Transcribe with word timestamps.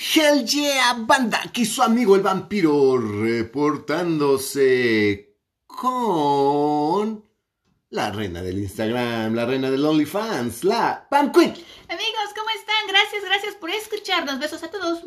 Hell 0.00 0.44
yeah, 0.44 0.94
banda, 0.96 1.40
aquí 1.44 1.64
su 1.64 1.82
amigo 1.82 2.14
el 2.14 2.22
vampiro 2.22 2.98
reportándose 2.98 5.34
con 5.66 7.24
la 7.90 8.12
reina 8.12 8.40
del 8.40 8.58
Instagram, 8.58 9.34
la 9.34 9.44
reina 9.44 9.72
del 9.72 9.84
OnlyFans, 9.84 10.62
la 10.62 11.04
Pam 11.10 11.32
Queen. 11.32 11.50
Amigos, 11.50 12.28
¿cómo 12.36 12.48
están? 12.50 12.86
Gracias, 12.86 13.24
gracias 13.24 13.56
por 13.56 13.70
escucharnos. 13.70 14.38
Besos 14.38 14.62
a 14.62 14.70
todos. 14.70 15.02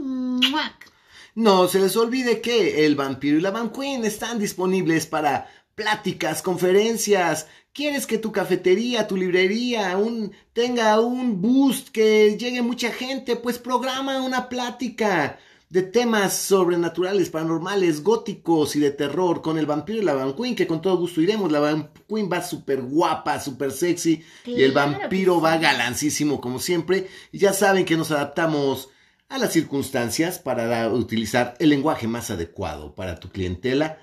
No 1.35 1.69
se 1.69 1.79
les 1.79 1.95
olvide 1.95 2.41
que 2.41 2.85
el 2.85 2.97
vampiro 2.97 3.37
y 3.37 3.41
la 3.41 3.53
Pam 3.53 3.71
Queen 3.71 4.03
están 4.03 4.39
disponibles 4.39 5.05
para 5.05 5.49
pláticas, 5.73 6.41
conferencias. 6.41 7.47
¿Quieres 7.73 8.05
que 8.05 8.17
tu 8.17 8.33
cafetería, 8.33 9.07
tu 9.07 9.15
librería 9.15 9.97
un, 9.97 10.33
tenga 10.51 10.99
un 10.99 11.41
boost, 11.41 11.87
que 11.89 12.35
llegue 12.37 12.61
mucha 12.61 12.91
gente? 12.91 13.37
Pues 13.37 13.59
programa 13.59 14.21
una 14.21 14.49
plática 14.49 15.39
de 15.69 15.83
temas 15.83 16.35
sobrenaturales, 16.35 17.29
paranormales, 17.29 18.03
góticos 18.03 18.75
y 18.75 18.81
de 18.81 18.91
terror 18.91 19.41
con 19.41 19.57
el 19.57 19.65
vampiro 19.65 20.01
y 20.01 20.03
la 20.05 20.13
Van 20.13 20.33
Queen, 20.33 20.53
que 20.53 20.67
con 20.67 20.81
todo 20.81 20.97
gusto 20.97 21.21
iremos. 21.21 21.49
La 21.49 21.61
Van 21.61 21.91
Queen 22.09 22.29
va 22.29 22.43
súper 22.43 22.81
guapa, 22.81 23.39
súper 23.39 23.71
sexy 23.71 24.21
y 24.45 24.63
el 24.63 24.73
vampiro 24.73 25.39
va 25.39 25.55
galancísimo 25.55 26.41
como 26.41 26.59
siempre. 26.59 27.07
Y 27.31 27.37
ya 27.37 27.53
saben 27.53 27.85
que 27.85 27.95
nos 27.95 28.11
adaptamos 28.11 28.89
a 29.29 29.37
las 29.37 29.53
circunstancias 29.53 30.39
para 30.39 30.89
utilizar 30.89 31.55
el 31.59 31.69
lenguaje 31.69 32.05
más 32.05 32.31
adecuado 32.31 32.93
para 32.93 33.17
tu 33.17 33.29
clientela. 33.29 33.97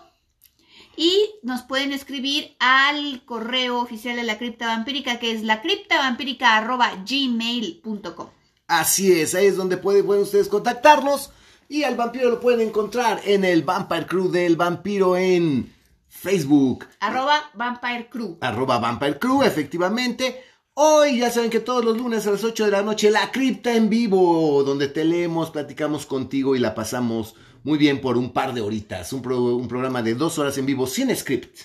Y 0.98 1.32
nos 1.44 1.62
pueden 1.64 1.92
escribir 1.92 2.56
al 2.60 3.24
correo 3.26 3.80
oficial 3.80 4.16
de 4.16 4.24
la 4.24 4.38
cripta 4.38 4.68
vampírica, 4.68 5.20
que 5.20 5.32
es 5.32 5.44
la 5.44 5.62
gmail.com 7.06 8.28
Así 8.68 9.12
es, 9.12 9.36
ahí 9.36 9.46
es 9.46 9.58
donde 9.58 9.78
pueden, 9.78 10.08
ustedes 10.22 10.48
contactarnos. 10.48 11.32
Y 11.68 11.84
al 11.84 11.96
vampiro 11.96 12.30
lo 12.30 12.40
pueden 12.40 12.62
encontrar 12.62 13.22
en 13.26 13.44
el 13.44 13.64
Vampire 13.64 14.06
Crew 14.06 14.30
del 14.30 14.56
vampiro 14.56 15.18
en 15.18 15.74
Facebook. 16.08 16.86
Arroba 17.00 17.50
Vampire 17.56 18.08
Crew. 18.10 18.38
Arroba 18.42 18.80
Vampire 18.80 19.18
Crew, 19.20 19.44
efectivamente. 19.44 20.44
Hoy 20.76 21.20
ya 21.20 21.32
saben 21.32 21.50
que 21.50 21.60
todos 21.60 21.86
los 21.86 21.98
lunes 21.98 22.28
a 22.28 22.32
las 22.32 22.44
8 22.44 22.66
de 22.66 22.72
la 22.72 22.82
noche 22.82 23.10
la 23.10 23.32
cripta 23.32 23.74
en 23.76 23.90
vivo, 23.90 24.64
donde 24.64 24.88
te 24.88 25.06
leemos, 25.06 25.50
platicamos 25.52 26.06
contigo 26.06 26.56
y 26.56 26.60
la 26.60 26.76
pasamos 26.76 27.36
muy 27.66 27.80
bien 27.80 28.00
por 28.00 28.16
un 28.16 28.32
par 28.32 28.54
de 28.54 28.62
horitas. 28.62 29.12
Un, 29.12 29.26
un 29.28 29.68
programa 29.68 30.04
de 30.04 30.14
dos 30.14 30.38
horas 30.38 30.56
en 30.60 30.68
vivo 30.68 30.86
sin 30.86 31.14
script. 31.16 31.62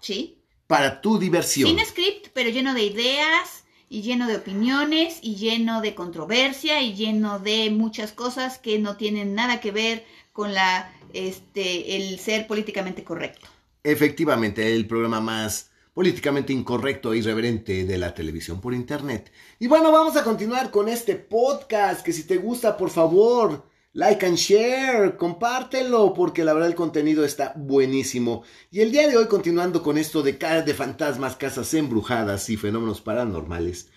Sí. 0.00 0.42
Para 0.66 1.00
tu 1.00 1.20
diversión. 1.20 1.70
Sin 1.70 1.86
script, 1.86 2.28
pero 2.34 2.50
lleno 2.50 2.74
de 2.74 2.82
ideas 2.82 3.64
y 3.88 4.02
lleno 4.02 4.26
de 4.26 4.36
opiniones 4.38 5.20
y 5.22 5.36
lleno 5.36 5.80
de 5.80 5.94
controversia 5.94 6.82
y 6.82 6.94
lleno 6.94 7.38
de 7.38 7.70
muchas 7.70 8.10
cosas 8.10 8.58
que 8.58 8.80
no 8.80 8.96
tienen 8.96 9.36
nada 9.36 9.60
que 9.60 9.70
ver 9.70 10.04
con 10.32 10.52
la 10.52 10.92
este 11.12 11.96
el 11.96 12.18
ser 12.18 12.48
políticamente 12.48 13.04
correcto. 13.04 13.46
Efectivamente, 13.84 14.74
el 14.74 14.88
programa 14.88 15.20
más 15.20 15.70
políticamente 15.94 16.52
incorrecto 16.52 17.12
e 17.12 17.18
irreverente 17.18 17.84
de 17.84 17.98
la 17.98 18.12
televisión 18.12 18.60
por 18.60 18.74
internet. 18.74 19.30
Y 19.60 19.68
bueno, 19.68 19.92
vamos 19.92 20.16
a 20.16 20.24
continuar 20.24 20.72
con 20.72 20.88
este 20.88 21.14
podcast 21.14 22.04
que 22.04 22.12
si 22.12 22.24
te 22.24 22.36
gusta, 22.36 22.76
por 22.76 22.90
favor, 22.90 23.64
like 23.96 24.26
and 24.26 24.36
share, 24.36 25.16
compártelo, 25.16 26.12
porque 26.12 26.44
la 26.44 26.52
verdad 26.52 26.68
el 26.68 26.74
contenido 26.74 27.24
está 27.24 27.54
buenísimo. 27.56 28.42
Y 28.70 28.80
el 28.80 28.92
día 28.92 29.08
de 29.08 29.16
hoy, 29.16 29.26
continuando 29.26 29.82
con 29.82 29.96
esto 29.96 30.22
de 30.22 30.34
de 30.34 30.74
fantasmas, 30.74 31.36
casas 31.36 31.72
embrujadas 31.72 32.50
y 32.50 32.58
fenómenos 32.58 33.00
paranormales. 33.00 33.88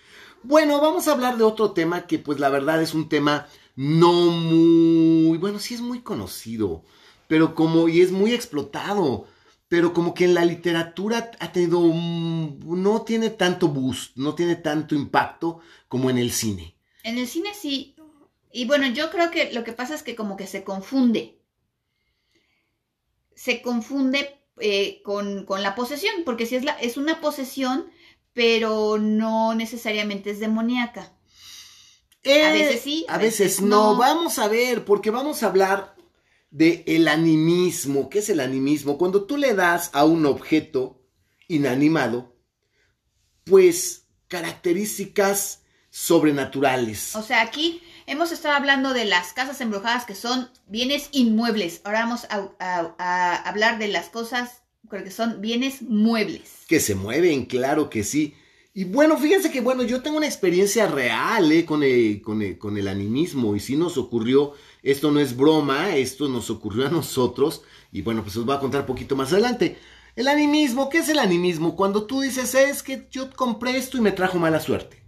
Bueno, 0.42 0.80
vamos 0.80 1.06
a 1.06 1.12
hablar 1.12 1.36
de 1.36 1.44
otro 1.44 1.72
tema 1.72 2.06
que 2.06 2.18
pues 2.18 2.40
la 2.40 2.48
verdad 2.48 2.80
es 2.80 2.94
un 2.94 3.10
tema 3.10 3.46
no 3.76 4.30
muy, 4.30 5.36
bueno, 5.36 5.58
sí 5.58 5.74
es 5.74 5.82
muy 5.82 6.00
conocido, 6.00 6.82
pero 7.28 7.54
como, 7.54 7.86
y 7.86 8.00
es 8.00 8.10
muy 8.10 8.32
explotado, 8.32 9.26
pero 9.68 9.92
como 9.92 10.14
que 10.14 10.24
en 10.24 10.32
la 10.32 10.46
literatura 10.46 11.30
ha 11.40 11.52
tenido, 11.52 11.78
no 11.82 13.02
tiene 13.02 13.28
tanto 13.28 13.68
boost, 13.68 14.16
no 14.16 14.34
tiene 14.34 14.56
tanto 14.56 14.94
impacto 14.94 15.60
como 15.88 16.08
en 16.08 16.16
el 16.16 16.32
cine. 16.32 16.74
En 17.02 17.18
el 17.18 17.26
cine 17.26 17.50
sí, 17.54 17.94
y 18.52 18.64
bueno, 18.64 18.86
yo 18.88 19.10
creo 19.10 19.30
que 19.30 19.52
lo 19.52 19.64
que 19.64 19.72
pasa 19.72 19.94
es 19.94 20.02
que 20.02 20.16
como 20.16 20.36
que 20.36 20.46
se 20.46 20.64
confunde. 20.64 21.38
Se 23.34 23.62
confunde 23.62 24.40
eh, 24.58 25.00
con, 25.02 25.46
la 25.48 25.74
posesión, 25.74 26.14
porque 26.24 26.46
si 26.46 26.56
es, 26.56 26.64
la, 26.64 26.72
es 26.72 26.96
una 26.96 27.20
posesión, 27.20 27.90
pero 28.32 28.98
no 28.98 29.54
necesariamente 29.54 30.30
es 30.30 30.40
demoníaca. 30.40 31.02
a 31.02 31.14
eh, 32.24 32.52
veces 32.52 32.80
sí. 32.80 33.06
A, 33.08 33.18
veces, 33.18 33.60
no. 33.60 33.96
Vamos 33.96 34.38
a 34.38 34.48
ver, 34.48 34.84
porque 34.84 35.10
vamos 35.10 35.42
a 35.42 35.46
hablar 35.46 35.94
de 36.50 36.82
el 36.86 37.08
animismo. 37.08 38.10
¿Qué 38.10 38.18
es 38.18 38.28
el 38.30 38.40
animismo? 38.40 38.98
Cuando 38.98 39.24
tú 39.24 39.36
le 39.36 39.54
das 39.54 39.90
a 39.92 40.04
un 40.04 40.26
objeto 40.26 41.00
inanimado, 41.46 42.36
pues 43.44 44.06
características 44.28 45.62
sobrenaturales. 45.90 47.16
O 47.16 47.22
sea, 47.22 47.42
aquí 47.42 47.82
Hemos 48.10 48.32
estado 48.32 48.56
hablando 48.56 48.92
de 48.92 49.04
las 49.04 49.32
casas 49.32 49.60
embrujadas 49.60 50.04
que 50.04 50.16
son 50.16 50.48
bienes 50.66 51.10
inmuebles. 51.12 51.80
Ahora 51.84 52.00
vamos 52.00 52.26
a, 52.28 53.48
hablar 53.48 53.78
de 53.78 53.86
las 53.86 54.08
cosas 54.08 54.64
que 54.90 55.12
son 55.12 55.40
bienes 55.40 55.80
muebles. 55.82 56.64
Que 56.66 56.80
se 56.80 56.96
mueven, 56.96 57.46
claro 57.46 57.88
que 57.88 58.02
sí. 58.02 58.34
Y 58.74 58.82
bueno, 58.82 59.16
fíjense 59.16 59.52
que 59.52 59.60
bueno, 59.60 59.84
yo 59.84 60.02
tengo 60.02 60.16
una 60.16 60.26
experiencia 60.26 60.88
real 60.88 61.52
eh, 61.52 61.64
con, 61.64 61.84
el, 61.84 62.20
con, 62.20 62.54
con 62.54 62.76
el 62.76 62.88
animismo 62.88 63.54
y 63.54 63.60
sí 63.60 63.76
nos 63.76 63.96
ocurrió, 63.96 64.54
esto 64.82 65.12
no 65.12 65.20
es 65.20 65.36
broma, 65.36 65.94
esto 65.94 66.28
nos 66.28 66.50
ocurrió 66.50 66.88
a 66.88 66.90
nosotros 66.90 67.62
y 67.92 68.02
bueno, 68.02 68.24
pues 68.24 68.36
os 68.36 68.44
voy 68.44 68.56
a 68.56 68.60
contar 68.60 68.80
un 68.80 68.86
poquito 68.88 69.14
más 69.14 69.32
adelante. 69.32 69.78
El 70.16 70.26
animismo, 70.26 70.90
¿qué 70.90 70.98
es 70.98 71.08
el 71.10 71.20
animismo? 71.20 71.76
Cuando 71.76 72.06
tú 72.06 72.22
dices, 72.22 72.56
es 72.56 72.82
que 72.82 73.06
yo 73.12 73.30
compré 73.30 73.76
esto 73.76 73.98
y 73.98 74.00
me 74.00 74.10
trajo 74.10 74.40
mala 74.40 74.58
suerte. 74.58 74.99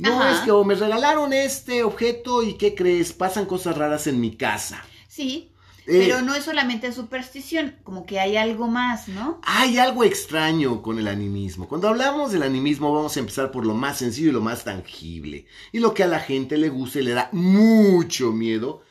No, 0.00 0.28
es 0.28 0.40
que 0.40 0.50
o 0.50 0.64
me 0.64 0.74
regalaron 0.74 1.32
este 1.32 1.82
objeto 1.82 2.42
y 2.42 2.54
¿qué 2.54 2.74
crees? 2.74 3.12
Pasan 3.12 3.46
cosas 3.46 3.76
raras 3.76 4.06
en 4.06 4.20
mi 4.20 4.36
casa. 4.36 4.84
Sí, 5.08 5.50
eh, 5.86 6.06
pero 6.06 6.22
no 6.22 6.34
es 6.34 6.44
solamente 6.44 6.92
superstición, 6.92 7.76
como 7.82 8.06
que 8.06 8.20
hay 8.20 8.36
algo 8.36 8.68
más, 8.68 9.08
¿no? 9.08 9.40
Hay 9.42 9.78
algo 9.78 10.04
extraño 10.04 10.82
con 10.82 10.98
el 10.98 11.08
animismo. 11.08 11.68
Cuando 11.68 11.88
hablamos 11.88 12.32
del 12.32 12.42
animismo 12.42 12.94
vamos 12.94 13.16
a 13.16 13.20
empezar 13.20 13.50
por 13.50 13.66
lo 13.66 13.74
más 13.74 13.98
sencillo 13.98 14.30
y 14.30 14.32
lo 14.32 14.40
más 14.40 14.64
tangible. 14.64 15.46
Y 15.72 15.80
lo 15.80 15.92
que 15.92 16.04
a 16.04 16.06
la 16.06 16.20
gente 16.20 16.58
le 16.58 16.68
gusta 16.68 17.00
y 17.00 17.02
le 17.02 17.12
da 17.12 17.28
mucho 17.32 18.32
miedo, 18.32 18.82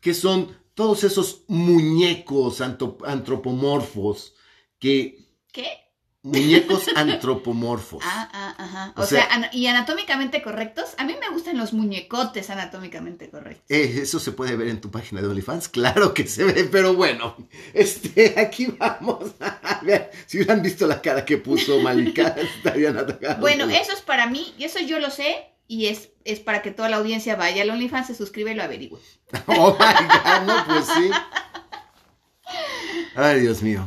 que 0.00 0.14
son 0.14 0.56
todos 0.74 1.04
esos 1.04 1.44
muñecos 1.48 2.60
antropomorfos 2.60 4.34
que... 4.78 5.26
¿Qué? 5.52 5.87
Muñecos 6.28 6.86
antropomorfos. 6.94 8.02
Ah, 8.04 8.28
ah, 8.32 8.54
ajá. 8.58 8.92
O, 8.96 9.04
sea, 9.04 9.50
¿y 9.52 9.66
anatómicamente 9.66 10.42
correctos? 10.42 10.94
A 10.98 11.04
mí 11.04 11.14
me 11.20 11.30
gustan 11.30 11.56
los 11.56 11.72
muñecotes 11.72 12.50
anatómicamente 12.50 13.30
correctos. 13.30 13.64
Eh, 13.68 14.00
eso 14.02 14.18
se 14.18 14.32
puede 14.32 14.56
ver 14.56 14.68
en 14.68 14.80
tu 14.80 14.90
página 14.90 15.22
de 15.22 15.28
OnlyFans, 15.28 15.68
claro 15.68 16.12
que 16.12 16.26
se 16.26 16.44
ve, 16.44 16.64
pero 16.64 16.94
bueno, 16.94 17.36
este, 17.72 18.38
aquí 18.38 18.66
vamos 18.78 19.32
a 19.40 19.80
ver, 19.82 20.10
si 20.26 20.38
hubieran 20.38 20.62
visto 20.62 20.86
la 20.86 21.00
cara 21.00 21.24
que 21.24 21.38
puso 21.38 21.80
Malika, 21.80 22.28
estarían 22.56 22.98
atacados. 22.98 23.40
Bueno, 23.40 23.64
eso 23.64 23.92
es 23.92 24.00
para 24.00 24.26
mí, 24.26 24.54
y 24.58 24.64
eso 24.64 24.80
yo 24.80 24.98
lo 24.98 25.10
sé, 25.10 25.46
y 25.66 25.86
es, 25.86 26.10
es 26.24 26.40
para 26.40 26.62
que 26.62 26.70
toda 26.70 26.88
la 26.88 26.96
audiencia 26.96 27.36
vaya 27.36 27.62
al 27.62 27.70
OnlyFans, 27.70 28.08
se 28.08 28.14
suscribe 28.14 28.52
y 28.52 28.54
lo 28.54 28.62
averigüe. 28.62 29.00
Oh 29.46 29.76
my 29.78 30.06
God, 30.06 30.46
no, 30.46 30.64
pues 30.66 30.86
sí. 30.86 31.10
Ay, 33.14 33.40
Dios 33.40 33.62
mío. 33.62 33.84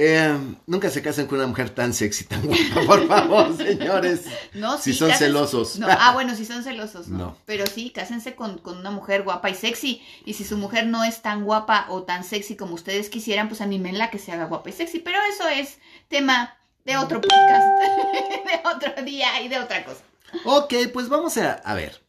Eh, 0.00 0.38
nunca 0.68 0.90
se 0.90 1.02
casen 1.02 1.26
con 1.26 1.38
una 1.38 1.48
mujer 1.48 1.70
tan 1.70 1.92
sexy, 1.92 2.22
tan 2.22 2.46
guapa, 2.46 2.86
por 2.86 3.08
favor, 3.08 3.56
señores. 3.56 4.26
No, 4.54 4.78
si 4.78 4.94
son 4.94 5.10
celosos. 5.10 5.80
ah, 5.82 6.12
bueno, 6.14 6.36
si 6.36 6.44
son 6.44 6.62
celosos, 6.62 7.08
no. 7.08 7.36
Pero 7.46 7.66
sí, 7.66 7.90
cásense 7.90 8.36
con, 8.36 8.60
una 8.64 8.92
mujer 8.92 9.24
guapa 9.24 9.50
y 9.50 9.56
sexy. 9.56 10.00
Y 10.24 10.34
si 10.34 10.44
su 10.44 10.56
mujer 10.56 10.86
no 10.86 11.02
es 11.02 11.20
tan 11.20 11.42
guapa 11.42 11.86
o 11.88 12.04
tan 12.04 12.22
sexy 12.22 12.54
como 12.54 12.74
ustedes 12.74 13.10
quisieran, 13.10 13.48
pues 13.48 13.60
animenla 13.60 14.08
que 14.08 14.20
se 14.20 14.30
haga 14.30 14.44
guapa 14.44 14.70
y 14.70 14.72
sexy. 14.72 15.00
Pero 15.00 15.18
eso 15.34 15.48
es 15.48 15.78
tema 16.06 16.56
de 16.84 16.96
otro 16.96 17.20
podcast, 17.20 17.66
de 18.46 18.68
otro 18.72 19.02
día 19.02 19.42
y 19.42 19.48
de 19.48 19.58
otra 19.58 19.84
cosa. 19.84 20.04
Ok, 20.44 20.74
pues 20.92 21.08
vamos 21.08 21.36
a, 21.38 21.54
a 21.54 21.74
ver. 21.74 22.00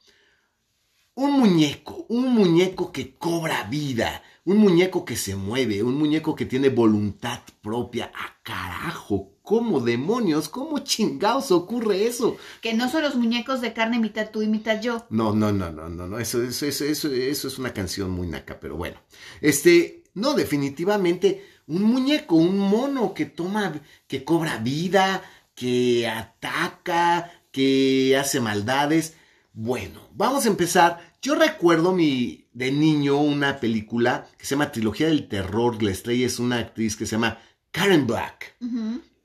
Un 1.15 1.31
muñeco, 1.31 2.06
un 2.07 2.35
muñeco 2.35 2.92
que 2.92 3.18
cobra 3.18 3.63
vida 3.63 4.21
un 4.45 4.57
muñeco 4.57 5.06
que 5.06 5.15
se 5.15 5.36
mueve, 5.36 5.83
un 5.83 5.97
muñeco 5.97 6.36
que 6.36 6.45
tiene 6.45 6.69
voluntad 6.69 7.39
propia. 7.62 8.12
¡A 8.15 8.41
carajo! 8.44 9.33
¿Cómo 9.41 9.80
demonios? 9.80 10.50
¿Cómo 10.50 10.80
chingados 10.80 11.51
ocurre 11.51 12.06
eso? 12.06 12.38
Que 12.62 12.74
no 12.74 12.89
son 12.89 13.01
los 13.01 13.15
muñecos 13.15 13.62
de 13.62 13.74
carne 13.74 14.00
mitad 14.00 14.30
tú 14.31 14.41
y 14.41 14.47
mitad 14.47 14.81
yo. 14.81 15.06
No, 15.09 15.33
no, 15.33 15.51
no, 15.51 15.71
no, 15.71 15.89
no, 15.89 16.07
no. 16.07 16.19
Eso, 16.19 16.44
eso, 16.44 16.65
eso, 16.65 16.86
eso, 16.86 17.12
eso 17.12 17.47
es 17.47 17.57
una 17.57 17.74
canción 17.74 18.12
muy 18.12 18.27
naca, 18.27 18.59
pero 18.59 18.75
bueno. 18.75 18.97
Este, 19.41 20.03
no, 20.13 20.33
definitivamente, 20.33 21.45
un 21.68 21.83
muñeco, 21.83 22.35
un 22.35 22.57
mono 22.57 23.13
que 23.13 23.25
toma, 23.25 23.81
que 24.07 24.24
cobra 24.24 24.57
vida, 24.57 25.24
que 25.56 26.07
ataca, 26.07 27.31
que 27.51 28.18
hace 28.18 28.39
maldades. 28.39 29.15
Bueno, 29.53 30.07
vamos 30.13 30.45
a 30.45 30.50
empezar. 30.50 31.08
Yo 31.21 31.36
recuerdo 31.36 31.94
mi, 31.94 32.45
de 32.54 32.71
niño 32.71 33.18
una 33.18 33.60
película 33.60 34.27
que 34.38 34.45
se 34.45 34.51
llama 34.51 34.71
Trilogía 34.71 35.07
del 35.07 35.27
Terror. 35.27 35.81
La 35.83 35.92
estrella 35.92 36.25
es 36.25 36.39
una 36.39 36.60
actriz 36.60 36.95
que 36.95 37.06
se 37.06 37.13
llama 37.13 37.39
Karen 37.71 38.07
Black. 38.07 38.56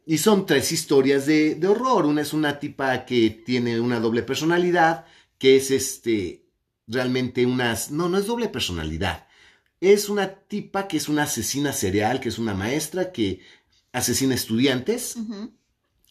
Y 0.07 0.19
son 0.19 0.45
tres 0.45 0.73
historias 0.73 1.27
de, 1.27 1.55
de, 1.55 1.69
horror. 1.69 2.07
Una 2.07 2.23
es 2.23 2.33
una 2.33 2.59
tipa 2.59 3.05
que 3.05 3.31
tiene 3.31 3.81
una 3.81 4.01
doble 4.01 4.23
personalidad, 4.23 5.07
que 5.39 5.57
es 5.57 5.71
este, 5.71 6.45
realmente 6.89 7.47
unas, 7.47 7.93
no, 7.93 8.09
no 8.09 8.19
es 8.19 8.27
doble 8.27 8.49
personalidad. 8.49 9.29
Es 9.81 10.09
una 10.09 10.35
tipa 10.35 10.89
que 10.89 10.97
es 10.97 11.09
una 11.09 11.25
asesina 11.25 11.73
serial, 11.73 12.19
que 12.19 12.29
es 12.29 12.39
una 12.39 12.55
maestra 12.55 13.13
que 13.13 13.41
asesina 13.93 14.35
estudiantes. 14.35 15.17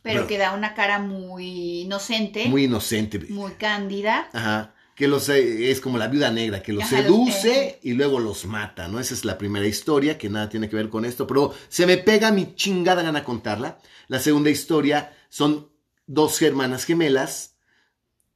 Pero 0.01 0.27
que 0.27 0.37
da 0.37 0.53
una 0.53 0.75
cara 0.75 0.99
muy 0.99 1.81
inocente. 1.81 2.45
Muy 2.45 2.65
inocente. 2.65 3.19
Muy 3.19 3.51
cándida. 3.53 4.29
Ajá 4.31 4.72
que 4.95 5.07
los 5.07 5.29
eh, 5.29 5.71
es 5.71 5.81
como 5.81 5.97
la 5.97 6.07
viuda 6.07 6.31
negra, 6.31 6.61
que 6.61 6.73
los 6.73 6.87
seduce 6.87 7.79
y 7.81 7.93
luego 7.93 8.19
los 8.19 8.45
mata, 8.45 8.87
¿no? 8.87 8.99
Esa 8.99 9.13
es 9.13 9.25
la 9.25 9.37
primera 9.37 9.65
historia, 9.65 10.17
que 10.17 10.29
nada 10.29 10.49
tiene 10.49 10.69
que 10.69 10.75
ver 10.75 10.89
con 10.89 11.05
esto, 11.05 11.25
pero 11.27 11.53
se 11.69 11.85
me 11.85 11.97
pega 11.97 12.31
mi 12.31 12.55
chingada 12.55 13.03
gana 13.03 13.23
contarla. 13.23 13.79
La 14.07 14.19
segunda 14.19 14.49
historia 14.49 15.15
son 15.29 15.69
dos 16.05 16.41
hermanas 16.41 16.85
gemelas 16.85 17.55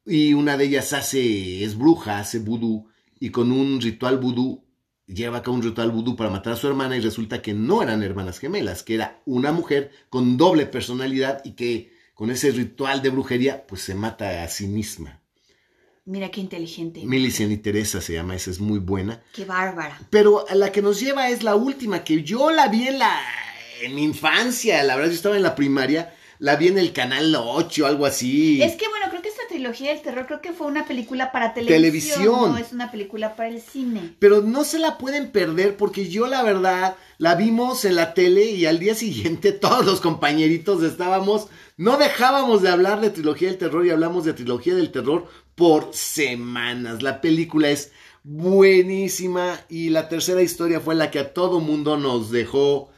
y 0.05 0.33
una 0.33 0.57
de 0.57 0.65
ellas 0.65 0.93
hace, 0.93 1.63
es 1.63 1.77
bruja, 1.77 2.19
hace 2.19 2.39
vudú 2.39 2.89
y 3.19 3.29
con 3.29 3.51
un 3.51 3.81
ritual 3.81 4.17
vudú 4.17 4.63
lleva 5.07 5.37
a 5.37 5.41
cabo 5.41 5.55
un 5.55 5.63
ritual 5.63 5.91
vudú 5.91 6.15
para 6.15 6.29
matar 6.29 6.53
a 6.53 6.57
su 6.57 6.67
hermana 6.67 6.97
y 6.97 6.99
resulta 6.99 7.41
que 7.41 7.53
no 7.53 7.81
eran 7.81 8.03
hermanas 8.03 8.39
gemelas, 8.39 8.83
que 8.83 8.95
era 8.95 9.21
una 9.25 9.51
mujer 9.51 9.91
con 10.09 10.37
doble 10.37 10.65
personalidad 10.65 11.41
y 11.45 11.51
que 11.51 11.93
con 12.13 12.29
ese 12.29 12.51
ritual 12.51 13.01
de 13.01 13.09
brujería 13.09 13.65
pues 13.65 13.81
se 13.81 13.95
mata 13.95 14.43
a 14.43 14.47
sí 14.49 14.67
misma. 14.67 15.21
Mira 16.07 16.31
qué 16.31 16.39
inteligente. 16.39 17.01
Millicent 17.03 17.51
y 17.51 17.57
Teresa 17.57 17.99
se 17.99 18.13
llama, 18.13 18.33
esa 18.33 18.49
es 18.49 18.61
muy 18.61 18.79
buena. 18.79 19.21
Qué 19.33 19.43
bárbara. 19.43 19.99
Pero 20.09 20.45
la 20.55 20.71
que 20.71 20.81
nos 20.81 21.01
lleva 21.01 21.29
es 21.29 21.43
la 21.43 21.55
última, 21.55 22.05
que 22.05 22.23
yo 22.23 22.49
la 22.49 22.69
vi 22.69 22.87
en 22.87 22.99
la 22.99 23.13
en 23.81 23.93
mi 23.93 24.03
infancia, 24.03 24.81
la 24.83 24.95
verdad 24.95 25.09
yo 25.09 25.17
estaba 25.17 25.35
en 25.35 25.43
la 25.43 25.53
primaria, 25.53 26.15
la 26.39 26.55
vi 26.55 26.69
en 26.69 26.77
el 26.77 26.93
canal 26.93 27.35
8 27.35 27.83
o 27.83 27.87
algo 27.87 28.05
así. 28.05 28.61
Es 28.61 28.77
que 28.77 28.87
bueno, 28.87 29.07
creo 29.09 29.21
que 29.21 29.27
esta 29.27 29.41
trilogía 29.49 29.91
del 29.91 30.01
terror 30.01 30.27
creo 30.27 30.41
que 30.41 30.53
fue 30.53 30.67
una 30.67 30.85
película 30.85 31.33
para 31.33 31.53
televisión, 31.53 31.81
televisión. 31.81 32.51
no 32.53 32.57
es 32.57 32.71
una 32.71 32.89
película 32.89 33.35
para 33.35 33.49
el 33.49 33.59
cine. 33.59 34.15
Pero 34.17 34.41
no 34.41 34.63
se 34.63 34.79
la 34.79 34.97
pueden 34.97 35.31
perder 35.31 35.75
porque 35.75 36.07
yo 36.07 36.25
la 36.27 36.41
verdad 36.41 36.95
la 37.17 37.35
vimos 37.35 37.83
en 37.83 37.97
la 37.97 38.13
tele 38.13 38.45
y 38.45 38.65
al 38.65 38.79
día 38.79 38.95
siguiente 38.95 39.51
todos 39.51 39.85
los 39.85 39.99
compañeritos 39.99 40.81
estábamos 40.83 41.49
no 41.75 41.97
dejábamos 41.97 42.63
de 42.63 42.69
hablar 42.69 43.01
de 43.01 43.11
trilogía 43.11 43.49
del 43.49 43.59
terror 43.59 43.85
y 43.85 43.91
hablamos 43.91 44.25
de 44.25 44.33
trilogía 44.33 44.73
del 44.73 44.91
terror 44.91 45.27
por 45.57 45.89
semanas. 45.91 47.01
La 47.01 47.19
película 47.19 47.69
es 47.69 47.91
buenísima 48.23 49.59
y 49.67 49.89
la 49.89 50.07
tercera 50.07 50.43
historia 50.43 50.79
fue 50.79 50.93
la 50.93 51.09
que 51.09 51.17
a 51.17 51.33
todo 51.33 51.59
mundo 51.59 51.97
nos 51.97 52.29
dejó 52.29 52.91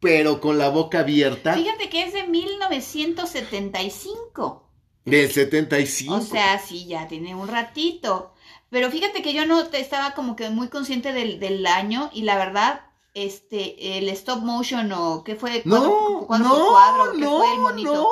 pero 0.00 0.40
con 0.40 0.58
la 0.58 0.70
boca 0.70 1.00
abierta. 1.00 1.54
Fíjate 1.54 1.88
que 1.88 2.04
es 2.04 2.12
de 2.12 2.24
1975. 2.24 4.64
Del 5.04 5.30
75. 5.30 6.14
O 6.14 6.20
sea, 6.20 6.58
sí, 6.58 6.86
ya 6.86 7.06
tiene 7.08 7.34
un 7.34 7.48
ratito. 7.48 8.32
Pero 8.70 8.90
fíjate 8.90 9.22
que 9.22 9.32
yo 9.32 9.46
no 9.46 9.60
estaba 9.60 10.14
como 10.14 10.36
que 10.36 10.50
muy 10.50 10.68
consciente 10.68 11.12
del, 11.12 11.40
del 11.40 11.66
año 11.66 12.10
y 12.12 12.22
la 12.22 12.36
verdad, 12.36 12.82
este, 13.14 13.98
el 13.98 14.08
stop 14.10 14.42
motion 14.42 14.92
o 14.92 15.24
qué 15.24 15.34
fue 15.34 15.62
no, 15.64 16.26
no, 16.28 16.38
no, 16.38 17.14
no, 17.14 17.72
no, 17.72 18.08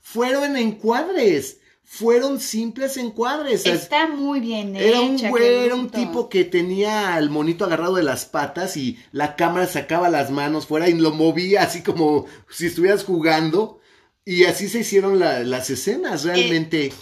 fueron 0.00 0.44
en 0.44 0.56
encuadres 0.56 1.59
fueron 1.92 2.38
simples 2.38 2.96
encuadres. 2.98 3.66
Está 3.66 4.06
muy 4.06 4.38
bien 4.38 4.76
Era 4.76 5.00
un 5.00 5.18
güey, 5.18 5.64
era 5.64 5.74
un 5.74 5.90
tipo 5.90 6.28
que 6.28 6.44
tenía 6.44 7.16
al 7.16 7.30
monito 7.30 7.64
agarrado 7.64 7.96
de 7.96 8.04
las 8.04 8.26
patas 8.26 8.76
y 8.76 8.96
la 9.10 9.34
cámara 9.34 9.66
sacaba 9.66 10.08
las 10.08 10.30
manos 10.30 10.68
fuera 10.68 10.88
y 10.88 10.94
lo 10.94 11.10
movía 11.10 11.64
así 11.64 11.82
como 11.82 12.26
si 12.48 12.66
estuvieras 12.66 13.02
jugando. 13.02 13.80
Y 14.24 14.44
así 14.44 14.68
se 14.68 14.78
hicieron 14.80 15.18
las 15.18 15.68
escenas, 15.68 16.22
realmente. 16.22 16.92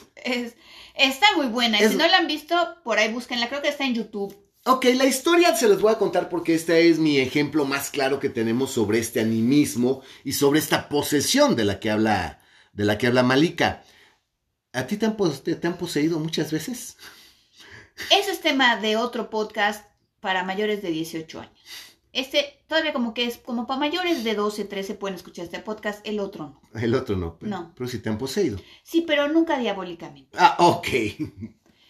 está 0.95 1.27
muy 1.37 1.49
buena. 1.49 1.83
y 1.83 1.87
si 1.87 1.97
no 1.97 2.09
la 2.09 2.17
han 2.17 2.27
visto, 2.27 2.57
por 2.83 2.99
ahí 2.99 3.13
búsquenla. 3.13 3.51
Creo 3.51 3.61
que 3.61 3.69
está 3.69 3.85
en 3.85 3.95
YouTube. 3.95 4.35
Ok, 4.65 4.87
la 4.95 5.05
historia 5.05 5.55
se 5.55 5.69
les 5.69 5.83
voy 5.83 5.93
a 5.93 5.99
contar 5.99 6.31
porque 6.31 6.55
este 6.55 6.89
es 6.89 6.99
mi 6.99 7.19
ejemplo 7.19 7.67
más 7.67 7.91
claro 7.91 8.19
que 8.19 8.31
tenemos 8.31 8.71
sobre 8.71 9.01
este 9.01 9.21
animismo 9.21 10.01
y 10.25 10.33
sobre 10.33 10.61
esta 10.61 10.89
posesión 10.89 11.57
de 11.57 11.67
la 11.67 11.79
que 11.79 11.91
habla, 11.91 12.41
de 12.73 12.87
la 12.87 12.97
que 12.97 13.09
habla 13.09 13.23
Malika. 13.23 13.83
¿A 14.73 14.87
ti 14.87 14.97
te 14.97 15.07
han, 15.07 15.17
poseído 15.79 16.19
muchas 16.19 16.53
veces? 16.53 16.97
Ese 18.11 18.31
es 18.31 18.41
tema 18.41 18.77
de 18.77 18.97
otro 18.97 19.31
podcast 19.31 19.87
para 20.21 20.45
mayores 20.45 20.83
de 20.83 20.91
18 20.91 21.41
años. 21.41 21.61
Este 22.13 22.63
todavía 22.67 22.93
como 22.93 23.15
que 23.15 23.27
es 23.27 23.39
como 23.39 23.67
para 23.67 23.81
mayores 23.81 24.25
de 24.25 24.35
12, 24.35 24.65
13 24.65 24.95
pueden 24.95 25.17
escuchar 25.17 25.45
este 25.45 25.59
podcast, 25.61 26.07
el 26.07 26.21
otro 26.21 26.61
no. 26.73 26.81
El 26.81 26.95
otro 26.95 27.17
no. 27.17 27.39
Pero, 27.39 27.51
no. 27.51 27.73
Pero 27.75 27.89
sí 27.89 27.99
te 27.99 28.09
han 28.09 28.19
poseído. 28.19 28.59
Sí, 28.83 29.05
pero 29.07 29.29
nunca 29.29 29.59
diabólicamente. 29.59 30.37
Ah, 30.39 30.57
ok. 30.59 30.87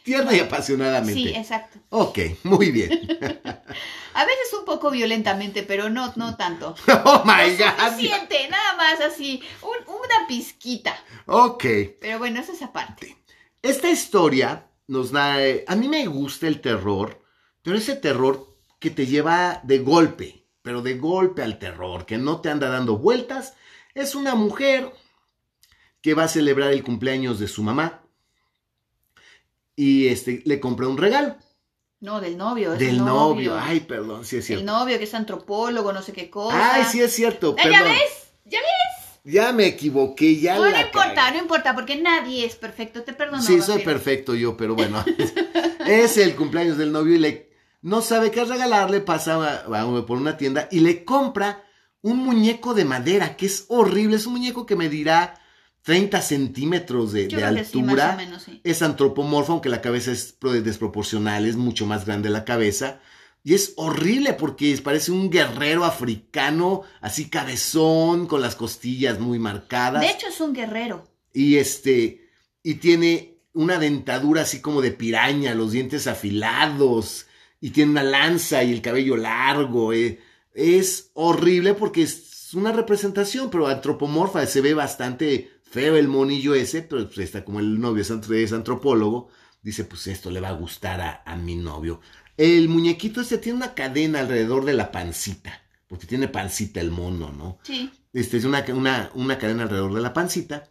Tierna 0.08 0.34
y 0.34 0.40
apasionadamente. 0.40 1.12
Sí, 1.12 1.28
exacto. 1.36 1.80
Ok, 1.90 2.18
muy 2.44 2.70
bien. 2.70 2.90
A 4.14 4.24
veces 4.24 4.54
un 4.58 4.64
poco 4.64 4.90
violentamente, 4.90 5.64
pero 5.64 5.90
no, 5.90 6.14
no 6.16 6.34
tanto. 6.34 6.74
Oh 7.04 7.24
my 7.26 7.54
God. 7.58 7.90
Suficiente, 7.90 8.48
nada 8.48 8.74
más 8.78 9.02
así, 9.02 9.42
una 9.60 10.26
pizquita. 10.26 10.96
Ok. 11.26 11.62
Pero 12.00 12.18
bueno, 12.18 12.40
esa 12.40 12.52
es 12.52 12.62
aparte. 12.62 13.18
Esta 13.60 13.90
historia 13.90 14.70
nos 14.86 15.12
da. 15.12 15.44
Eh, 15.44 15.66
a 15.68 15.76
mí 15.76 15.88
me 15.88 16.06
gusta 16.06 16.46
el 16.46 16.62
terror, 16.62 17.22
pero 17.60 17.76
ese 17.76 17.94
terror 17.94 18.56
que 18.78 18.88
te 18.88 19.04
lleva 19.04 19.60
de 19.62 19.80
golpe, 19.80 20.46
pero 20.62 20.80
de 20.80 20.94
golpe 20.94 21.42
al 21.42 21.58
terror, 21.58 22.06
que 22.06 22.16
no 22.16 22.40
te 22.40 22.48
anda 22.48 22.70
dando 22.70 22.96
vueltas. 22.96 23.56
Es 23.92 24.14
una 24.14 24.34
mujer 24.34 24.90
que 26.00 26.14
va 26.14 26.24
a 26.24 26.28
celebrar 26.28 26.72
el 26.72 26.82
cumpleaños 26.82 27.38
de 27.38 27.48
su 27.48 27.62
mamá 27.62 28.07
y 29.78 30.08
este, 30.08 30.42
le 30.44 30.58
compra 30.58 30.88
un 30.88 30.98
regalo. 30.98 31.36
No, 32.00 32.20
del 32.20 32.36
novio. 32.36 32.72
Del 32.72 32.98
novio. 32.98 33.56
Ay, 33.56 33.80
perdón, 33.80 34.24
sí 34.24 34.38
es 34.38 34.46
cierto. 34.46 34.60
El 34.60 34.66
novio 34.66 34.98
que 34.98 35.04
es 35.04 35.14
antropólogo, 35.14 35.92
no 35.92 36.02
sé 36.02 36.12
qué 36.12 36.28
cosa. 36.28 36.74
Ay, 36.74 36.82
sí 36.90 37.00
es 37.00 37.14
cierto. 37.14 37.54
Ah, 37.56 37.68
¿Ya 37.70 37.84
ves? 37.84 38.32
¿Ya 38.44 38.58
ves? 38.58 39.20
Ya 39.22 39.52
me 39.52 39.66
equivoqué, 39.66 40.40
ya 40.40 40.56
no, 40.56 40.68
no 40.68 40.80
importa, 40.80 41.30
no 41.30 41.38
importa, 41.38 41.74
porque 41.74 41.96
nadie 41.96 42.44
es 42.44 42.56
perfecto, 42.56 43.02
te 43.02 43.12
perdono. 43.12 43.42
Sí, 43.42 43.60
soy 43.60 43.82
perfecto 43.82 44.34
yo, 44.34 44.56
pero 44.56 44.74
bueno. 44.74 45.04
es 45.86 46.16
el 46.16 46.34
cumpleaños 46.34 46.76
del 46.76 46.90
novio 46.90 47.14
y 47.14 47.18
le 47.18 47.50
no 47.82 48.02
sabe 48.02 48.32
qué 48.32 48.44
regalarle, 48.44 49.00
pasa 49.00 49.64
por 50.06 50.18
una 50.18 50.36
tienda 50.36 50.66
y 50.72 50.80
le 50.80 51.04
compra 51.04 51.64
un 52.00 52.18
muñeco 52.18 52.74
de 52.74 52.84
madera, 52.84 53.36
que 53.36 53.46
es 53.46 53.66
horrible, 53.68 54.16
es 54.16 54.26
un 54.26 54.32
muñeco 54.32 54.66
que 54.66 54.76
me 54.76 54.88
dirá 54.88 55.34
30 55.82 56.20
centímetros 56.20 57.12
de, 57.12 57.28
altura. 57.44 58.18
Es 58.64 58.82
antropomorfo, 58.82 59.52
aunque 59.52 59.68
la 59.68 59.80
cabeza 59.80 60.12
es 60.12 60.36
desproporcional, 60.40 61.46
es 61.46 61.56
mucho 61.56 61.86
más 61.86 62.04
grande 62.04 62.28
la 62.30 62.44
cabeza. 62.44 63.00
Y 63.44 63.54
es 63.54 63.72
horrible 63.76 64.34
porque 64.34 64.78
parece 64.82 65.12
un 65.12 65.30
guerrero 65.30 65.84
africano, 65.84 66.82
así 67.00 67.30
cabezón, 67.30 68.26
con 68.26 68.42
las 68.42 68.56
costillas 68.56 69.20
muy 69.20 69.38
marcadas. 69.38 70.02
De 70.02 70.10
hecho, 70.10 70.26
es 70.28 70.40
un 70.40 70.52
guerrero. 70.52 71.08
Y 71.32 71.56
este, 71.56 72.28
y 72.62 72.74
tiene 72.74 73.38
una 73.54 73.78
dentadura 73.78 74.42
así 74.42 74.60
como 74.60 74.82
de 74.82 74.90
piraña, 74.90 75.54
los 75.54 75.72
dientes 75.72 76.06
afilados, 76.06 77.26
y 77.60 77.70
tiene 77.70 77.92
una 77.92 78.02
lanza 78.02 78.62
y 78.62 78.72
el 78.72 78.82
cabello 78.82 79.16
largo. 79.16 79.92
Eh. 79.92 80.20
Es 80.52 81.10
horrible 81.14 81.74
porque 81.74 82.02
es 82.02 82.52
una 82.54 82.72
representación, 82.72 83.50
pero 83.50 83.66
antropomorfa, 83.66 84.44
se 84.46 84.60
ve 84.60 84.74
bastante 84.74 85.57
feo 85.70 85.96
el 85.96 86.08
monillo 86.08 86.54
ese, 86.54 86.82
pero 86.82 87.06
pues 87.06 87.18
está 87.18 87.44
como 87.44 87.60
el 87.60 87.80
novio 87.80 88.02
es 88.02 88.52
antropólogo, 88.52 89.28
dice, 89.62 89.84
pues 89.84 90.06
esto 90.06 90.30
le 90.30 90.40
va 90.40 90.48
a 90.48 90.52
gustar 90.52 91.22
a, 91.24 91.36
mi 91.36 91.56
novio. 91.56 92.00
El 92.36 92.68
muñequito 92.68 93.20
este 93.20 93.38
tiene 93.38 93.58
una 93.58 93.74
cadena 93.74 94.20
alrededor 94.20 94.64
de 94.64 94.74
la 94.74 94.90
pancita, 94.90 95.62
porque 95.86 96.06
tiene 96.06 96.28
pancita 96.28 96.80
el 96.80 96.90
mono, 96.90 97.32
¿no? 97.32 97.58
Sí. 97.62 97.90
Este 98.12 98.38
es 98.38 98.44
una, 98.44 98.64
una, 98.68 99.10
una 99.14 99.38
cadena 99.38 99.64
alrededor 99.64 99.94
de 99.94 100.00
la 100.00 100.12
pancita. 100.12 100.70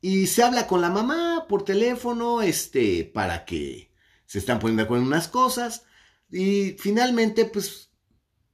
Y 0.00 0.26
se 0.26 0.42
habla 0.42 0.66
con 0.66 0.80
la 0.80 0.90
mamá 0.90 1.46
por 1.48 1.64
teléfono, 1.64 2.42
este, 2.42 3.04
para 3.04 3.44
que 3.44 3.92
se 4.26 4.38
están 4.38 4.58
poniendo 4.58 4.82
de 4.82 4.84
acuerdo 4.86 5.02
en 5.02 5.08
unas 5.08 5.28
cosas. 5.28 5.84
Y 6.28 6.72
finalmente, 6.72 7.44
pues, 7.44 7.91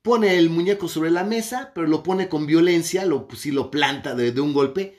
pone 0.02 0.36
el 0.36 0.50
muñeco 0.50 0.88
sobre 0.88 1.10
la 1.10 1.24
mesa, 1.24 1.72
pero 1.74 1.86
lo 1.86 2.02
pone 2.02 2.28
con 2.28 2.46
violencia, 2.46 3.04
lo, 3.04 3.28
pues, 3.28 3.42
sí 3.42 3.50
lo 3.50 3.70
planta 3.70 4.14
de, 4.14 4.40
un 4.40 4.52
golpe. 4.52 4.98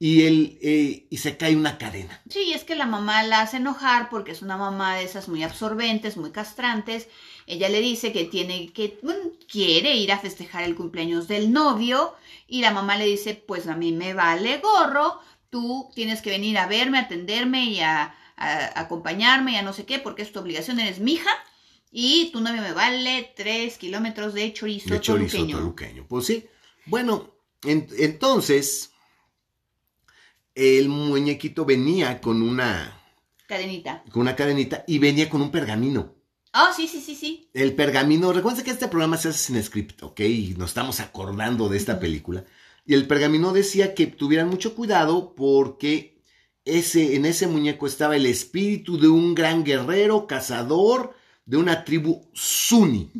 Y, 0.00 0.22
él, 0.22 0.58
eh, 0.62 1.08
y 1.10 1.16
se 1.16 1.36
cae 1.36 1.56
una 1.56 1.76
cadena. 1.76 2.22
Sí, 2.30 2.52
es 2.52 2.62
que 2.62 2.76
la 2.76 2.86
mamá 2.86 3.24
la 3.24 3.40
hace 3.40 3.56
enojar 3.56 4.08
porque 4.10 4.30
es 4.30 4.42
una 4.42 4.56
mamá 4.56 4.94
de 4.94 5.02
esas 5.02 5.28
muy 5.28 5.42
absorbentes, 5.42 6.16
muy 6.16 6.30
castrantes. 6.30 7.08
Ella 7.48 7.68
le 7.68 7.80
dice 7.80 8.12
que 8.12 8.24
tiene 8.24 8.72
que, 8.72 9.00
quiere 9.50 9.96
ir 9.96 10.12
a 10.12 10.20
festejar 10.20 10.62
el 10.62 10.76
cumpleaños 10.76 11.26
del 11.26 11.50
novio 11.52 12.14
y 12.46 12.60
la 12.60 12.70
mamá 12.70 12.96
le 12.96 13.06
dice, 13.06 13.34
pues 13.34 13.66
a 13.66 13.74
mí 13.74 13.90
me 13.90 14.14
vale 14.14 14.58
gorro, 14.58 15.20
tú 15.50 15.90
tienes 15.94 16.22
que 16.22 16.30
venir 16.30 16.58
a 16.58 16.66
verme, 16.66 16.98
a 16.98 17.02
atenderme 17.02 17.64
y 17.64 17.80
a, 17.80 18.14
acompañarme 18.36 19.52
y 19.52 19.56
a 19.56 19.62
no 19.62 19.72
sé 19.72 19.84
qué, 19.84 19.98
porque 19.98 20.22
es 20.22 20.32
tu 20.32 20.38
obligación, 20.38 20.78
eres 20.78 21.00
mi 21.00 21.14
hija. 21.14 21.30
Y 21.90 22.30
tu 22.32 22.40
novio 22.40 22.60
me 22.62 22.72
vale 22.72 23.32
tres 23.34 23.78
kilómetros 23.78 24.34
de 24.34 24.52
chorizo, 24.52 24.90
de 24.90 25.00
chorizo 25.00 25.46
toluqueño. 25.46 26.06
Pues 26.06 26.26
sí. 26.26 26.46
Bueno, 26.86 27.34
entonces, 27.62 28.92
el 30.54 30.88
muñequito 30.88 31.64
venía 31.64 32.20
con 32.20 32.42
una... 32.42 32.94
Cadenita. 33.46 34.04
Con 34.10 34.22
una 34.22 34.36
cadenita 34.36 34.84
y 34.86 34.98
venía 34.98 35.30
con 35.30 35.40
un 35.40 35.50
pergamino. 35.50 36.14
Oh, 36.54 36.72
sí, 36.74 36.88
sí, 36.88 37.00
sí, 37.00 37.14
sí. 37.14 37.50
El 37.54 37.74
pergamino, 37.74 38.32
recuerden 38.32 38.64
que 38.64 38.70
este 38.70 38.88
programa 38.88 39.16
se 39.16 39.28
hace 39.28 39.38
sin 39.38 39.62
script, 39.62 40.02
¿ok? 40.02 40.20
Y 40.20 40.54
nos 40.58 40.70
estamos 40.70 41.00
acordando 41.00 41.68
de 41.68 41.76
esta 41.76 41.98
película. 42.00 42.44
Y 42.84 42.94
el 42.94 43.06
pergamino 43.06 43.52
decía 43.52 43.94
que 43.94 44.06
tuvieran 44.06 44.48
mucho 44.48 44.74
cuidado 44.74 45.34
porque 45.34 46.22
ese, 46.64 47.16
en 47.16 47.26
ese 47.26 47.46
muñeco 47.46 47.86
estaba 47.86 48.16
el 48.16 48.26
espíritu 48.26 48.98
de 48.98 49.08
un 49.08 49.34
gran 49.34 49.64
guerrero, 49.64 50.26
cazador 50.26 51.14
de 51.48 51.56
una 51.56 51.82
tribu 51.82 52.28
Suni. 52.34 53.10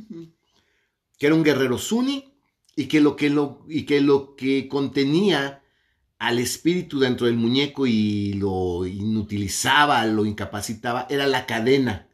Que 1.18 1.26
era 1.26 1.34
un 1.34 1.42
guerrero 1.42 1.78
Suni 1.78 2.32
y 2.76 2.86
que 2.86 3.00
lo 3.00 3.16
que, 3.16 3.30
lo, 3.30 3.64
y 3.68 3.86
que, 3.86 4.00
lo 4.02 4.36
que 4.36 4.68
contenía 4.68 5.62
al 6.18 6.38
espíritu 6.38 7.00
dentro 7.00 7.26
del 7.26 7.36
muñeco 7.36 7.86
y 7.86 8.34
lo 8.34 8.86
inutilizaba, 8.86 10.04
lo 10.04 10.26
incapacitaba, 10.26 11.06
era 11.08 11.26
la 11.26 11.46
cadena 11.46 12.06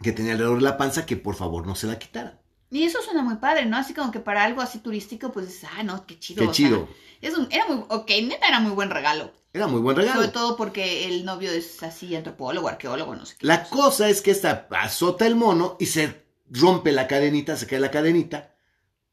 que 0.00 0.12
tenía 0.12 0.32
alrededor 0.32 0.58
de 0.58 0.64
la 0.64 0.78
panza 0.78 1.04
que 1.04 1.16
por 1.16 1.34
favor 1.34 1.66
no 1.66 1.74
se 1.74 1.86
la 1.86 1.98
quitara. 1.98 2.40
Y 2.70 2.82
eso 2.82 3.02
suena 3.02 3.22
muy 3.22 3.36
padre, 3.36 3.66
¿no? 3.66 3.76
Así 3.76 3.92
como 3.92 4.10
que 4.10 4.20
para 4.20 4.44
algo 4.44 4.62
así 4.62 4.78
turístico, 4.78 5.30
pues 5.30 5.62
ah, 5.76 5.82
no, 5.82 6.06
qué 6.06 6.18
chido. 6.18 6.46
Qué 6.46 6.52
chido. 6.52 6.88
es 7.20 7.36
un, 7.36 7.48
era 7.50 7.66
muy, 7.66 7.84
ok, 7.88 8.10
neta 8.24 8.48
era 8.48 8.60
muy 8.60 8.72
buen 8.72 8.90
regalo. 8.90 9.32
Era 9.56 9.68
muy 9.68 9.80
buen 9.80 9.96
regalo. 9.96 10.20
Sobre 10.20 10.32
todo 10.32 10.54
porque 10.54 11.06
el 11.06 11.24
novio 11.24 11.50
es 11.50 11.82
así, 11.82 12.14
antropólogo, 12.14 12.68
arqueólogo, 12.68 13.16
no 13.16 13.24
sé 13.24 13.36
qué. 13.38 13.46
La 13.46 13.64
cosa 13.64 14.06
es 14.10 14.20
que 14.20 14.30
esta 14.30 14.68
azota 14.70 15.26
el 15.26 15.34
mono 15.34 15.78
y 15.80 15.86
se 15.86 16.26
rompe 16.50 16.92
la 16.92 17.06
cadenita, 17.06 17.56
se 17.56 17.66
cae 17.66 17.80
la 17.80 17.90
cadenita 17.90 18.54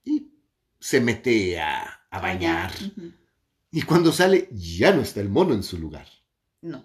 y 0.04 0.34
se 0.82 1.00
mete 1.00 1.62
a, 1.62 2.02
bañar. 2.12 2.74
Y 3.72 3.84
cuando 3.84 4.12
sale, 4.12 4.50
ya 4.52 4.92
no 4.92 5.02
está 5.02 5.22
el 5.22 5.30
mono 5.30 5.54
en 5.54 5.64
su 5.64 5.78
lugar. 5.78 6.08
No. 6.60 6.84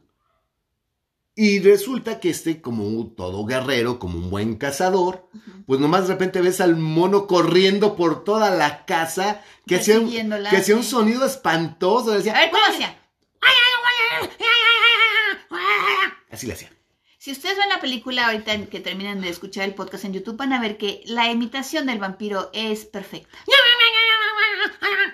Y 1.35 1.59
resulta 1.59 2.21
que 2.21 2.31
este, 2.31 2.61
como 2.61 3.09
todo 3.09 3.45
guerrero, 3.45 3.99
como 3.99 4.21
un 4.21 4.31
buen 4.31 4.55
cazador, 4.55 5.29
pues 5.67 5.81
nomás 5.81 6.07
de 6.07 6.15
repente 6.15 6.41
ves 6.41 6.61
al 6.61 6.77
mono 6.77 7.27
corriendo 7.27 7.97
por 7.97 8.23
toda 8.23 8.51
la 8.51 8.85
casa, 8.85 9.43
que, 9.67 9.75
hacía 9.75 9.99
un, 9.99 10.09
que 10.09 10.57
hacía 10.57 10.77
un 10.77 10.85
sonido 10.85 11.27
espantoso. 11.27 12.13
Decía, 12.13 12.37
a 12.37 12.41
ver, 12.43 12.51
¿cómo 12.53 12.63
hacía? 12.69 12.97
Así 16.31 16.47
le 16.47 16.53
hacía. 16.53 16.71
Si 17.19 17.33
ustedes 17.33 17.59
ven 17.59 17.69
la 17.69 17.81
película 17.81 18.27
ahorita 18.27 18.67
que 18.67 18.81
terminan 18.81 19.21
de 19.21 19.29
escuchar 19.29 19.65
el 19.65 19.75
podcast 19.75 20.05
en 20.05 20.13
YouTube, 20.13 20.37
van 20.37 20.53
a 20.53 20.61
ver 20.61 20.79
que 20.79 21.03
la 21.07 21.31
imitación 21.31 21.87
del 21.87 21.99
vampiro 21.99 22.51
es 22.53 22.85
perfecta. 22.85 23.37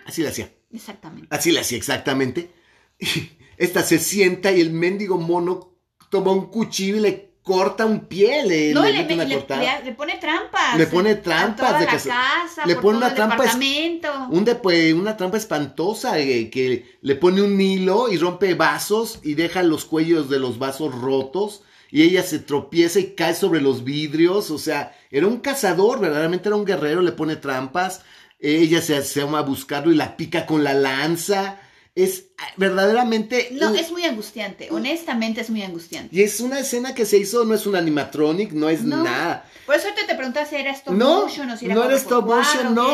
Así 0.04 0.22
le 0.22 0.28
hacía. 0.28 0.52
Exactamente. 0.70 1.28
Así 1.30 1.50
le 1.50 1.60
hacía, 1.60 1.78
exactamente. 1.78 2.50
Esta 3.56 3.82
se 3.82 3.98
sienta 3.98 4.52
y 4.52 4.60
el 4.60 4.70
mendigo 4.70 5.16
mono 5.16 5.78
toma 6.10 6.32
un 6.32 6.50
cuchillo 6.50 6.96
y 6.96 7.00
le 7.00 7.33
corta 7.44 7.84
un 7.84 8.06
pie, 8.06 8.42
le, 8.42 8.72
no, 8.72 8.82
le, 8.82 9.04
le, 9.04 9.04
le, 9.04 9.26
le, 9.26 9.92
pone 9.92 10.16
trampas. 10.18 10.78
Le 10.78 10.86
pone 10.86 11.16
trampas. 11.16 11.68
Toda 11.68 11.78
de 11.78 11.84
la 11.84 11.92
casa, 11.92 12.66
le 12.66 12.76
pone 12.76 12.96
una 12.96 13.14
trampa. 13.14 13.44
un 14.30 14.44
de, 14.44 14.94
una 14.94 15.16
trampa 15.16 15.36
espantosa 15.36 16.18
eh, 16.18 16.48
que 16.48 16.96
le 17.02 17.14
pone 17.16 17.42
un 17.42 17.60
hilo 17.60 18.10
y 18.10 18.16
rompe 18.16 18.54
vasos 18.54 19.20
y 19.22 19.34
deja 19.34 19.62
los 19.62 19.84
cuellos 19.84 20.30
de 20.30 20.38
los 20.40 20.58
vasos 20.58 20.94
rotos. 20.94 21.62
Y 21.90 22.02
ella 22.02 22.22
se 22.22 22.38
tropieza 22.38 22.98
y 22.98 23.14
cae 23.14 23.34
sobre 23.34 23.60
los 23.60 23.84
vidrios. 23.84 24.50
O 24.50 24.58
sea, 24.58 24.96
era 25.10 25.26
un 25.26 25.36
cazador, 25.36 26.00
verdaderamente 26.00 26.48
era 26.48 26.56
un 26.56 26.64
guerrero, 26.64 27.02
le 27.02 27.12
pone 27.12 27.36
trampas. 27.36 28.00
Ella 28.40 28.80
se, 28.80 29.02
se 29.02 29.20
llama 29.20 29.40
a 29.40 29.42
buscarlo 29.42 29.92
y 29.92 29.96
la 29.96 30.16
pica 30.16 30.46
con 30.46 30.64
la 30.64 30.72
lanza 30.72 31.60
es 31.94 32.26
ah, 32.38 32.48
verdaderamente... 32.56 33.50
No, 33.52 33.74
es 33.74 33.92
muy 33.92 34.04
angustiante, 34.04 34.68
honestamente 34.70 35.40
es 35.40 35.50
muy 35.50 35.62
angustiante. 35.62 36.14
Y 36.14 36.22
es 36.22 36.40
una 36.40 36.58
escena 36.58 36.94
que 36.94 37.06
se 37.06 37.18
hizo, 37.18 37.44
no 37.44 37.54
es 37.54 37.66
un 37.66 37.76
animatronic, 37.76 38.52
no 38.52 38.68
es 38.68 38.82
nada. 38.82 39.48
Por 39.66 39.76
eso 39.76 39.88
te, 39.94 40.04
te 40.04 40.14
preguntas 40.14 40.50
si 40.50 40.56
era 40.56 40.72
stop 40.72 40.94
motion 40.94 41.50
o 41.50 41.56
si 41.56 41.66
era 41.66 41.74
No 41.74 41.84
era 41.84 41.96
stop 41.96 42.26
motion, 42.26 42.74
no. 42.74 42.88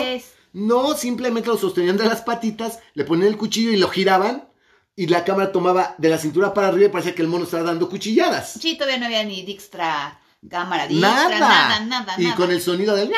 No, 0.53 0.95
simplemente 0.97 1.49
lo 1.49 1.57
sostenían 1.57 1.97
de 1.97 2.07
las 2.07 2.23
patitas, 2.23 2.81
le 2.95 3.05
ponían 3.05 3.29
el 3.29 3.37
cuchillo 3.37 3.71
y 3.71 3.77
lo 3.77 3.89
giraban 3.89 4.49
y 4.97 5.07
la 5.07 5.25
cámara 5.25 5.53
tomaba 5.53 5.95
de 5.97 6.09
la 6.09 6.19
cintura 6.19 6.53
para 6.53 6.69
arriba 6.69 6.87
y 6.87 6.91
parecía 6.91 7.15
que 7.15 7.23
el 7.23 7.29
mono 7.29 7.45
estaba 7.45 7.63
dando 7.63 7.89
cuchilladas. 7.89 8.55
Sí, 8.61 8.75
todavía 8.77 8.99
no 8.99 9.07
había 9.07 9.25
ni 9.25 9.43
Dijkstra 9.43 10.21
cámara 10.49 10.87
nada. 10.91 11.39
nada, 11.39 11.81
nada, 11.81 12.15
Y 12.19 12.31
con 12.33 12.51
el 12.51 12.61
sonido 12.61 12.97
del 12.97 13.11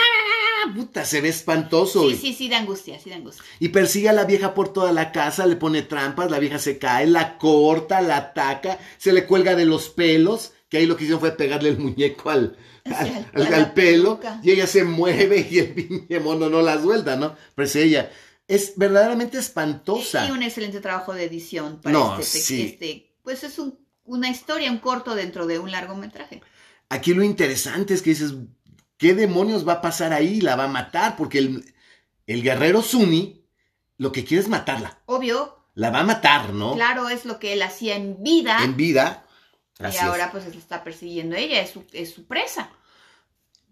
puta, 0.75 1.05
se 1.05 1.21
ve 1.21 1.29
espantoso. 1.29 2.09
Sí, 2.11 2.17
sí, 2.17 2.33
sí, 2.33 2.49
de 2.49 2.57
angustia, 2.57 2.99
sí, 2.99 3.11
de 3.11 3.17
angustia. 3.17 3.45
Y 3.59 3.69
persigue 3.69 4.09
a 4.09 4.13
la 4.13 4.25
vieja 4.25 4.55
por 4.55 4.73
toda 4.73 4.93
la 4.93 5.13
casa, 5.13 5.47
le 5.47 5.57
pone 5.57 5.83
trampas, 5.83 6.31
la 6.31 6.39
vieja 6.39 6.59
se 6.59 6.79
cae, 6.79 7.07
la 7.07 7.39
corta, 7.39 8.01
la 8.01 8.17
ataca, 8.17 8.79
se 8.99 9.13
le 9.13 9.27
cuelga 9.27 9.55
de 9.55 9.65
los 9.65 9.89
pelos, 9.89 10.53
que 10.69 10.79
ahí 10.79 10.87
lo 10.87 10.97
que 10.97 11.05
hicieron 11.05 11.21
fue 11.21 11.33
pegarle 11.33 11.71
el 11.71 11.79
muñeco 11.79 12.31
al, 12.31 12.57
al, 13.35 13.73
pelo, 13.75 14.21
y 14.43 14.51
ella 14.51 14.67
se 14.67 14.85
mueve 14.85 15.47
y 15.51 15.59
el 15.59 15.75
pinche 15.75 16.21
mono 16.21 16.49
no 16.49 16.63
la 16.63 16.81
suelta, 16.81 17.17
¿no? 17.17 17.37
Pero 17.55 17.67
es 17.67 17.77
ella. 17.77 18.11
Es 18.49 18.75
verdaderamente 18.77 19.39
espantosa. 19.39 20.27
Y 20.27 20.31
un 20.31 20.43
excelente 20.43 20.81
trabajo 20.81 21.15
de 21.15 21.25
edición 21.25 21.81
para 21.81 22.19
este, 22.21 22.63
este, 22.63 23.15
pues 23.23 23.45
es 23.45 23.61
una 24.05 24.29
historia, 24.29 24.71
un 24.71 24.79
corto 24.79 25.15
dentro 25.15 25.47
de 25.47 25.59
un 25.59 25.71
largometraje. 25.71 26.43
Aquí 26.89 27.15
lo 27.15 27.23
interesante 27.23 27.95
es 27.95 28.03
que 28.03 28.11
dices, 28.11 28.35
¿qué 29.03 29.17
demonios 29.17 29.67
va 29.67 29.75
a 29.75 29.81
pasar 29.81 30.13
ahí? 30.13 30.41
La 30.41 30.55
va 30.55 30.65
a 30.65 30.69
matar, 30.69 31.17
porque 31.17 31.39
el, 31.39 31.75
el 32.29 32.41
guerrero 32.41 32.83
Suni 32.83 33.45
lo 33.99 34.13
que 34.13 34.25
quiere 34.25 34.45
es 34.45 34.49
matarla. 34.49 35.01
Obvio. 35.07 35.59
La 35.75 35.91
va 35.91 36.01
a 36.01 36.05
matar, 36.05 36.53
¿no? 36.53 36.75
Claro, 36.77 37.09
es 37.09 37.25
lo 37.25 37.41
que 37.41 37.53
él 37.53 37.63
hacía 37.63 37.97
en 37.97 38.23
vida. 38.23 38.63
En 38.63 38.77
vida. 38.77 39.27
y 39.81 39.97
ahora 39.97 40.31
pues 40.31 40.45
se 40.45 40.57
está 40.57 40.85
persiguiendo 40.85 41.35
ella, 41.35 41.61
es 41.61 41.71
su, 41.71 41.85
es 41.93 42.15
su 42.15 42.27
presa. 42.27 42.71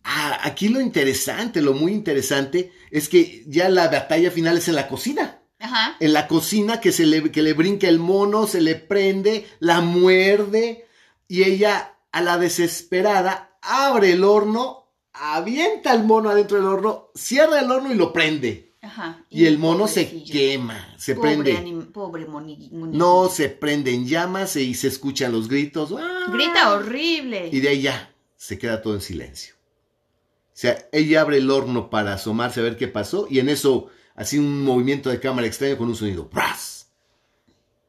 Ah, 0.02 0.40
aquí 0.42 0.68
lo 0.68 0.80
interesante, 0.80 1.62
lo 1.62 1.74
muy 1.74 1.92
interesante, 1.92 2.72
es 2.90 3.08
que 3.08 3.44
ya 3.46 3.68
la 3.68 3.86
batalla 3.86 4.32
final 4.32 4.58
es 4.58 4.66
en 4.66 4.74
la 4.74 4.88
cocina. 4.88 5.42
Ajá. 5.60 5.96
En 6.00 6.12
la 6.12 6.26
cocina 6.26 6.80
que, 6.80 6.90
se 6.90 7.06
le, 7.06 7.30
que 7.30 7.42
le 7.42 7.52
brinca 7.52 7.86
el 7.86 8.00
mono, 8.00 8.48
se 8.48 8.60
le 8.60 8.74
prende, 8.74 9.46
la 9.60 9.80
muerde 9.80 10.88
y 11.28 11.44
ella 11.44 11.94
a 12.10 12.20
la 12.20 12.36
desesperada, 12.36 13.58
abre 13.62 14.12
el 14.12 14.24
horno, 14.24 14.79
avienta 15.20 15.92
el 15.94 16.04
mono 16.04 16.30
adentro 16.30 16.56
del 16.56 16.66
horno, 16.66 17.10
cierra 17.14 17.60
el 17.60 17.70
horno 17.70 17.92
y 17.92 17.96
lo 17.96 18.12
prende. 18.12 18.70
Ajá, 18.82 19.26
y, 19.28 19.44
el 19.44 19.58
mono 19.58 19.86
se 19.86 20.24
quema, 20.24 20.94
se 20.96 21.14
prende. 21.14 21.52
pobre 21.92 22.26
No, 22.70 23.28
se 23.28 23.50
prende 23.50 23.92
en 23.92 24.06
llamas 24.06 24.56
y 24.56 24.72
se 24.72 24.88
escuchan 24.88 25.32
los 25.32 25.48
gritos. 25.48 25.94
¡Ah! 25.98 26.30
Grita 26.32 26.72
horrible. 26.72 27.50
Y 27.52 27.60
de 27.60 27.68
ahí 27.68 27.82
ya 27.82 28.14
se 28.36 28.58
queda 28.58 28.80
todo 28.80 28.94
en 28.94 29.02
silencio. 29.02 29.54
O 29.56 30.60
sea, 30.60 30.88
ella 30.92 31.20
abre 31.20 31.36
el 31.36 31.50
horno 31.50 31.90
para 31.90 32.14
asomarse 32.14 32.60
a 32.60 32.62
ver 32.62 32.78
qué 32.78 32.88
pasó 32.88 33.26
y 33.28 33.38
en 33.38 33.50
eso 33.50 33.88
así 34.14 34.38
un 34.38 34.64
movimiento 34.64 35.10
de 35.10 35.20
cámara 35.20 35.46
extraño 35.46 35.76
con 35.76 35.88
un 35.88 35.96
sonido. 35.96 36.30
¡Pras! 36.30 36.90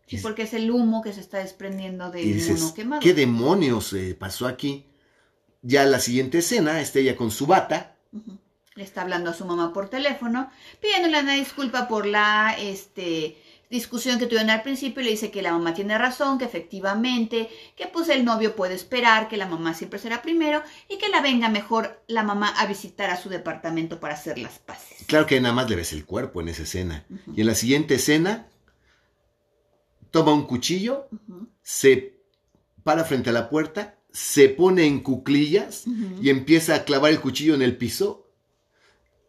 Sí, 0.07 0.17
porque 0.17 0.41
es 0.41 0.53
el 0.53 0.69
humo 0.69 1.01
que 1.01 1.13
se 1.13 1.21
está 1.21 1.38
desprendiendo 1.38 2.11
del 2.11 2.35
mono 2.35 2.73
quemado. 2.73 3.01
¿Qué 3.01 3.13
demonios 3.13 3.93
eh, 3.93 4.13
pasó 4.13 4.45
aquí? 4.45 4.90
Ya 5.62 5.86
la 5.86 6.00
siguiente 6.00 6.39
escena 6.39 6.82
está 6.82 7.00
ella 7.00 7.15
con 7.15 7.32
su 7.32 7.46
bata. 7.46 7.96
Le 8.75 8.84
está 8.84 9.01
hablando 9.01 9.30
a 9.30 9.34
su 9.34 9.46
mamá 9.46 9.74
por 9.74 9.89
teléfono, 9.89 10.50
pidiéndole 10.82 11.20
una 11.20 11.34
disculpa 11.34 11.88
por 11.88 12.06
la 12.06 12.56
este, 12.58 13.38
discusión 13.72 14.20
que 14.20 14.27
tuvieron 14.27 14.50
al 14.50 14.63
principio 14.63 15.01
y 15.01 15.06
le 15.06 15.12
dice 15.12 15.32
que 15.32 15.41
la 15.41 15.53
mamá 15.53 15.74
tiene 15.74 15.98
razón, 15.98 16.38
que 16.38 16.46
efectivamente, 16.46 17.50
que 17.75 17.88
pues 17.88 18.10
el 18.10 18.25
novio 18.25 18.56
puede 18.56 18.75
esperar, 18.75 19.30
que 19.30 19.38
la 19.38 19.48
mamá 19.48 19.74
siempre 19.74 19.98
será 19.98 20.22
primero 20.22 20.62
y 20.89 20.98
que 20.98 21.10
la 21.10 21.22
venga 21.22 21.50
mejor 21.50 22.03
la 22.08 22.24
mamá 22.24 22.50
a 22.50 22.65
visitar 22.65 23.10
a 23.10 23.18
su 23.18 23.30
departamento 23.30 24.00
para 24.00 24.15
hacer 24.15 24.38
las 24.38 24.60
paces. 24.60 25.06
Claro 25.08 25.25
que 25.25 25.39
nada 25.39 25.56
más 25.56 25.70
le 25.70 25.77
ves 25.77 25.94
el 25.94 26.06
cuerpo 26.06 26.41
en 26.41 26.50
esa 26.50 26.63
escena. 26.63 27.06
Y 27.34 27.41
en 27.41 27.48
la 27.48 27.56
siguiente 27.56 27.96
escena 27.96 28.48
toma 30.12 30.34
un 30.34 30.46
cuchillo, 30.46 31.08
se 31.62 32.20
para 32.84 33.06
frente 33.06 33.30
a 33.30 33.34
la 33.34 33.50
puerta, 33.50 33.96
se 34.12 34.50
pone 34.50 34.86
en 34.86 35.00
cuclillas 35.00 35.86
y 36.22 36.30
empieza 36.30 36.75
a 36.75 36.84
clavar 36.84 37.12
el 37.12 37.22
cuchillo 37.22 37.56
en 37.56 37.62
el 37.62 37.77
piso 37.77 38.27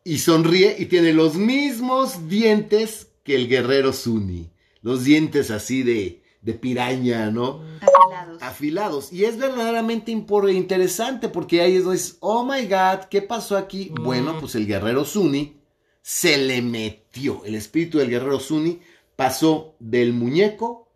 y 0.05 0.19
sonríe 0.19 0.77
y 0.79 0.87
tiene 0.87 1.12
los 1.12 1.37
mismos 1.37 2.29
dientes 2.29 3.09
que 3.23 3.37
el 3.37 3.49
guerrero 3.49 3.93
Suni. 3.93 4.51
Los 4.81 5.05
dientes 5.05 5.53
así 5.53 5.85
de, 5.85 6.23
de 6.41 6.55
piraña, 6.55 7.31
¿no? 7.31 7.62
Afilados. 7.81 8.43
Afilados. 8.43 9.12
Y 9.12 9.25
es 9.25 9.39
verdaderamente 9.39 10.11
interesante 10.11 11.29
porque 11.29 11.61
ahí 11.61 11.77
es 11.77 12.17
oh 12.19 12.45
my 12.45 12.67
god, 12.67 13.05
¿qué 13.09 13.23
pasó 13.23 13.57
aquí? 13.57 13.93
Bueno, 14.01 14.39
pues 14.41 14.57
el 14.57 14.67
guerrero 14.67 15.05
Suni 15.05 15.57
se 16.03 16.37
le 16.39 16.61
metió. 16.62 17.45
El 17.45 17.55
espíritu 17.55 17.99
del 17.99 18.11
guerrero 18.11 18.41
Suni 18.41 18.81
pasó 19.15 19.77
del 19.79 20.12
muñeco 20.12 20.89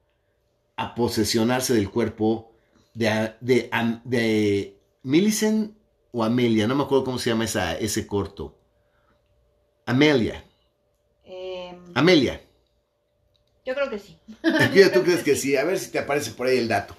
a 0.75 0.97
posesionarse 0.97 1.75
del 1.75 1.91
cuerpo 1.91 2.56
de, 2.97 3.35
de, 3.41 3.71
de 4.05 4.81
Millicent 5.03 5.77
o 6.13 6.25
Amelia, 6.25 6.67
no 6.67 6.75
me 6.75 6.85
acuerdo 6.85 7.05
cómo 7.05 7.19
se 7.19 7.31
llama 7.31 7.45
esa, 7.45 7.77
ese 7.77 8.07
corto. 8.07 8.59
Amelia. 9.85 10.45
Em, 11.25 11.79
Amelia. 11.95 12.41
Yo 13.65 13.75
creo 13.75 13.91
que 13.91 13.99
sí. 13.99 14.17
¿Tú 14.95 15.03
crees 15.03 15.23
que 15.23 15.37
sí? 15.37 15.57
A 15.57 15.65
ver 15.65 15.79
si 15.79 15.91
te 15.91 15.99
aparece 15.99 16.31
por 16.31 16.47
ahí 16.47 16.57
el 16.57 16.69
dato. 16.69 16.97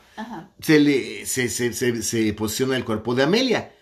Se, 0.59 0.79
le, 0.79 1.25
se, 1.25 1.49
se, 1.49 1.73
se, 1.73 2.33
posiciona 2.33 2.75
el 2.75 2.85
cuerpo 2.85 3.15
de 3.15 3.23
Amelia. 3.23 3.73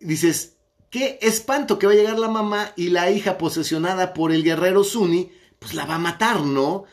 Dices, 0.00 0.56
qué 0.90 1.18
espanto 1.22 1.78
que 1.78 1.86
va 1.86 1.92
a 1.92 1.96
llegar 1.96 2.18
la 2.18 2.28
mamá 2.28 2.72
y 2.76 2.88
la 2.88 3.10
hija 3.10 3.38
posesionada 3.38 4.14
por 4.14 4.32
el 4.32 4.42
guerrero 4.42 4.82
Suni, 4.82 5.30
pues 5.58 5.74
la 5.74 5.86
va 5.86 5.96
a 5.96 6.00
matar, 6.00 6.40
¿no? 6.40 6.84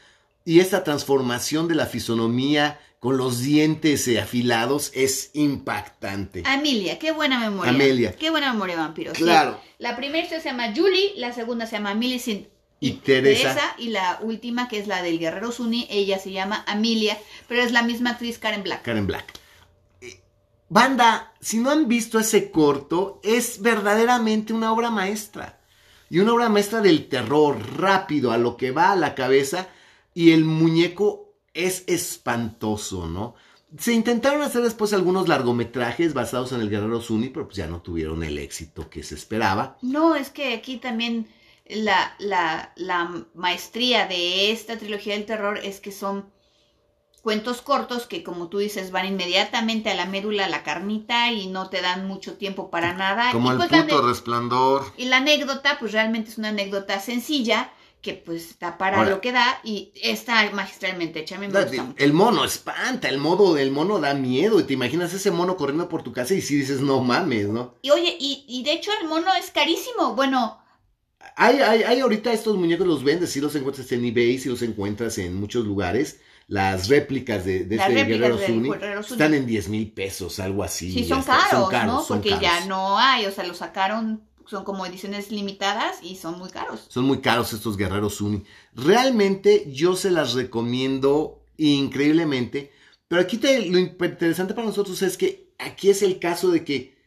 Y 0.45 0.59
esta 0.59 0.83
transformación 0.83 1.67
de 1.67 1.75
la 1.75 1.85
fisonomía 1.85 2.79
con 3.03 3.17
los 3.17 3.41
dientes 3.41 4.07
eh, 4.07 4.21
afilados 4.21 4.89
es 4.93 5.31
impactante. 5.33 6.41
Amelia, 6.45 6.99
qué 6.99 7.11
buena 7.11 7.37
memoria. 7.37 7.73
Amelia. 7.73 8.15
Qué 8.15 8.29
buena 8.29 8.53
memoria, 8.53 8.77
vampiro. 8.77 9.11
Claro. 9.11 9.59
La 9.77 9.97
primera 9.97 10.25
se 10.29 10.39
llama 10.39 10.71
Julie, 10.73 11.11
la 11.17 11.33
segunda 11.33 11.65
se 11.65 11.75
llama 11.75 11.95
Millicent 11.95 12.47
y 12.79 12.93
Teresa. 12.93 13.75
Y 13.77 13.89
la 13.89 14.19
última, 14.21 14.69
que 14.69 14.79
es 14.79 14.87
la 14.87 15.03
del 15.03 15.19
Guerrero 15.19 15.51
Suni, 15.51 15.85
ella 15.89 16.17
se 16.17 16.31
llama 16.31 16.63
Amelia, 16.65 17.17
pero 17.49 17.61
es 17.61 17.73
la 17.73 17.83
misma 17.83 18.11
actriz 18.11 18.39
Karen 18.39 18.63
Black. 18.63 18.83
Karen 18.83 19.05
Black. 19.05 19.33
Eh, 19.99 20.21
banda, 20.69 21.33
si 21.41 21.57
no 21.57 21.71
han 21.71 21.89
visto 21.89 22.19
ese 22.19 22.51
corto, 22.51 23.19
es 23.21 23.61
verdaderamente 23.61 24.53
una 24.53 24.71
obra 24.71 24.91
maestra. 24.91 25.59
Y 26.09 26.19
una 26.19 26.31
obra 26.31 26.47
maestra 26.47 26.79
del 26.79 27.09
terror, 27.09 27.57
rápido, 27.77 28.31
a 28.31 28.37
lo 28.37 28.55
que 28.55 28.71
va 28.71 28.93
a 28.93 28.95
la 28.95 29.13
cabeza. 29.13 29.67
Y 30.13 30.31
el 30.31 30.45
muñeco 30.45 31.22
es 31.53 31.83
espantoso, 31.87 33.07
¿no? 33.07 33.35
Se 33.77 33.93
intentaron 33.93 34.41
hacer 34.41 34.61
después 34.61 34.93
algunos 34.93 35.27
largometrajes 35.27 36.13
basados 36.13 36.51
en 36.51 36.61
el 36.61 36.69
Guerrero 36.69 37.01
Zuni, 37.01 37.29
pero 37.29 37.47
pues 37.47 37.57
ya 37.57 37.67
no 37.67 37.81
tuvieron 37.81 38.23
el 38.23 38.37
éxito 38.37 38.89
que 38.89 39.01
se 39.01 39.15
esperaba. 39.15 39.77
No, 39.81 40.15
es 40.15 40.29
que 40.29 40.53
aquí 40.53 40.77
también 40.77 41.27
la, 41.65 42.15
la, 42.19 42.71
la 42.75 43.25
maestría 43.33 44.05
de 44.05 44.51
esta 44.51 44.77
trilogía 44.77 45.15
del 45.15 45.25
terror 45.25 45.57
es 45.57 45.79
que 45.79 45.91
son 45.91 46.31
cuentos 47.23 47.61
cortos 47.61 48.05
que, 48.05 48.21
como 48.21 48.49
tú 48.49 48.59
dices, 48.59 48.91
van 48.91 49.07
inmediatamente 49.07 49.89
a 49.89 49.95
la 49.95 50.05
médula, 50.05 50.45
a 50.45 50.49
la 50.49 50.61
carnita 50.61 51.31
y 51.31 51.47
no 51.47 51.69
te 51.69 51.81
dan 51.81 52.05
mucho 52.05 52.35
tiempo 52.35 52.69
para 52.69 52.93
nada. 52.93 53.31
Como 53.31 53.51
el 53.51 53.57
pues 53.57 53.69
puto 53.69 54.01
resplandor. 54.05 54.83
Y 54.97 55.05
la 55.05 55.17
anécdota, 55.17 55.77
pues 55.79 55.93
realmente 55.93 56.29
es 56.29 56.37
una 56.37 56.49
anécdota 56.49 56.99
sencilla 56.99 57.71
que 58.03 58.13
pues 58.13 58.49
está 58.49 58.77
para 58.77 59.09
lo 59.09 59.21
que 59.21 59.31
da 59.31 59.61
y 59.63 59.93
está 59.95 60.51
magistralmente 60.51 61.21
hecha. 61.21 61.39
Me 61.39 61.47
gusta 61.47 61.93
El 61.95 62.11
mono 62.11 62.43
espanta, 62.43 63.07
el 63.07 63.17
modo 63.17 63.53
del 63.53 63.71
mono 63.71 63.97
da 63.97 64.13
miedo 64.13 64.59
y 64.59 64.63
te 64.63 64.73
imaginas 64.73 65.13
ese 65.13 65.31
mono 65.31 65.55
corriendo 65.55 65.87
por 65.87 66.03
tu 66.03 66.11
casa 66.11 66.33
y 66.33 66.41
si 66.41 66.57
dices 66.57 66.81
no 66.81 67.01
mames, 67.01 67.47
¿no? 67.47 67.75
Y 67.81 67.91
oye, 67.91 68.17
y, 68.19 68.61
de 68.63 68.73
hecho 68.73 68.91
el 69.01 69.07
mono 69.07 69.33
es 69.39 69.49
carísimo, 69.49 70.15
bueno... 70.15 70.59
Hay, 71.37 71.59
hay, 71.61 71.83
hay 71.83 72.01
ahorita 72.01 72.33
estos 72.33 72.57
muñecos 72.57 72.85
los 72.85 73.05
vendes, 73.05 73.31
si 73.31 73.39
los 73.39 73.55
encuentras 73.55 73.89
en 73.93 74.03
eBay, 74.03 74.37
si 74.37 74.49
los 74.49 74.61
encuentras 74.61 75.17
en 75.17 75.35
muchos 75.35 75.65
lugares. 75.65 76.19
Las 76.47 76.89
réplicas 76.89 77.45
de, 77.45 77.63
de 77.63 77.77
este 77.77 78.03
Guerrero 78.03 78.37
Zuni 78.37 78.69
están 78.99 79.33
en 79.33 79.45
10 79.45 79.69
mil 79.69 79.93
pesos, 79.93 80.41
algo 80.41 80.61
así. 80.61 80.91
Sí, 80.91 81.05
son 81.05 81.23
caros, 81.23 81.71
¿no? 81.85 82.03
Porque 82.05 82.37
ya 82.41 82.65
no 82.65 82.99
hay, 82.99 83.25
o 83.25 83.31
sea, 83.31 83.45
lo 83.45 83.53
sacaron 83.53 84.27
son 84.47 84.63
como 84.63 84.85
ediciones 84.85 85.31
limitadas 85.31 85.97
y 86.01 86.15
son 86.15 86.37
muy 86.37 86.49
caros. 86.49 86.85
Son 86.89 87.05
muy 87.05 87.19
caros 87.19 87.53
estos 87.53 87.77
guerreros 87.77 88.21
Uni. 88.21 88.43
Realmente 88.73 89.71
yo 89.71 89.95
se 89.95 90.11
las 90.11 90.33
recomiendo 90.33 91.43
increíblemente. 91.57 92.71
Pero 93.07 93.21
aquí 93.21 93.39
lo 93.69 93.77
interesante 93.77 94.53
para 94.53 94.67
nosotros 94.67 95.01
es 95.01 95.17
que 95.17 95.53
aquí 95.59 95.89
es 95.89 96.01
el 96.01 96.19
caso 96.19 96.49
de 96.49 96.63
que 96.63 96.97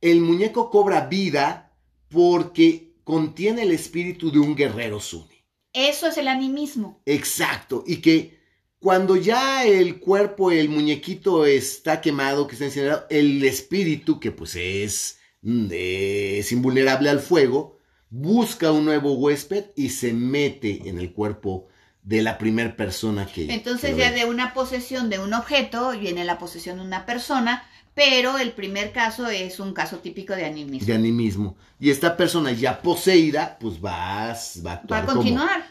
el 0.00 0.20
muñeco 0.20 0.70
cobra 0.70 1.06
vida 1.06 1.72
porque 2.08 2.94
contiene 3.04 3.62
el 3.62 3.72
espíritu 3.72 4.30
de 4.30 4.38
un 4.38 4.54
guerrero 4.54 5.00
Suni. 5.00 5.44
Eso 5.72 6.06
es 6.06 6.16
el 6.18 6.28
animismo. 6.28 7.02
Exacto. 7.06 7.84
Y 7.86 7.98
que 7.98 8.40
cuando 8.78 9.16
ya 9.16 9.66
el 9.66 9.98
cuerpo, 9.98 10.50
el 10.50 10.68
muñequito 10.68 11.44
está 11.44 12.00
quemado, 12.00 12.46
que 12.46 12.54
está 12.54 12.66
incinerado, 12.66 13.06
el 13.10 13.44
espíritu, 13.44 14.20
que 14.20 14.32
pues 14.32 14.56
es 14.56 15.18
es 15.46 16.52
invulnerable 16.52 17.08
al 17.08 17.20
fuego, 17.20 17.78
busca 18.10 18.72
un 18.72 18.84
nuevo 18.84 19.12
huésped 19.14 19.66
y 19.76 19.90
se 19.90 20.12
mete 20.12 20.88
en 20.88 20.98
el 20.98 21.12
cuerpo 21.12 21.68
de 22.02 22.22
la 22.22 22.38
primera 22.38 22.76
persona 22.76 23.26
que... 23.26 23.52
Entonces 23.52 23.96
ya 23.96 24.12
de 24.12 24.24
una 24.24 24.54
posesión 24.54 25.10
de 25.10 25.18
un 25.18 25.34
objeto 25.34 25.90
viene 25.98 26.24
la 26.24 26.38
posesión 26.38 26.78
de 26.78 26.84
una 26.84 27.04
persona, 27.04 27.64
pero 27.94 28.38
el 28.38 28.52
primer 28.52 28.92
caso 28.92 29.28
es 29.28 29.58
un 29.58 29.72
caso 29.72 29.98
típico 29.98 30.34
de 30.34 30.44
animismo. 30.44 30.86
De 30.86 30.94
animismo. 30.94 31.56
Y 31.80 31.90
esta 31.90 32.16
persona 32.16 32.52
ya 32.52 32.80
poseída, 32.80 33.56
pues 33.60 33.84
va, 33.84 34.36
va 34.64 34.70
a 34.70 34.74
actuar 34.74 35.08
Va 35.08 35.12
a 35.12 35.14
continuar, 35.14 35.66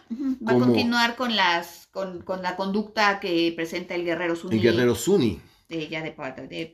va 0.46 0.52
a 0.54 0.60
continuar 0.60 1.16
con, 1.16 1.36
las, 1.36 1.88
con, 1.92 2.24
la 2.42 2.56
conducta 2.56 3.20
que 3.20 3.54
presenta 3.56 3.96
el 3.96 4.04
guerrero 4.04 4.36
Suni. 4.36 4.56
El 4.56 4.62
guerrero 4.62 4.96
Suni. 4.96 5.40
De, 5.70 5.88
ya 5.88 6.02
de, 6.02 6.14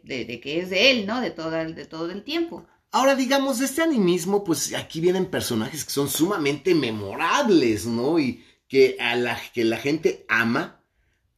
de, 0.04 0.26
de, 0.26 0.40
que 0.40 0.60
es 0.60 0.70
de 0.70 0.92
él, 0.92 1.06
¿no? 1.06 1.22
De 1.22 1.32
todo, 1.32 1.52
de 1.52 1.86
todo 1.86 2.12
el 2.12 2.24
tiempo. 2.24 2.66
Ahora, 2.92 3.16
digamos, 3.16 3.62
este 3.62 3.82
animismo, 3.82 4.44
pues 4.44 4.74
aquí 4.74 5.00
vienen 5.00 5.28
personajes 5.28 5.86
que 5.86 5.92
son 5.92 6.10
sumamente 6.10 6.76
memorables, 6.76 7.86
¿no? 7.86 8.20
Y 8.20 8.44
que 8.68 8.98
a 9.00 9.16
la, 9.16 9.40
que 9.54 9.64
la 9.64 9.78
gente 9.78 10.26
ama. 10.28 10.84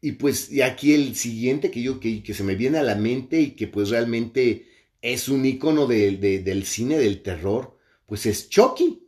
Y 0.01 0.13
pues, 0.13 0.51
y 0.51 0.61
aquí 0.61 0.93
el 0.93 1.15
siguiente 1.15 1.69
que 1.69 1.81
yo, 1.81 1.99
que, 1.99 2.23
que 2.23 2.33
se 2.33 2.43
me 2.43 2.55
viene 2.55 2.79
a 2.79 2.83
la 2.83 2.95
mente 2.95 3.39
y 3.39 3.51
que 3.51 3.67
pues 3.67 3.89
realmente 3.89 4.67
es 5.01 5.29
un 5.29 5.45
icono 5.45 5.85
del 5.85 6.65
cine 6.65 6.97
del 6.97 7.21
terror, 7.21 7.77
pues 8.07 8.25
es 8.25 8.49
Chucky. 8.49 9.02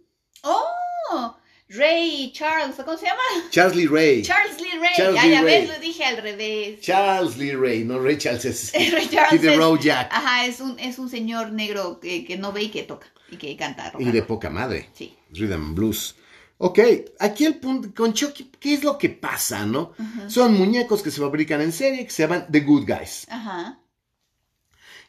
Ray 1.67 2.31
Charles, 2.31 2.75
¿cómo 2.75 2.95
se 2.95 3.05
llama? 3.07 3.49
Charles 3.49 3.75
Lee 3.75 3.87
Ray. 3.87 4.21
Charles 4.21 4.61
Lee 4.61 4.77
Ray. 4.79 4.93
Charles 4.95 5.15
ya, 5.15 5.27
ya 5.27 5.41
ves, 5.41 5.67
lo 5.67 5.79
dije 5.79 6.05
al 6.05 6.17
revés. 6.17 6.79
Charles 6.81 7.37
Lee 7.37 7.55
Ray, 7.55 7.83
no 7.83 7.99
Ray 7.99 8.17
Charles 8.17 8.45
es. 8.45 8.71
Ray 8.93 9.09
Charles. 9.09 9.43
Es, 9.43 9.83
Jack. 9.83 10.09
Ajá, 10.11 10.45
es 10.45 10.59
un, 10.59 10.77
es 10.77 10.99
un 10.99 11.09
señor 11.09 11.51
negro 11.51 11.99
que, 11.99 12.23
que, 12.23 12.37
no 12.37 12.51
ve 12.51 12.63
y 12.63 12.69
que 12.69 12.83
toca 12.83 13.07
y 13.31 13.37
que 13.37 13.57
canta. 13.57 13.91
y 13.97 14.05
de 14.05 14.21
poca 14.21 14.51
madre. 14.51 14.89
Sí. 14.93 15.15
Rhythm 15.31 15.73
Blues. 15.73 16.15
Ok, 16.57 16.79
aquí 17.19 17.45
el 17.45 17.55
punto 17.55 17.93
con 17.93 18.13
Chucky, 18.13 18.51
¿qué 18.59 18.75
es 18.75 18.83
lo 18.83 18.97
que 18.97 19.09
pasa, 19.09 19.65
no? 19.65 19.93
Son 20.27 20.53
muñecos 20.53 21.01
que 21.01 21.11
se 21.11 21.19
fabrican 21.19 21.59
en 21.61 21.73
serie 21.73 22.05
que 22.05 22.11
se 22.11 22.23
llaman 22.23 22.45
The 22.49 22.61
Good 22.61 22.85
Guys. 22.87 23.27
Ajá. 23.29 23.79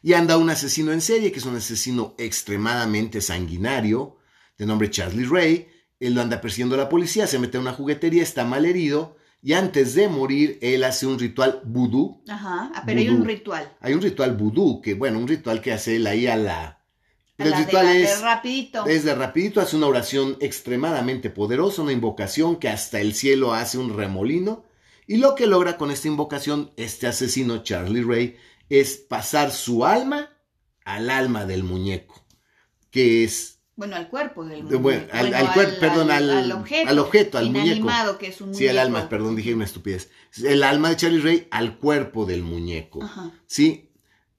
Y 0.03 0.13
anda 0.13 0.37
un 0.37 0.49
asesino 0.49 0.91
en 0.91 1.01
serie 1.01 1.31
que 1.31 1.39
es 1.39 1.45
un 1.45 1.55
asesino 1.55 2.15
extremadamente 2.17 3.21
sanguinario, 3.21 4.17
de 4.57 4.65
nombre 4.65 4.89
Charlie 4.89 5.25
Ray 5.25 5.67
él 5.99 6.13
lo 6.13 6.21
anda 6.21 6.41
persiguiendo 6.41 6.75
a 6.75 6.79
la 6.79 6.89
policía, 6.89 7.27
se 7.27 7.39
mete 7.39 7.57
a 7.57 7.61
una 7.61 7.73
juguetería, 7.73 8.23
está 8.23 8.45
mal 8.45 8.65
herido 8.65 9.17
y 9.41 9.53
antes 9.53 9.93
de 9.95 10.07
morir 10.07 10.57
él 10.61 10.83
hace 10.83 11.05
un 11.05 11.19
ritual 11.19 11.61
vudú. 11.63 12.23
Ajá, 12.27 12.71
ah, 12.73 12.83
pero 12.85 12.99
hay 12.99 13.09
un 13.09 13.25
ritual. 13.25 13.71
Hay 13.79 13.93
un 13.93 14.01
ritual 14.01 14.35
vudú, 14.35 14.81
que 14.81 14.93
bueno, 14.93 15.19
un 15.19 15.27
ritual 15.27 15.61
que 15.61 15.73
hace 15.73 15.95
él 15.95 16.07
ahí 16.07 16.27
a 16.27 16.35
la... 16.35 16.83
el 17.37 17.53
ritual 17.53 17.87
es... 17.87 18.19
De 18.19 18.25
rapidito. 18.25 18.85
Es 18.85 19.03
de 19.03 19.15
rapidito, 19.15 19.61
hace 19.61 19.75
una 19.75 19.87
oración 19.87 20.37
extremadamente 20.39 21.29
poderosa, 21.29 21.81
una 21.81 21.91
invocación 21.91 22.57
que 22.57 22.69
hasta 22.69 22.99
el 22.99 23.13
cielo 23.13 23.53
hace 23.53 23.77
un 23.77 23.95
remolino. 23.95 24.65
Y 25.05 25.17
lo 25.17 25.35
que 25.35 25.47
logra 25.47 25.77
con 25.77 25.91
esta 25.91 26.07
invocación 26.07 26.73
este 26.75 27.07
asesino, 27.07 27.63
Charlie 27.63 28.03
Ray, 28.03 28.35
es 28.69 28.97
pasar 28.97 29.51
su 29.51 29.85
alma 29.85 30.31
al 30.83 31.09
alma 31.09 31.45
del 31.45 31.63
muñeco, 31.63 32.25
que 32.91 33.23
es 33.23 33.56
bueno, 33.77 33.95
al 33.95 34.09
cuerpo 34.09 34.43
del 34.43 34.63
muñeco. 34.63 34.89
al, 35.13 35.53
cuerpo, 35.53 35.79
perdón, 35.79 36.09
al, 36.09 36.51
objeto, 36.51 36.89
al 36.89 36.99
objeto, 36.99 37.37
al 37.37 37.51
muñeco. 37.51 38.17
que 38.17 38.27
es 38.27 38.41
un 38.41 38.55
Sí, 38.55 38.67
al 38.67 38.79
alma, 38.79 39.07
perdón, 39.07 39.35
dije 39.35 39.53
una 39.53 39.65
estupidez. 39.65 40.09
El 40.43 40.63
alma 40.63 40.89
de 40.89 40.95
Charlie 40.97 41.21
Ray 41.21 41.47
al 41.51 41.77
cuerpo 41.77 42.25
del 42.25 42.41
muñeco. 42.41 43.03
Ajá. 43.03 43.31
Sí. 43.45 43.91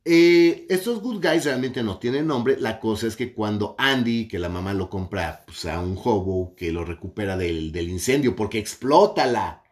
Eh, 0.05 0.67
estos 0.69 1.01
good 1.01 1.25
guys 1.25 1.45
realmente 1.45 1.85
no 1.85 1.99
tienen 1.99 2.27
nombre. 2.27 2.57
La 2.59 2.81
cosa 2.81 3.07
es 3.07 3.15
que 3.15 3.33
cuando 3.33 3.77
Andy, 3.79 4.27
que 4.27 4.41
la 4.41 4.49
mamá 4.49 4.75
lo 4.75 4.91
compra 4.91 5.45
pues, 5.47 5.67
a 5.67 5.79
un 5.79 5.97
hobo 6.03 6.57
que 6.57 6.73
lo 6.73 6.85
recupera 6.85 7.37
del, 7.37 7.71
del 7.71 7.89
incendio 7.91 8.35
porque 8.35 8.59
explota 8.59 9.27
la, 9.27 9.63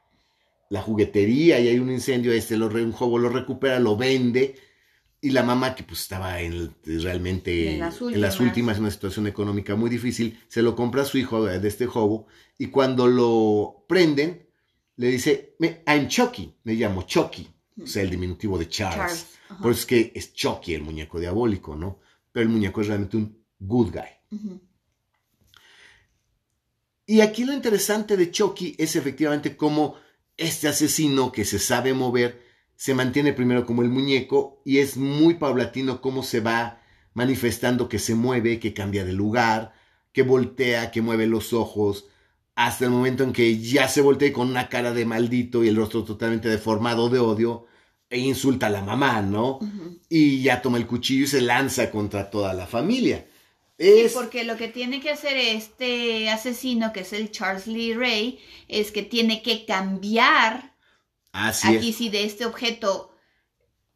la 0.69 0.81
juguetería 0.81 1.59
y 1.59 1.67
hay 1.69 1.79
un 1.81 1.91
incendio, 1.91 2.33
este 2.33 2.57
lo, 2.57 2.67
un 2.67 2.95
hobo 2.97 3.19
lo 3.19 3.31
recupera, 3.31 3.81
lo 3.81 3.97
vende 3.97 4.55
y 5.27 5.31
la 5.31 5.43
mamá 5.43 5.75
que 5.75 5.83
pues 5.83 6.03
estaba 6.03 6.41
en, 6.41 6.73
realmente 6.85 7.75
en 7.75 7.81
las, 7.81 8.01
últimas. 8.01 8.77
en 8.77 8.85
una 8.85 8.93
situación 8.93 9.27
económica 9.27 9.75
muy 9.75 9.91
difícil, 9.91 10.39
se 10.47 10.63
lo 10.63 10.77
compra 10.77 11.03
a 11.03 11.05
su 11.05 11.19
hijo 11.19 11.45
de 11.45 11.67
este 11.67 11.87
jobo 11.87 12.29
y 12.59 12.69
cuando 12.69 13.09
lo 13.09 13.85
prenden 13.89 14.47
le 14.95 15.09
dice, 15.09 15.57
I'm 15.85 16.07
Chucky, 16.07 16.55
me 16.63 16.75
llamo 16.75 17.03
Chucky, 17.03 17.49
o 17.83 17.89
sea, 17.89 18.05
el 18.05 18.11
diminutivo 18.11 18.57
de 18.57 18.69
Charles. 18.69 19.27
Por 19.61 19.73
eso 19.73 19.81
es 19.81 19.87
que 19.87 20.13
es 20.15 20.33
Chucky 20.33 20.75
el 20.75 20.83
muñeco 20.83 21.19
diabólico, 21.19 21.75
¿no? 21.75 21.99
Pero 22.31 22.45
el 22.45 22.49
muñeco 22.49 22.83
es 22.83 22.87
realmente 22.87 23.17
un 23.17 23.37
good 23.59 23.91
guy. 23.91 24.39
Y 27.05 27.21
aquí 27.21 27.45
lo 27.45 27.53
interesante 27.53 28.17
de 28.17 28.31
Chucky 28.31 28.77
es 28.79 28.95
efectivamente 28.95 29.57
cómo 29.57 29.97
este 30.37 30.69
asesino 30.69 31.33
que 31.33 31.45
se 31.45 31.59
sabe 31.59 31.95
mover 31.95 32.46
se 32.77 32.95
mantiene 32.95 33.33
primero 33.33 33.67
como 33.67 33.83
el 33.83 33.89
muñeco 33.89 34.61
y 34.65 34.79
es 34.79 34.97
muy 34.97 35.35
paulatino 35.35 36.01
cómo 36.01 36.23
se 36.23 36.41
va 36.41 36.81
manifestando 37.15 37.89
que 37.89 37.99
se 37.99 38.15
mueve, 38.15 38.61
que 38.61 38.75
cambia 38.75 39.05
de 39.05 39.15
lugar, 39.15 39.73
que 40.13 40.23
voltea, 40.23 40.91
que 40.91 41.01
mueve 41.01 41.27
los 41.27 41.53
ojos, 41.55 42.07
hasta 42.55 42.85
el 42.85 42.91
momento 42.91 43.25
en 43.25 43.33
que 43.33 43.59
ya 43.59 43.89
se 43.89 44.03
voltea 44.03 44.33
con 44.33 44.49
una 44.49 44.69
cara 44.69 44.93
de 44.93 45.07
maldito 45.07 45.65
y 45.65 45.69
el 45.69 45.77
rostro 45.77 46.05
totalmente 46.05 46.49
deformado 46.49 47.09
de 47.09 47.19
odio 47.19 47.67
e 48.09 48.19
insulta 48.19 48.67
a 48.67 48.71
la 48.71 48.83
mamá, 48.83 49.21
¿no? 49.23 49.59
Y 50.09 50.43
ya 50.43 50.63
toma 50.63 50.79
el 50.79 50.87
cuchillo 50.87 51.25
y 51.25 51.29
se 51.29 51.41
lanza 51.41 51.91
contra 51.91 52.31
toda 52.31 52.55
la 52.55 52.67
familia. 52.67 53.27
Es... 53.79 54.13
porque 54.13 54.45
lo 54.45 54.57
que 54.57 54.69
tiene 54.69 55.01
que 55.01 55.11
hacer 55.11 55.37
este 55.37 56.31
asesino, 56.31 56.93
que 56.93 57.01
es 57.01 57.13
el 57.13 57.31
Charles 57.31 57.67
Lee 57.67 57.95
Ray, 57.95 58.39
es 58.69 58.91
que 58.91 59.03
tiene 59.03 59.43
que 59.43 59.67
cambiar 59.67 60.76
aquí 61.37 61.93
sí 61.93 62.09
de 62.09 62.25
este 62.25 62.47
objeto 62.47 63.13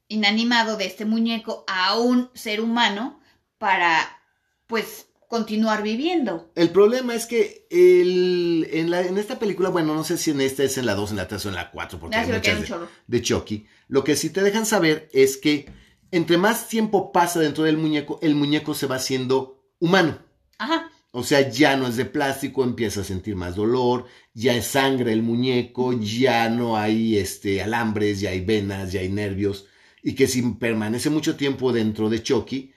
inanimado, 0.08 0.76
de 0.76 0.86
este 0.86 1.04
muñeco, 1.04 1.64
a 1.68 1.98
un 1.98 2.30
ser 2.34 2.60
humano 2.60 3.20
para, 3.58 4.20
pues, 4.66 5.06
continuar 5.28 5.82
viviendo. 5.84 6.50
El 6.56 6.70
problema 6.70 7.14
es 7.14 7.26
que 7.26 7.68
el, 7.70 8.66
en, 8.72 8.90
la, 8.90 9.02
en, 9.02 9.16
esta 9.16 9.38
película, 9.38 9.68
bueno, 9.68 9.94
no 9.94 10.02
sé 10.02 10.18
si 10.18 10.32
en 10.32 10.40
esta 10.40 10.64
es 10.64 10.76
en 10.76 10.86
la 10.86 10.96
2, 10.96 11.12
en 11.12 11.16
la 11.18 11.28
3 11.28 11.46
o 11.46 11.48
en 11.50 11.54
la 11.54 11.70
4, 11.70 12.00
porque 12.00 12.16
hay 12.16 12.26
muchas 12.26 12.68
de, 12.68 12.76
de, 13.06 13.22
Chucky. 13.22 13.66
Lo 13.86 14.02
que 14.02 14.16
sí 14.16 14.30
te 14.30 14.42
dejan 14.42 14.66
saber 14.66 15.08
es 15.12 15.36
que 15.36 15.72
entre 16.10 16.36
más 16.36 16.66
tiempo 16.68 17.12
pasa 17.12 17.38
dentro 17.38 17.62
del 17.62 17.76
muñeco, 17.76 18.18
el 18.22 18.34
muñeco 18.34 18.74
se 18.74 18.88
va 18.88 18.96
haciendo 18.96 19.62
humano. 19.78 20.18
Ajá. 20.58 20.90
O 21.12 21.24
sea, 21.24 21.48
ya 21.50 21.76
no 21.76 21.88
es 21.88 21.96
de 21.96 22.04
plástico, 22.04 22.62
empieza 22.62 23.00
a 23.00 23.04
sentir 23.04 23.34
más 23.34 23.56
dolor, 23.56 24.06
ya 24.32 24.54
es 24.54 24.66
sangre 24.66 25.12
el 25.12 25.22
muñeco, 25.22 25.92
ya 25.92 26.48
no 26.48 26.76
hay 26.76 27.18
este, 27.18 27.62
alambres, 27.62 28.20
ya 28.20 28.30
hay 28.30 28.44
venas, 28.44 28.92
ya 28.92 29.00
hay 29.00 29.08
nervios, 29.08 29.66
y 30.02 30.14
que 30.14 30.28
si 30.28 30.42
permanece 30.42 31.10
mucho 31.10 31.36
tiempo 31.36 31.72
dentro 31.72 32.08
de 32.08 32.22
Chucky, 32.22 32.72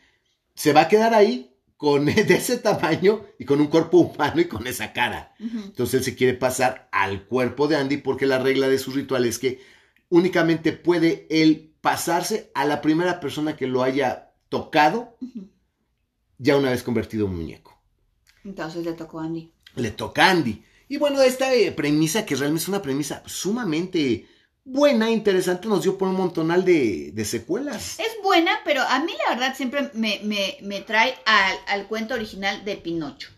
se 0.55 0.73
va 0.73 0.81
a 0.81 0.87
quedar 0.87 1.13
ahí 1.13 1.53
con 1.77 2.05
de 2.05 2.21
ese 2.21 2.57
tamaño 2.57 3.25
y 3.37 3.45
con 3.45 3.59
un 3.61 3.67
cuerpo 3.67 3.97
humano 3.99 4.41
y 4.41 4.45
con 4.45 4.65
esa 4.67 4.93
cara. 4.93 5.35
Entonces 5.39 5.95
él 5.95 6.03
se 6.03 6.15
quiere 6.15 6.33
pasar 6.33 6.87
al 6.91 7.25
cuerpo 7.25 7.67
de 7.67 7.75
Andy 7.75 7.97
porque 7.97 8.25
la 8.25 8.39
regla 8.39 8.67
de 8.67 8.79
su 8.79 8.91
ritual 8.91 9.25
es 9.25 9.37
que 9.37 9.59
únicamente 10.09 10.71
puede 10.71 11.27
él 11.29 11.75
pasarse 11.81 12.51
a 12.55 12.65
la 12.65 12.81
primera 12.81 13.19
persona 13.19 13.57
que 13.57 13.67
lo 13.67 13.83
haya 13.83 14.31
tocado, 14.47 15.17
ya 16.37 16.55
una 16.55 16.69
vez 16.69 16.83
convertido 16.83 17.25
en 17.25 17.35
muñeco. 17.35 17.72
Entonces 18.43 18.85
le 18.85 18.93
tocó 18.93 19.19
a 19.19 19.25
Andy. 19.25 19.51
Le 19.75 19.91
toca 19.91 20.27
a 20.27 20.31
Andy. 20.31 20.63
Y 20.89 20.97
bueno, 20.97 21.21
esta 21.21 21.53
eh, 21.53 21.71
premisa, 21.71 22.25
que 22.25 22.35
realmente 22.35 22.63
es 22.63 22.69
una 22.69 22.81
premisa 22.81 23.23
sumamente 23.25 24.27
buena, 24.65 25.09
interesante, 25.09 25.67
nos 25.67 25.83
dio 25.83 25.97
por 25.97 26.07
un 26.07 26.15
montonal 26.15 26.63
de, 26.63 27.25
secuelas. 27.25 27.99
Es 27.99 28.21
buena, 28.23 28.59
pero 28.65 28.81
a 28.81 28.99
mí 28.99 29.13
la 29.25 29.35
verdad 29.35 29.55
siempre 29.55 29.91
me, 29.93 30.81
trae 30.81 31.15
al, 31.25 31.57
al, 31.67 31.87
cuento 31.87 32.13
original 32.13 32.63
de 32.65 32.77
Pinocho. 32.77 33.29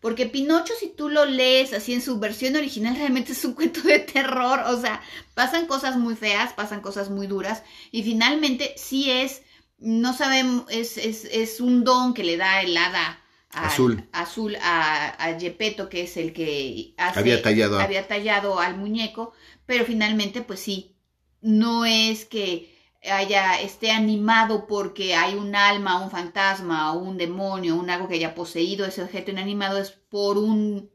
Porque 0.00 0.26
Pinocho, 0.26 0.74
si 0.78 0.88
tú 0.88 1.08
lo 1.08 1.24
lees 1.24 1.72
así 1.72 1.92
en 1.94 2.02
su 2.02 2.18
versión 2.18 2.56
original, 2.56 2.96
realmente 2.98 3.32
es 3.32 3.44
un 3.44 3.54
cuento 3.54 3.80
de 3.82 4.00
terror. 4.00 4.60
O 4.66 4.80
sea, 4.80 5.00
pasan 5.34 5.66
cosas 5.66 5.96
muy 5.96 6.16
feas, 6.16 6.52
pasan 6.52 6.80
cosas 6.80 7.10
muy 7.10 7.26
duras. 7.26 7.62
Y 7.90 8.02
finalmente 8.02 8.74
sí 8.76 9.10
es, 9.10 9.42
no 9.78 10.16
sabemos, 10.16 10.64
es, 10.68 10.98
es, 10.98 11.24
es 11.26 11.60
un 11.60 11.84
don 11.84 12.14
que 12.14 12.24
le 12.24 12.36
da 12.36 12.62
el 12.62 12.76
hada 12.76 13.21
azul, 13.52 14.08
azul 14.12 14.56
a, 14.62 15.08
a 15.08 15.38
Gepetto, 15.38 15.88
que 15.88 16.02
es 16.02 16.16
el 16.16 16.32
que 16.32 16.94
había, 16.96 17.42
tallado 17.42 17.78
había 17.78 18.06
tallado 18.08 18.58
al 18.58 18.76
muñeco, 18.76 19.32
pero 19.66 19.84
finalmente, 19.84 20.42
pues 20.42 20.60
sí, 20.60 20.96
no 21.40 21.84
es 21.84 22.24
que 22.24 22.72
haya 23.10 23.60
esté 23.60 23.90
animado 23.90 24.66
porque 24.66 25.14
hay 25.14 25.34
un 25.34 25.54
alma, 25.54 26.02
un 26.02 26.10
fantasma, 26.10 26.92
o 26.92 26.98
un 26.98 27.18
demonio, 27.18 27.74
un 27.76 27.90
algo 27.90 28.08
que 28.08 28.14
haya 28.14 28.34
poseído 28.34 28.86
ese 28.86 29.02
objeto 29.02 29.30
inanimado, 29.30 29.78
es 29.78 29.90
por 29.90 30.38
un, 30.38 30.90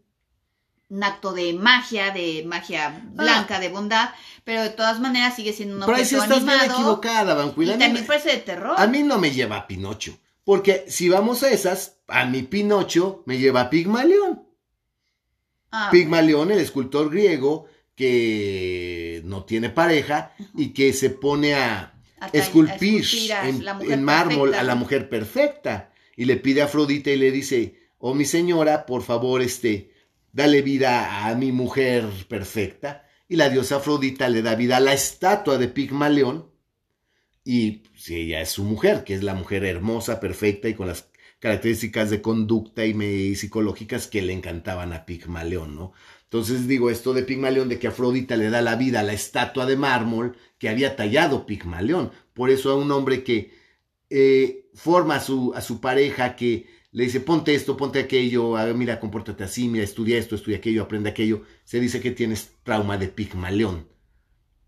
un 0.89 1.03
acto 1.03 1.33
de 1.33 1.53
magia, 1.53 2.11
de 2.11 2.43
magia 2.45 2.87
ah. 2.87 3.01
blanca, 3.11 3.59
de 3.59 3.69
bondad, 3.69 4.09
pero 4.43 4.63
de 4.63 4.69
todas 4.69 4.99
maneras 4.99 5.35
sigue 5.35 5.53
siendo 5.53 5.75
un 5.75 5.83
objeto 5.83 6.07
pero 6.09 6.23
estás 6.23 6.45
Bien 6.45 6.71
equivocada, 6.71 7.53
Y 7.57 7.77
también 7.77 8.05
parece 8.05 8.29
de 8.29 8.37
terror. 8.37 8.75
A 8.77 8.87
mí 8.87 9.03
no 9.03 9.17
me 9.17 9.31
lleva 9.31 9.57
a 9.57 9.67
Pinocho. 9.67 10.17
Porque 10.47 10.85
si 10.87 11.09
vamos 11.09 11.43
a 11.43 11.51
esas, 11.51 11.97
a 12.07 12.23
mi 12.23 12.41
Pinocho 12.41 13.21
me 13.25 13.37
lleva 13.37 13.59
a 13.59 13.69
Pigmalión. 13.69 14.47
Ah, 15.73 15.89
Pigmalión, 15.91 16.51
el 16.51 16.59
escultor 16.59 17.09
griego 17.09 17.65
que 17.95 19.21
no 19.25 19.43
tiene 19.43 19.69
pareja 19.69 20.33
y 20.55 20.69
que 20.69 20.93
se 20.93 21.09
pone 21.09 21.55
a, 21.55 21.99
esculpir, 22.31 23.03
en, 23.43 24.03
mármol 24.05 24.53
a 24.53 24.63
la 24.63 24.75
mujer 24.75 25.09
perfecta. 25.09 25.91
Y 26.15 26.23
le 26.23 26.37
pide 26.37 26.61
a 26.61 26.65
Afrodita 26.65 27.11
y 27.11 27.17
le 27.17 27.29
dice, 27.29 27.91
oh 27.97 28.13
mi 28.13 28.23
señora, 28.23 28.85
por 28.85 29.03
favor, 29.03 29.41
este, 29.41 29.91
dale 30.31 30.61
vida 30.61 31.27
a 31.27 31.35
mi 31.35 31.51
mujer 31.51 32.05
perfecta. 32.29 33.05
Y 33.27 33.35
la 33.35 33.49
diosa 33.49 33.75
Afrodita 33.75 34.29
le 34.29 34.41
da 34.41 34.55
vida 34.55 34.77
a 34.77 34.79
la 34.79 34.93
estatua 34.93 35.57
de 35.57 35.67
Pigmalión 35.67 36.49
y 37.47 37.83
si 37.95 38.15
ella 38.17 38.41
es 38.41 38.49
su 38.49 38.65
mujer, 38.65 39.05
que 39.05 39.13
es 39.13 39.23
la 39.23 39.33
mujer 39.33 39.63
hermosa, 39.63 40.19
perfecta 40.19 40.67
y 40.67 40.73
con 40.73 40.87
las 40.87 41.07
características 41.39 42.09
de 42.09 42.21
conducta 42.21 42.85
y, 42.85 43.35
psicológicas 43.35 44.07
que 44.07 44.21
le 44.21 44.33
encantaban 44.33 44.91
a 44.91 45.05
Pigmalión, 45.05 45.73
¿no? 45.73 45.93
Entonces 46.25 46.67
digo 46.67 46.89
esto 46.89 47.13
de 47.13 47.23
Pigmalión, 47.23 47.69
de 47.69 47.79
que 47.79 47.87
Afrodita 47.87 48.35
le 48.35 48.49
da 48.49 48.61
la 48.61 48.75
vida 48.75 48.99
a 48.99 49.03
la 49.03 49.13
estatua 49.13 49.65
de 49.65 49.77
mármol 49.77 50.35
que 50.57 50.67
había 50.67 50.97
tallado 50.97 51.45
Pigmalión. 51.45 52.11
Por 52.33 52.49
eso 52.49 52.69
a 52.69 52.75
un 52.75 52.91
hombre 52.91 53.23
que 53.23 53.53
eh, 54.09 54.65
forma 54.73 55.15
a 55.15 55.19
su, 55.21 55.53
a 55.55 55.61
su 55.61 55.79
pareja, 55.79 56.35
que 56.35 56.67
le 56.91 57.05
dice, 57.05 57.21
ponte 57.21 57.55
esto, 57.55 57.77
ponte 57.77 57.99
aquello, 57.99 58.55
mira, 58.75 58.99
compórtate 58.99 59.45
así, 59.45 59.69
mira, 59.69 59.85
estudia 59.85 60.17
esto, 60.17 60.35
estudia 60.35 60.57
aquello, 60.57 60.83
aprende 60.83 61.11
aquello, 61.11 61.43
se 61.63 61.79
dice 61.79 62.01
que 62.01 62.11
tienes 62.11 62.51
trauma 62.63 62.97
de 62.97 63.07
Pigmalión. 63.07 63.87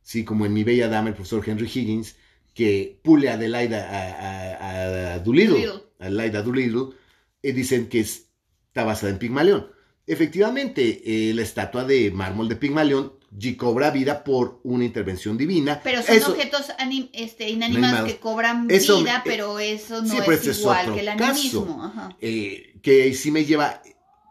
Sí, 0.02 0.24
como 0.24 0.46
en 0.46 0.54
mi 0.54 0.64
bella 0.64 0.88
dama, 0.88 1.10
el 1.10 1.16
profesor 1.16 1.44
Henry 1.46 1.68
Higgins, 1.68 2.16
que 2.54 3.00
pule 3.04 3.30
a 3.30 3.34
Adelaida 3.34 3.88
a, 3.90 5.14
a, 5.14 5.20
Doolittle, 5.20 5.70
Adelaida 6.00 6.42
Doolittle, 6.42 6.96
y 7.42 7.52
dicen 7.52 7.88
que 7.88 8.00
está 8.00 8.84
basada 8.84 9.12
en 9.12 9.20
Pigmalión. 9.20 9.68
Efectivamente, 10.08 11.02
eh, 11.06 11.34
la 11.34 11.44
estatua 11.44 11.86
de 11.86 12.12
mármol 12.12 12.50
de 12.50 12.56
Pigmalión 12.56 13.20
cobra 13.58 13.92
vida 13.92 14.24
por 14.24 14.60
una 14.64 14.84
intervención 14.84 15.38
divina. 15.38 15.82
Pero 15.84 16.02
son 16.02 16.32
objetos 16.32 16.72
este, 17.14 17.50
inanimados 17.50 18.12
que 18.12 18.20
cobran 18.20 18.68
vida, 18.68 19.22
pero 19.24 19.60
eso 19.60 20.02
no 20.02 20.14
es 20.24 20.60
igual 20.60 20.94
que 20.94 21.00
el 21.02 21.10
animismo. 21.10 21.94
Eh, 22.20 22.80
que 22.82 23.14
sí 23.14 23.32
me 23.32 23.46
lleva, 23.46 23.82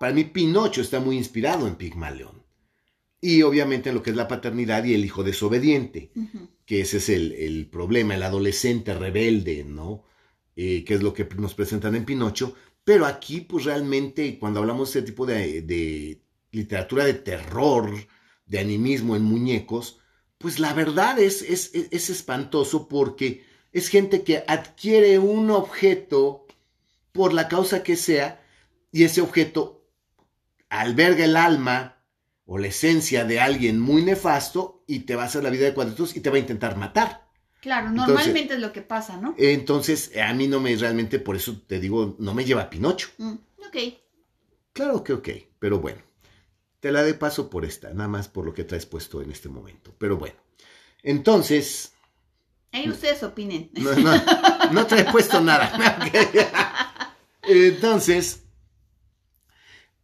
para 0.00 0.12
mí 0.12 0.24
Pinocho 0.24 0.80
está 0.80 1.00
muy 1.00 1.16
inspirado 1.16 1.66
en 1.66 1.76
Pigmalión. 1.76 2.42
Y 3.20 3.42
obviamente 3.42 3.88
en 3.88 3.96
lo 3.96 4.02
que 4.02 4.10
es 4.10 4.16
la 4.16 4.28
paternidad 4.28 4.84
y 4.84 4.94
el 4.94 5.04
hijo 5.04 5.24
desobediente, 5.24 6.12
que 6.68 6.82
ese 6.82 6.98
es 6.98 7.08
el, 7.08 7.66
problema, 7.72 8.14
el 8.14 8.22
adolescente 8.22 8.92
rebelde, 8.92 9.64
¿no? 9.64 10.04
Eh, 10.54 10.84
que 10.84 10.94
es 10.94 11.02
lo 11.02 11.14
que 11.14 11.26
nos 11.38 11.54
presentan 11.54 11.94
en 11.94 12.04
Pinocho. 12.04 12.54
Pero 12.84 13.06
aquí, 13.06 13.40
pues 13.40 13.64
realmente, 13.64 14.38
cuando 14.38 14.60
hablamos 14.60 14.92
de 14.92 14.98
ese 14.98 15.06
tipo 15.06 15.24
de, 15.24 16.20
literatura 16.52 17.06
de 17.06 17.14
terror, 17.14 17.90
de 18.44 18.58
animismo 18.58 19.16
en 19.16 19.22
muñecos, 19.22 20.00
pues 20.36 20.60
la 20.60 20.74
verdad 20.74 21.18
es, 21.18 21.40
es, 21.40 21.70
es 21.72 22.10
espantoso 22.10 22.86
porque 22.86 23.46
es 23.72 23.88
gente 23.88 24.22
que 24.22 24.44
adquiere 24.46 25.18
un 25.18 25.50
objeto 25.50 26.46
por 27.12 27.32
la 27.32 27.48
causa 27.48 27.82
que 27.82 27.96
sea 27.96 28.44
y 28.92 29.04
ese 29.04 29.22
objeto 29.22 29.86
alberga 30.68 31.24
el 31.24 31.36
alma 31.38 31.97
o 32.50 32.56
la 32.56 32.68
esencia 32.68 33.26
de 33.26 33.40
alguien 33.40 33.78
muy 33.78 34.02
nefasto 34.02 34.82
y 34.86 35.00
te 35.00 35.14
va 35.14 35.24
a 35.24 35.26
hacer 35.26 35.44
la 35.44 35.50
vida 35.50 35.66
de 35.66 35.74
cuadritos 35.74 36.16
y 36.16 36.20
te 36.20 36.30
va 36.30 36.36
a 36.36 36.40
intentar 36.40 36.78
matar. 36.78 37.28
Claro, 37.60 37.90
normalmente 37.90 38.54
es 38.54 38.60
lo 38.60 38.72
que 38.72 38.80
pasa, 38.80 39.18
¿no? 39.18 39.34
Entonces, 39.36 40.12
a 40.16 40.32
mí 40.32 40.48
no 40.48 40.58
me 40.58 40.74
realmente, 40.74 41.18
por 41.18 41.36
eso 41.36 41.60
te 41.66 41.78
digo, 41.78 42.16
no 42.18 42.32
me 42.32 42.46
lleva 42.46 42.62
a 42.62 42.70
Pinocho. 42.70 43.10
Mm, 43.18 43.34
ok. 43.66 43.76
Claro 44.72 45.04
que 45.04 45.12
ok, 45.12 45.28
pero 45.58 45.78
bueno. 45.78 46.00
Te 46.80 46.90
la 46.90 47.02
de 47.02 47.12
paso 47.12 47.50
por 47.50 47.66
esta, 47.66 47.92
nada 47.92 48.08
más 48.08 48.28
por 48.28 48.46
lo 48.46 48.54
que 48.54 48.64
traes 48.64 48.86
puesto 48.86 49.20
en 49.20 49.30
este 49.30 49.50
momento. 49.50 49.94
Pero 49.98 50.16
bueno. 50.16 50.36
Entonces, 51.02 51.92
Ahí 52.72 52.88
ustedes 52.88 53.22
opinen. 53.24 53.70
No, 53.74 53.94
no, 54.72 54.86
puesto 55.12 55.42
nada. 55.42 55.70
Entonces, 57.42 58.44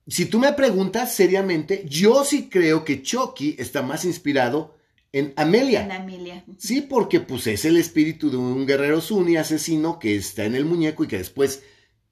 si 0.06 0.26
tú 0.26 0.38
me 0.38 0.52
preguntas 0.52 1.14
seriamente, 1.14 1.84
yo 1.88 2.24
sí 2.24 2.48
creo 2.48 2.84
que 2.84 3.02
Chucky 3.02 3.56
está 3.58 3.82
más 3.82 4.04
inspirado 4.04 4.76
en 5.12 5.32
Amelia. 5.36 5.84
En 5.84 5.92
Amelia. 5.92 6.44
Sí, 6.58 6.82
porque 6.82 7.20
pues 7.20 7.46
es 7.46 7.64
el 7.64 7.76
espíritu 7.76 8.30
de 8.30 8.36
un 8.36 8.66
guerrero 8.66 9.00
Zuni 9.00 9.36
asesino 9.36 9.98
que 9.98 10.16
está 10.16 10.44
en 10.44 10.54
el 10.54 10.64
muñeco 10.64 11.04
y 11.04 11.08
que 11.08 11.18
después 11.18 11.62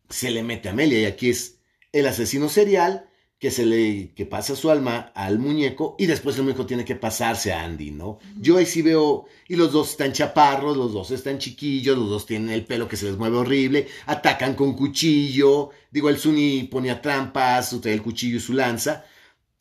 se 0.09 0.31
le 0.31 0.43
mete 0.43 0.69
a 0.69 0.73
Amelia. 0.73 1.01
Y 1.01 1.05
aquí 1.05 1.31
es 1.31 1.59
el 1.93 2.07
asesino 2.07 2.49
serial 2.49 3.09
que 3.43 3.51
se 3.51 3.67
le 3.67 4.13
que 4.15 4.25
pasa 4.25 4.55
su 4.55 4.71
alma 4.71 5.11
al 5.17 5.41
muñeco 5.41 5.97
y 5.99 6.07
después 6.07 6.37
el 6.37 6.45
muñeco 6.45 6.65
tiene 6.65 6.85
que 6.85 6.95
pasarse 6.95 7.53
a 7.53 7.65
Andy, 7.65 7.91
¿no? 7.91 8.21
Yo 8.39 8.57
ahí 8.57 8.67
sí 8.67 8.83
veo 8.83 9.25
y 9.49 9.57
los 9.57 9.73
dos 9.73 9.91
están 9.91 10.13
chaparros, 10.13 10.77
los 10.77 10.93
dos 10.93 11.11
están 11.11 11.39
chiquillos, 11.39 11.99
los 11.99 12.09
dos 12.09 12.25
tienen 12.25 12.51
el 12.51 12.65
pelo 12.65 12.87
que 12.87 12.97
se 12.97 13.07
les 13.07 13.19
mueve 13.19 13.39
horrible, 13.39 13.89
atacan 14.07 14.55
con 14.55 14.77
cuchillo, 14.77 15.71
digo 15.91 16.09
el 16.09 16.19
Sunny 16.19 16.69
ponía 16.71 17.03
trampas, 17.03 17.77
trae 17.81 17.95
el 17.95 18.03
cuchillo 18.03 18.37
y 18.37 18.41
su 18.41 18.53
lanza, 18.53 19.05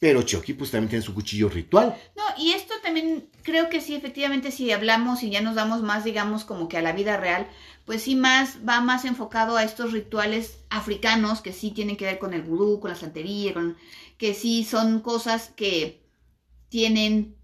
pero 0.02 0.24
Chucky 0.24 0.54
pues 0.54 0.72
también 0.72 0.90
tiene 0.90 1.06
su 1.06 1.14
cuchillo 1.14 1.48
ritual. 1.48 1.96
No, 2.18 2.24
y 2.36 2.54
esto 2.54 2.74
también 2.82 3.30
creo 3.44 3.70
que 3.70 3.82
sí, 3.82 3.94
efectivamente, 3.94 4.50
si 4.50 4.72
hablamos 4.72 5.22
y 5.22 5.30
ya 5.30 5.42
nos 5.42 5.54
damos 5.54 5.84
más, 5.84 6.04
digamos, 6.04 6.44
como 6.44 6.68
que 6.68 6.78
a 6.78 6.82
la 6.82 6.92
vida 6.92 7.18
real, 7.18 7.48
pues 7.86 8.02
sí 8.02 8.16
más, 8.16 8.58
va 8.68 8.82
más 8.82 9.06
enfocado 9.06 9.58
a 9.58 9.64
estos 9.64 9.92
rituales 9.92 10.58
africanos 10.72 11.42
que 11.42 11.54
sí 11.54 11.70
tienen 11.70 11.98
que 11.98 12.06
ver 12.06 12.18
con 12.18 12.34
el 12.34 12.42
vudú, 12.42 12.80
con 12.80 12.90
la 12.90 12.98
santería, 12.98 13.54
con, 13.54 13.78
que 14.18 14.34
sí 14.34 14.64
son 14.64 15.02
cosas 15.02 15.52
que 15.56 16.02
tienen, 16.70 17.36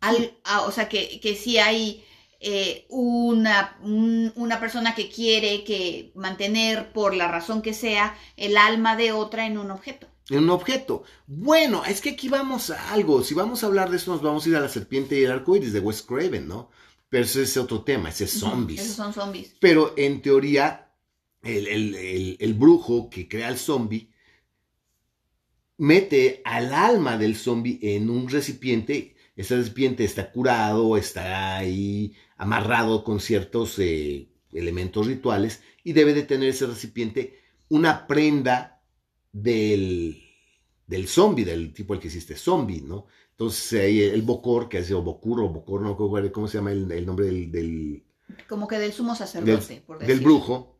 al, 0.00 0.32
o 0.66 0.72
sea, 0.72 0.88
que, 0.88 1.20
que 1.20 1.36
sí 1.36 1.58
hay 1.58 2.04
eh, 2.40 2.86
una, 2.88 3.78
una 3.84 4.58
persona 4.58 4.96
que 4.96 5.08
quiere 5.08 5.62
que 5.62 6.10
mantener 6.16 6.90
por 6.92 7.14
la 7.14 7.28
razón 7.28 7.62
que 7.62 7.72
sea 7.72 8.18
el 8.36 8.56
alma 8.56 8.96
de 8.96 9.12
otra 9.12 9.46
en 9.46 9.58
un 9.58 9.70
objeto 9.70 10.09
en 10.30 10.44
un 10.44 10.50
objeto. 10.50 11.02
Bueno, 11.26 11.84
es 11.84 12.00
que 12.00 12.10
aquí 12.10 12.28
vamos 12.28 12.70
a 12.70 12.92
algo. 12.92 13.22
Si 13.22 13.34
vamos 13.34 13.62
a 13.62 13.66
hablar 13.66 13.90
de 13.90 13.96
eso, 13.96 14.12
nos 14.12 14.22
vamos 14.22 14.46
a 14.46 14.48
ir 14.48 14.56
a 14.56 14.60
la 14.60 14.68
serpiente 14.68 15.18
y 15.18 15.24
el 15.24 15.32
arco 15.32 15.56
iris 15.56 15.72
de 15.72 15.80
Wes 15.80 16.02
Craven, 16.02 16.46
¿no? 16.46 16.70
Pero 17.08 17.24
ese 17.24 17.42
es 17.42 17.56
otro 17.56 17.82
tema, 17.82 18.10
ese 18.10 18.24
es 18.24 18.38
zombies. 18.38 18.80
Esos 18.80 18.96
son 18.96 19.12
zombies. 19.12 19.56
Pero 19.60 19.94
en 19.96 20.22
teoría, 20.22 20.92
el, 21.42 22.54
brujo 22.54 23.10
que 23.10 23.28
crea 23.28 23.48
el 23.48 23.58
zombie 23.58 24.10
mete 25.78 26.40
al 26.44 26.72
alma 26.72 27.18
del 27.18 27.34
zombie 27.34 27.78
en 27.82 28.10
un 28.10 28.28
recipiente. 28.28 29.16
Ese 29.34 29.56
recipiente 29.56 30.04
está 30.04 30.30
curado, 30.30 30.96
está 30.96 31.56
ahí 31.56 32.14
amarrado 32.36 33.02
con 33.02 33.18
ciertos 33.18 33.78
eh, 33.78 34.28
elementos 34.52 35.06
rituales 35.06 35.62
y 35.82 35.92
debe 35.92 36.14
de 36.14 36.22
tener 36.22 36.50
ese 36.50 36.66
recipiente 36.66 37.40
una 37.68 38.06
prenda 38.06 38.79
del, 39.32 40.22
del 40.86 41.08
zombie, 41.08 41.44
del 41.44 41.72
tipo 41.72 41.94
el 41.94 42.00
que 42.00 42.08
existe, 42.08 42.36
zombie, 42.36 42.82
¿no? 42.82 43.06
Entonces 43.30 43.80
ahí 43.80 44.02
el 44.02 44.22
Bocor, 44.22 44.68
que 44.68 44.78
hace, 44.78 44.92
o 44.92 45.02
Bocur, 45.02 45.40
o 45.40 45.48
Bocor, 45.48 45.80
no 45.80 45.96
cómo 46.32 46.46
se 46.46 46.58
llama 46.58 46.72
el, 46.72 47.06
nombre 47.06 47.26
del, 47.26 48.04
Como 48.48 48.68
que 48.68 48.78
del 48.78 48.92
sumo 48.92 49.14
sacerdote, 49.14 49.74
del, 49.74 49.82
por 49.82 49.98
Del 49.98 50.20
brujo. 50.20 50.78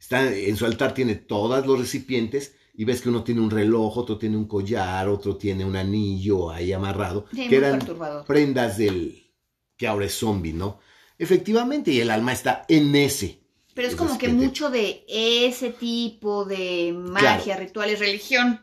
Está, 0.00 0.32
en 0.32 0.56
su 0.56 0.64
altar 0.64 0.94
tiene 0.94 1.16
todos 1.16 1.66
los 1.66 1.78
recipientes 1.78 2.54
y 2.74 2.84
ves 2.84 3.02
que 3.02 3.08
uno 3.08 3.24
tiene 3.24 3.40
un 3.40 3.50
reloj, 3.50 3.98
otro 3.98 4.16
tiene 4.16 4.36
un 4.36 4.46
collar, 4.46 5.08
otro 5.08 5.36
tiene 5.36 5.64
un 5.64 5.74
anillo 5.74 6.50
ahí 6.50 6.72
amarrado, 6.72 7.26
que 7.26 7.54
eran 7.56 7.80
prendas 8.26 8.78
del 8.78 9.28
que 9.76 9.86
ahora 9.86 10.06
es 10.06 10.14
zombie, 10.14 10.52
¿no? 10.52 10.78
Efectivamente, 11.18 11.90
y 11.90 12.00
el 12.00 12.10
alma 12.10 12.32
está 12.32 12.64
en 12.68 12.94
ese. 12.94 13.37
Pero 13.78 13.90
es 13.90 13.94
como 13.94 14.18
que 14.18 14.26
mucho 14.26 14.70
de 14.70 15.04
ese 15.06 15.70
tipo 15.70 16.44
de 16.44 16.92
magia, 16.92 17.56
rituales, 17.56 18.00
religión. 18.00 18.60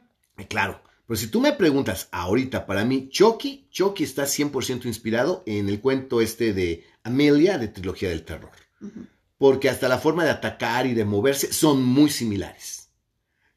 Claro. 0.49 0.82
Pero 1.08 1.17
si 1.17 1.28
tú 1.28 1.39
me 1.39 1.54
preguntas 1.54 2.10
ahorita, 2.12 2.65
para 2.65 2.84
mí, 2.84 3.08
Chucky, 3.08 3.69
Chucky 3.71 4.04
está 4.04 4.23
100% 4.25 4.88
inspirado 4.88 5.41
en 5.45 5.69
el 5.69 5.80
cuento 5.80 6.19
este 6.19 6.51
de 6.51 6.84
Amelia 7.04 7.58
de 7.58 7.69
Trilogía 7.69 8.10
del 8.10 8.25
Terror. 8.25 8.51
Porque 9.38 9.69
hasta 9.69 9.88
la 9.88 9.99
forma 9.99 10.25
de 10.25 10.32
atacar 10.32 10.86
y 10.86 10.93
de 10.93 11.06
moverse 11.06 11.54
son 11.54 11.82
muy 11.82 12.10
similares. 12.10 12.89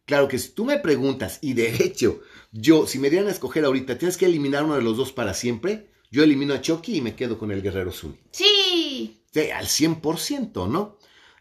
Claro 0.05 0.29
que 0.29 0.39
si 0.39 0.51
tú 0.51 0.65
me 0.65 0.79
preguntas, 0.79 1.41
y 1.43 1.55
de 1.55 1.75
hecho, 1.85 2.21
yo, 2.53 2.87
si 2.87 3.01
me 3.01 3.11
dieran 3.11 3.27
a 3.27 3.33
escoger 3.33 3.65
ahorita, 3.65 3.99
tienes 3.99 4.17
que 4.17 4.27
eliminar 4.27 4.63
uno 4.63 4.77
de 4.77 4.83
los 4.83 4.97
dos 4.97 5.11
para 5.11 5.35
siempre, 5.35 5.91
yo 6.13 6.23
elimino 6.23 6.55
a 6.55 6.61
Chucky 6.61 6.99
y 6.99 7.01
me 7.01 7.17
quedo 7.17 7.37
con 7.37 7.51
el 7.51 7.63
guerrero 7.63 7.91
Zuni. 7.91 8.21
Sí. 8.31 9.25
Sí, 9.33 9.51
al 9.51 9.67
100%, 9.67 10.69
¿no? 10.69 10.98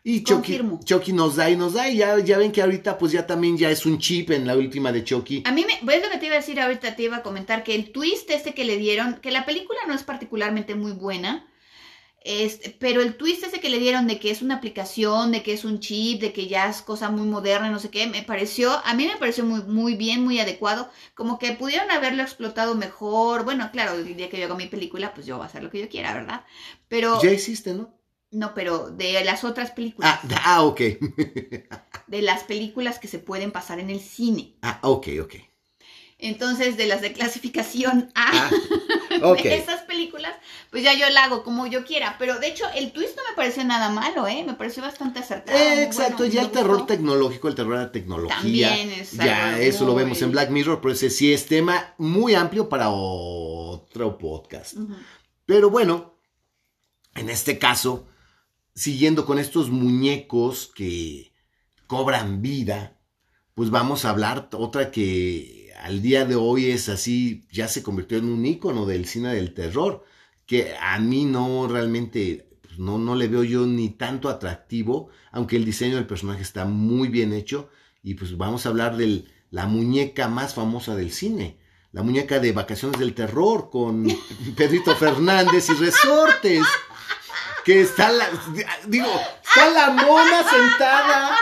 Y 0.09 0.23
Chucky, 0.23 1.11
nos 1.11 1.35
da 1.35 1.49
y 1.49 1.57
nos 1.57 1.73
da. 1.73 1.89
Y 1.89 1.97
ya, 1.97 2.17
ya 2.19 2.37
ven 2.37 2.53
que 2.53 2.61
ahorita 2.61 2.97
pues 2.97 3.11
ya 3.11 3.27
también 3.27 3.57
ya 3.57 3.69
es 3.69 3.85
un 3.85 3.99
chip 3.99 4.31
en 4.31 4.47
la 4.47 4.55
última 4.55 4.93
de 4.93 5.03
Chucky. 5.03 5.43
A 5.45 5.51
mí 5.51 5.65
me, 5.65 5.73
es 5.73 6.01
lo 6.01 6.09
que 6.09 6.17
te 6.17 6.27
iba 6.27 6.35
a 6.35 6.39
decir 6.39 6.61
ahorita, 6.61 6.95
te 6.95 7.03
iba 7.03 7.17
a 7.17 7.23
comentar 7.23 7.61
que 7.65 7.75
el 7.75 7.91
twist 7.91 8.31
este 8.31 8.53
que 8.53 8.63
le 8.63 8.77
dieron, 8.77 9.15
que 9.15 9.31
la 9.31 9.45
película 9.45 9.79
no 9.85 9.93
es 9.93 10.03
particularmente 10.03 10.75
muy 10.75 10.93
buena, 10.93 11.45
este, 12.21 12.69
pero 12.79 13.01
el 13.01 13.17
twist 13.17 13.43
ese 13.43 13.59
que 13.59 13.69
le 13.69 13.79
dieron 13.79 14.07
de 14.07 14.17
que 14.17 14.31
es 14.31 14.41
una 14.41 14.55
aplicación, 14.55 15.33
de 15.33 15.43
que 15.43 15.51
es 15.51 15.65
un 15.65 15.81
chip, 15.81 16.21
de 16.21 16.31
que 16.31 16.47
ya 16.47 16.69
es 16.69 16.81
cosa 16.81 17.09
muy 17.09 17.27
moderna, 17.27 17.69
no 17.69 17.79
sé 17.79 17.89
qué, 17.89 18.07
me 18.07 18.23
pareció, 18.23 18.79
a 18.85 18.93
mí 18.93 19.07
me 19.07 19.17
pareció 19.17 19.43
muy, 19.43 19.63
muy 19.63 19.95
bien, 19.95 20.23
muy 20.23 20.39
adecuado, 20.39 20.89
como 21.15 21.37
que 21.37 21.51
pudieron 21.51 21.91
haberlo 21.91 22.23
explotado 22.23 22.75
mejor. 22.75 23.43
Bueno, 23.43 23.69
claro, 23.73 23.95
el 23.95 24.15
día 24.15 24.29
que 24.29 24.39
yo 24.39 24.45
hago 24.45 24.55
mi 24.55 24.67
película, 24.67 25.13
pues 25.13 25.27
yo 25.27 25.35
voy 25.35 25.43
a 25.43 25.47
hacer 25.47 25.63
lo 25.63 25.69
que 25.69 25.81
yo 25.81 25.89
quiera, 25.89 26.13
¿verdad? 26.13 26.45
Pero... 26.87 27.21
Ya 27.21 27.31
hiciste, 27.31 27.73
¿no? 27.73 27.96
No, 28.31 28.53
pero 28.53 28.89
de 28.89 29.23
las 29.23 29.43
otras 29.43 29.71
películas. 29.71 30.19
Ah, 30.23 30.41
ah 30.43 30.63
ok. 30.63 30.79
de 32.07 32.21
las 32.21 32.43
películas 32.43 32.99
que 32.99 33.07
se 33.07 33.19
pueden 33.19 33.51
pasar 33.51 33.79
en 33.79 33.89
el 33.89 33.99
cine. 33.99 34.55
Ah, 34.61 34.79
ok, 34.83 35.07
ok. 35.23 35.35
Entonces, 36.19 36.77
de 36.77 36.87
las 36.87 37.01
de 37.01 37.13
clasificación 37.13 38.11
A, 38.15 38.31
ah, 39.21 39.33
de 39.33 39.55
esas 39.55 39.81
películas, 39.81 40.33
pues 40.71 40.81
ya 40.81 40.93
yo 40.95 41.07
la 41.09 41.25
hago 41.25 41.43
como 41.43 41.67
yo 41.67 41.85
quiera. 41.85 42.15
Pero 42.17 42.39
de 42.39 42.47
hecho, 42.47 42.65
el 42.75 42.91
twist 42.91 43.15
no 43.15 43.21
me 43.29 43.35
pareció 43.35 43.63
nada 43.63 43.89
malo, 43.89 44.27
¿eh? 44.27 44.43
Me 44.43 44.55
pareció 44.55 44.81
bastante 44.81 45.19
acertado. 45.19 45.57
exacto, 45.57 46.25
ya 46.25 46.41
el 46.41 46.49
terror 46.49 46.87
tecnológico, 46.87 47.47
el 47.47 47.55
terror 47.55 47.77
de 47.77 47.83
la 47.85 47.91
tecnología. 47.91 48.69
También 48.69 48.91
es 48.99 49.11
Ya 49.11 49.59
eso 49.59 49.85
lo 49.85 49.93
vemos 49.93 50.19
en 50.23 50.31
Black 50.31 50.49
Mirror, 50.49 50.81
pero 50.81 50.93
ese 50.93 51.11
sí 51.11 51.31
es 51.31 51.45
tema 51.45 51.93
muy 51.99 52.33
amplio 52.33 52.67
para 52.67 52.89
otro 52.89 54.17
podcast. 54.17 54.75
Pero 55.45 55.69
bueno, 55.69 56.15
en 57.13 57.29
este 57.29 57.59
caso 57.59 58.07
siguiendo 58.77 59.25
con 59.25 59.39
estos 59.39 59.71
muñecos 59.71 60.71
que 60.75 61.33
cobran 61.87 62.43
vida, 62.43 62.99
pues 63.55 63.71
vamos 63.71 64.05
a 64.05 64.11
hablar 64.11 64.49
otra 64.53 64.91
que 64.91 65.73
al 65.81 66.03
día 66.03 66.25
de 66.25 66.35
hoy 66.35 66.67
es 66.67 66.87
así, 66.87 67.47
ya 67.51 67.67
se 67.67 67.81
convirtió 67.81 68.19
en 68.19 68.29
un 68.29 68.45
icono 68.45 68.85
del 68.85 69.07
cine 69.07 69.33
del 69.33 69.55
terror, 69.55 70.05
que 70.45 70.75
a 70.79 70.99
mí 70.99 71.25
no 71.25 71.67
realmente, 71.67 72.49
pues 72.61 72.77
no, 72.77 72.99
no 72.99 73.15
le 73.15 73.27
veo 73.27 73.43
yo 73.43 73.65
ni 73.65 73.89
tanto 73.89 74.29
atractivo, 74.29 75.09
aunque 75.31 75.55
el 75.55 75.65
diseño 75.65 75.95
del 75.95 76.05
personaje 76.05 76.43
está 76.43 76.65
muy 76.65 77.07
bien 77.07 77.33
hecho, 77.33 77.69
y 78.03 78.13
pues 78.13 78.37
vamos 78.37 78.67
a 78.67 78.69
hablar 78.69 78.95
de 78.95 79.25
la 79.49 79.65
muñeca 79.65 80.27
más 80.27 80.53
famosa 80.53 80.95
del 80.95 81.11
cine, 81.11 81.57
la 81.93 82.03
muñeca 82.03 82.39
de 82.39 82.51
Vacaciones 82.51 82.99
del 82.99 83.15
Terror 83.15 83.71
con 83.71 84.05
Pedrito 84.55 84.95
Fernández 84.95 85.67
y 85.71 85.73
Resortes 85.73 86.63
que 87.67 87.81
está 87.81 88.09
la, 88.13 88.29
digo, 88.87 89.09
está 89.43 89.69
la 89.71 89.89
mona 89.89 90.49
sentada, 90.49 91.35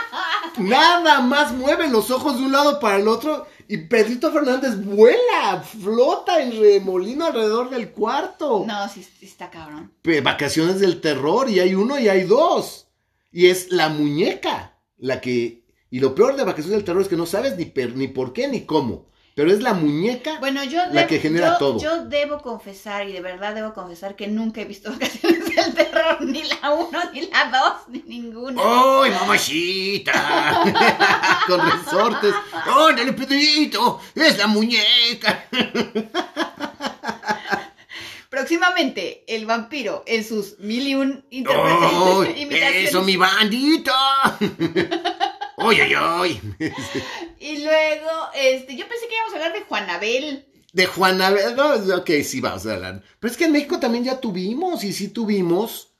nada 0.57 1.19
más 1.19 1.51
mueve 1.51 1.87
los 1.87 2.09
ojos 2.09 2.39
de 2.39 2.45
un 2.45 2.51
lado 2.51 2.79
para 2.79 2.95
el 2.95 3.07
otro 3.07 3.45
y 3.67 3.77
Pedrito 3.77 4.31
Fernández 4.31 4.75
vuela, 4.83 5.61
flota 5.61 6.41
en 6.41 6.59
remolino 6.59 7.27
alrededor 7.27 7.69
del 7.69 7.91
cuarto. 7.91 8.63
No, 8.65 8.89
sí, 8.89 9.07
está 9.21 9.51
cabrón. 9.51 9.93
Vacaciones 10.23 10.79
del 10.79 10.99
terror 10.99 11.47
y 11.47 11.59
hay 11.59 11.75
uno 11.75 11.99
y 11.99 12.09
hay 12.09 12.23
dos. 12.23 12.87
Y 13.31 13.45
es 13.45 13.69
la 13.69 13.89
muñeca 13.89 14.79
la 14.97 15.21
que... 15.21 15.63
Y 15.91 15.99
lo 15.99 16.15
peor 16.15 16.35
de 16.35 16.43
Vacaciones 16.43 16.71
del 16.71 16.85
terror 16.85 17.03
es 17.03 17.07
que 17.07 17.17
no 17.17 17.27
sabes 17.27 17.55
ni, 17.55 17.71
ni 17.93 18.07
por 18.07 18.33
qué 18.33 18.47
ni 18.47 18.65
cómo. 18.65 19.05
Pero 19.35 19.51
es 19.51 19.61
la 19.61 19.73
muñeca 19.73 20.37
bueno, 20.39 20.63
yo 20.63 20.79
la 20.93 21.07
que 21.07 21.19
genera 21.19 21.57
todo. 21.57 21.77
Yo 21.77 22.05
debo 22.05 22.41
confesar, 22.41 23.09
y 23.09 23.11
de 23.11 23.19
verdad 23.19 23.53
debo 23.53 23.73
confesar, 23.73 24.15
que 24.15 24.27
nunca 24.27 24.61
he 24.61 24.65
visto 24.65 24.89
Vacaciones 24.93 25.53
del 25.53 25.73
Terror, 25.73 26.21
ni 26.21 26.41
la 26.43 26.71
uno, 26.71 26.97
ni 27.11 27.27
la 27.27 27.51
dos, 27.51 27.73
ni 27.89 28.01
ninguna. 28.07 28.61
¡Ay, 28.63 29.11
mamachita! 29.11 31.43
Con 31.47 31.59
resortes. 31.69 32.33
¡Ándale, 32.89 33.11
Pedrito! 33.11 33.99
¡Es 34.15 34.37
la 34.37 34.47
muñeca! 34.47 35.43
Próximamente, 38.29 39.25
el 39.27 39.45
vampiro 39.45 40.05
en 40.07 40.23
sus 40.23 40.59
mil 40.59 40.87
y 40.87 40.95
un 40.95 41.25
interpretaciones. 41.29 42.87
¡Eso, 42.87 43.01
mi 43.01 43.17
bandita! 43.17 44.37
¡Ay, 45.57 45.79
ay, 45.81 45.93
ay! 45.95 46.41
y 47.39 47.63
luego, 47.63 48.09
este, 48.35 48.75
yo 48.75 48.87
pensé 48.87 49.07
que 49.07 49.15
íbamos 49.15 49.33
a 49.33 49.35
hablar 49.37 49.53
de 49.53 49.61
Juanabel. 49.61 50.45
De 50.73 50.85
Juana, 50.87 51.33
no, 51.55 51.95
ok, 51.95 52.09
sí, 52.23 52.41
vamos 52.41 52.65
a 52.65 52.73
hablar. 52.73 53.01
Pero 53.19 53.31
es 53.31 53.37
que 53.37 53.45
en 53.45 53.53
México 53.53 53.79
también 53.79 54.03
ya 54.03 54.19
tuvimos, 54.19 54.83
y 54.83 54.91
sí 54.91 55.07
tuvimos. 55.07 55.93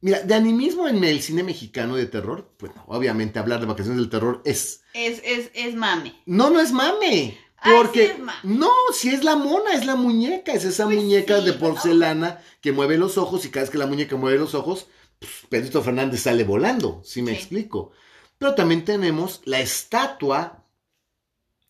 Mira, 0.00 0.20
de 0.20 0.34
animismo 0.34 0.86
en 0.86 1.02
el 1.02 1.20
cine 1.22 1.42
mexicano 1.42 1.96
de 1.96 2.06
terror, 2.06 2.54
bueno, 2.60 2.84
obviamente 2.86 3.40
hablar 3.40 3.58
de 3.58 3.66
vacaciones 3.66 3.98
del 3.98 4.10
terror 4.10 4.42
es. 4.44 4.82
Es, 4.94 5.20
es, 5.24 5.50
es 5.54 5.74
mame. 5.74 6.14
No, 6.26 6.50
no 6.50 6.60
es 6.60 6.70
mame. 6.70 7.36
Porque 7.64 8.16
no, 8.44 8.70
si 8.92 9.08
es 9.08 9.24
la 9.24 9.34
mona, 9.34 9.72
es 9.72 9.86
la 9.86 9.96
muñeca, 9.96 10.52
es 10.52 10.64
esa 10.64 10.84
pues 10.84 10.98
muñeca 10.98 11.40
de 11.40 11.54
porcelana 11.54 12.40
que 12.60 12.70
mueve 12.70 12.98
los 12.98 13.18
ojos 13.18 13.44
y 13.44 13.50
cada 13.50 13.64
vez 13.64 13.70
que 13.70 13.78
la 13.78 13.86
muñeca 13.86 14.14
mueve 14.14 14.38
los 14.38 14.54
ojos, 14.54 14.86
pues, 15.18 15.32
Pedrito 15.48 15.82
Fernández 15.82 16.20
sale 16.20 16.44
volando, 16.44 17.00
si 17.04 17.22
me 17.22 17.32
explico. 17.32 17.92
Pero 18.38 18.54
también 18.54 18.84
tenemos 18.84 19.40
la 19.44 19.60
estatua 19.60 20.64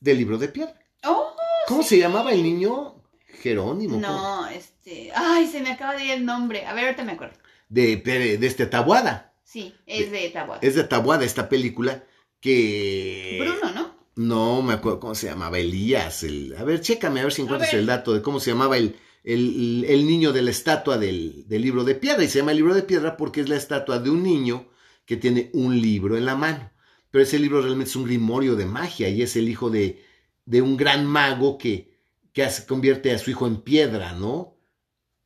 del 0.01 0.19
libro 0.19 0.39
de 0.39 0.49
piedra. 0.49 0.79
Oh, 1.05 1.35
¿Cómo 1.67 1.83
se 1.83 1.99
llamaba 1.99 2.33
el 2.33 2.43
niño? 2.43 3.03
Jerónimo. 3.43 3.99
No, 3.99 4.47
este. 4.49 5.13
Ay, 5.15 5.47
se 5.47 5.61
me 5.61 5.73
acaba 5.73 5.95
de 5.95 6.05
ir 6.05 6.11
el 6.13 6.25
nombre. 6.25 6.67
A 6.67 6.75
ver, 6.75 6.87
ahorita 6.87 7.05
me 7.05 7.13
acuerdo. 7.13 7.37
De, 7.69 7.97
de, 7.97 8.47
este 8.47 8.67
Tabuada. 8.67 9.35
Sí, 9.45 9.75
es 9.87 10.11
de, 10.11 10.29
Tabuada. 10.31 10.61
Es 10.63 10.75
de 10.75 10.85
Tabuada 10.85 11.25
esta 11.25 11.49
película 11.49 12.05
que. 12.41 13.39
Bruno, 13.41 13.73
¿no? 13.73 13.97
No, 14.17 14.63
me 14.63 14.75
acuerdo 14.75 15.01
cómo 15.01 15.15
se 15.15 15.27
llamaba. 15.27 15.59
Elías. 15.59 16.25
El... 16.25 16.57
A 16.59 16.65
ver, 16.65 16.81
chécame 16.81 17.21
a 17.21 17.25
ver 17.25 17.33
si 17.33 17.43
encuentras 17.43 17.75
el 17.75 17.87
dato 17.87 18.15
de 18.15 18.23
cómo 18.23 18.41
se 18.41 18.51
llamaba 18.51 18.77
el, 18.77 18.97
el, 19.23 19.85
el 19.89 20.07
niño 20.07 20.33
de 20.33 20.43
la 20.43 20.51
estatua 20.51 20.99
del, 20.99 21.47
del 21.47 21.63
libro 21.63 21.85
de 21.85 21.95
piedra. 21.95 22.25
Y 22.25 22.29
se 22.29 22.39
llama 22.39 22.53
el 22.53 22.59
libro 22.59 22.75
de 22.75 22.83
piedra 22.83 23.17
porque 23.17 23.41
es 23.41 23.49
la 23.49 23.57
estatua 23.57 23.99
de 23.99 24.11
un 24.11 24.23
niño 24.23 24.69
que 25.07 25.17
tiene 25.17 25.51
un 25.55 25.81
libro 25.81 26.17
en 26.17 26.27
la 26.27 26.37
mano. 26.37 26.71
Pero 27.11 27.23
ese 27.25 27.39
libro 27.39 27.63
realmente 27.63 27.91
es 27.91 27.97
un 27.97 28.05
grimorio 28.05 28.57
de 28.57 28.67
magia 28.67 29.09
y 29.09 29.23
es 29.23 29.37
el 29.37 29.49
hijo 29.49 29.71
de, 29.71 30.05
de 30.45 30.61
un 30.61 30.77
gran 30.77 31.07
mago 31.07 31.57
que, 31.57 31.97
que 32.33 32.47
convierte 32.69 33.13
a 33.13 33.19
su 33.19 33.31
hijo 33.31 33.47
en 33.47 33.63
piedra, 33.63 34.13
¿no? 34.13 34.57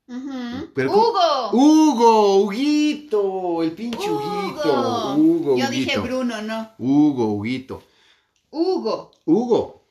Hugo. 0.06 1.50
Hugo, 1.52 2.36
Huguito, 2.42 3.62
el 3.62 3.72
pinche 3.72 4.10
Hugo. 4.10 5.14
Hugo. 5.14 5.56
Yo 5.56 5.68
dije 5.70 5.98
Bruno, 5.98 6.42
no. 6.42 6.70
Hugo, 6.78 7.34
Huguito. 7.34 7.82
Hugo. 8.50 9.12
Hugo. 9.24 9.86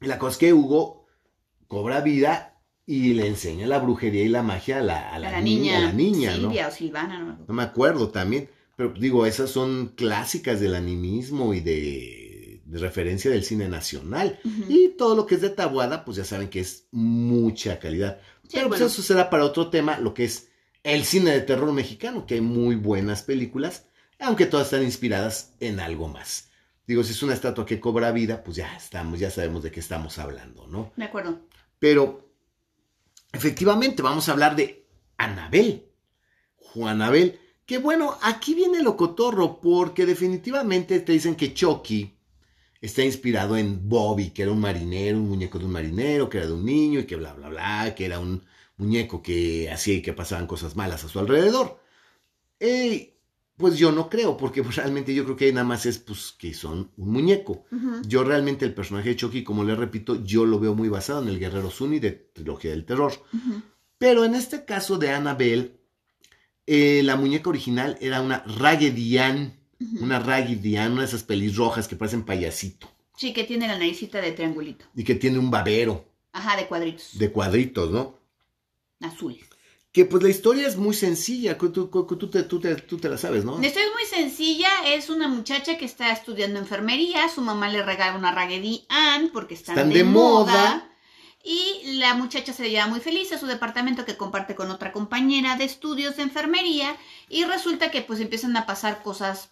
La 0.00 0.18
cosa 0.18 0.32
es 0.32 0.38
que 0.38 0.52
Hugo 0.52 1.04
cobra 1.68 2.00
vida 2.00 2.60
y 2.86 3.12
le 3.12 3.26
enseña 3.26 3.66
la 3.66 3.78
brujería 3.78 4.22
y 4.22 4.28
la 4.28 4.42
magia 4.42 4.78
a 4.78 4.82
la, 4.82 5.12
a 5.12 5.18
la, 5.18 5.40
niña, 5.40 5.78
A 5.78 5.80
la 5.80 5.92
niña, 5.92 6.34
Silvia 6.34 6.68
o 6.68 6.70
Silvana, 6.70 7.18
no, 7.18 7.38
no 7.46 7.54
me 7.54 7.62
acuerdo 7.62 8.08
también. 8.08 8.50
Pero 8.76 8.92
digo, 8.98 9.26
esas 9.26 9.50
son 9.50 9.92
clásicas 9.96 10.60
del 10.60 10.74
animismo 10.74 11.54
y 11.54 11.60
de, 11.60 12.62
referencia 12.66 13.30
del 13.30 13.44
cine 13.44 13.68
nacional. 13.68 14.40
Y 14.68 14.90
todo 14.90 15.14
lo 15.14 15.26
que 15.26 15.34
es 15.34 15.40
de 15.40 15.50
Tabuada, 15.50 16.04
pues 16.04 16.16
ya 16.16 16.24
saben 16.24 16.48
que 16.48 16.60
es 16.60 16.86
mucha 16.90 17.78
calidad. 17.78 18.20
Pero 18.50 18.68
pues 18.68 18.80
eso 18.80 19.02
será 19.02 19.30
para 19.30 19.44
otro 19.44 19.68
tema, 19.68 19.98
lo 19.98 20.14
que 20.14 20.24
es 20.24 20.48
el 20.82 21.04
cine 21.04 21.32
de 21.32 21.40
terror 21.42 21.72
mexicano, 21.72 22.26
que 22.26 22.34
hay 22.34 22.40
muy 22.40 22.74
buenas 22.76 23.22
películas, 23.22 23.86
aunque 24.18 24.46
todas 24.46 24.66
están 24.66 24.82
inspiradas 24.82 25.54
en 25.60 25.80
algo 25.80 26.08
más. 26.08 26.48
Digo, 26.86 27.04
si 27.04 27.12
es 27.12 27.22
una 27.22 27.34
estatua 27.34 27.64
que 27.64 27.80
cobra 27.80 28.10
vida, 28.10 28.42
pues 28.42 28.56
ya 28.56 28.74
estamos, 28.76 29.20
ya 29.20 29.30
sabemos 29.30 29.62
de 29.62 29.70
qué 29.70 29.80
estamos 29.80 30.18
hablando, 30.18 30.66
¿no? 30.66 30.92
De 30.96 31.04
acuerdo. 31.04 31.40
Pero, 31.78 32.28
efectivamente, 33.32 34.02
vamos 34.02 34.28
a 34.28 34.32
hablar 34.32 34.56
de 34.56 34.86
Anabel. 35.16 35.86
Juanabel, 36.56 37.38
que 37.66 37.78
bueno, 37.78 38.16
aquí 38.22 38.54
viene 38.54 38.82
lo 38.82 38.96
cotorro, 38.96 39.60
porque 39.60 40.06
definitivamente 40.06 41.00
te 41.00 41.12
dicen 41.12 41.36
que 41.36 41.54
Chucky 41.54 42.14
está 42.80 43.04
inspirado 43.04 43.56
en 43.56 43.88
Bobby, 43.88 44.30
que 44.30 44.42
era 44.42 44.52
un 44.52 44.60
marinero, 44.60 45.18
un 45.18 45.28
muñeco 45.28 45.58
de 45.58 45.64
un 45.66 45.72
marinero, 45.72 46.28
que 46.28 46.38
era 46.38 46.48
de 46.48 46.52
un 46.52 46.64
niño 46.64 47.00
y 47.00 47.06
que 47.06 47.16
bla, 47.16 47.32
bla, 47.32 47.48
bla, 47.48 47.94
que 47.94 48.04
era 48.04 48.18
un 48.18 48.44
muñeco 48.76 49.22
que 49.22 49.70
hacía 49.70 49.94
y 49.94 50.02
que 50.02 50.12
pasaban 50.12 50.48
cosas 50.48 50.74
malas 50.76 51.04
a 51.04 51.08
su 51.08 51.18
alrededor. 51.20 51.80
pues 53.56 53.78
yo 53.78 53.92
no 53.92 54.08
creo, 54.08 54.36
porque 54.36 54.64
pues, 54.64 54.76
realmente 54.76 55.14
yo 55.14 55.24
creo 55.24 55.36
que 55.36 55.52
nada 55.52 55.64
más 55.64 55.86
es 55.86 55.98
pues 55.98 56.34
que 56.36 56.52
son 56.52 56.90
un 56.96 57.12
muñeco. 57.12 57.64
Yo 58.04 58.24
realmente 58.24 58.64
el 58.64 58.74
personaje 58.74 59.10
de 59.10 59.16
Chucky, 59.16 59.44
como 59.44 59.62
le 59.62 59.76
repito, 59.76 60.24
yo 60.24 60.44
lo 60.44 60.58
veo 60.58 60.74
muy 60.74 60.88
basado 60.88 61.22
en 61.22 61.28
el 61.28 61.38
Guerrero 61.38 61.70
Sunny 61.70 62.00
de 62.00 62.10
Trilogía 62.10 62.72
del 62.72 62.84
Terror. 62.84 63.12
Pero 63.98 64.24
en 64.24 64.34
este 64.34 64.64
caso 64.64 64.98
de 64.98 65.10
Annabelle, 65.10 65.81
eh, 66.66 67.02
la 67.02 67.16
muñeca 67.16 67.50
original 67.50 67.98
era 68.00 68.20
una 68.20 68.44
Raggedy 68.46 69.18
Ann, 69.18 69.58
una 70.00 70.20
Raggedy 70.20 70.76
Ann, 70.76 70.92
una 70.92 71.02
de 71.02 71.08
esas 71.08 71.24
pelirrojas 71.24 71.88
que 71.88 71.96
parecen 71.96 72.24
payasito. 72.24 72.88
Sí, 73.16 73.32
que 73.32 73.44
tiene 73.44 73.68
la 73.68 73.78
naricita 73.78 74.20
de 74.20 74.32
triangulito. 74.32 74.84
Y 74.94 75.04
que 75.04 75.14
tiene 75.14 75.38
un 75.38 75.50
babero. 75.50 76.04
Ajá, 76.32 76.56
de 76.56 76.66
cuadritos. 76.66 77.18
De 77.18 77.30
cuadritos, 77.30 77.90
¿no? 77.90 78.18
Azules. 79.00 79.44
Que 79.92 80.06
pues 80.06 80.22
la 80.22 80.30
historia 80.30 80.66
es 80.66 80.76
muy 80.76 80.94
sencilla, 80.94 81.58
tú, 81.58 81.70
tú, 81.70 82.30
te, 82.30 82.44
tú, 82.44 82.60
te, 82.98 83.08
la 83.10 83.18
sabes, 83.18 83.44
¿no? 83.44 83.60
La 83.60 83.66
historia 83.66 83.88
es 83.88 83.94
muy 83.94 84.06
sencilla, 84.06 84.68
es 84.86 85.10
una 85.10 85.28
muchacha 85.28 85.76
que 85.76 85.84
está 85.84 86.10
estudiando 86.10 86.58
enfermería, 86.58 87.28
su 87.28 87.42
mamá 87.42 87.68
le 87.68 87.82
regala 87.82 88.16
una 88.16 88.32
Raggedy 88.32 88.86
Ann 88.88 89.28
porque 89.34 89.52
están, 89.52 89.90
de, 89.90 90.04
moda 90.04 90.90
y 91.42 91.98
la 91.98 92.14
muchacha 92.14 92.52
se 92.52 92.70
lleva 92.70 92.86
muy 92.86 93.00
feliz 93.00 93.32
a 93.32 93.38
su 93.38 93.46
departamento 93.46 94.04
que 94.04 94.16
comparte 94.16 94.54
con 94.54 94.70
otra 94.70 94.92
compañera 94.92 95.56
de 95.56 95.64
estudios 95.64 96.16
de 96.16 96.22
enfermería 96.22 96.96
y 97.28 97.44
resulta 97.44 97.90
que 97.90 98.02
pues 98.02 98.20
empiezan 98.20 98.56
a 98.56 98.66
pasar 98.66 99.02
cosas 99.02 99.50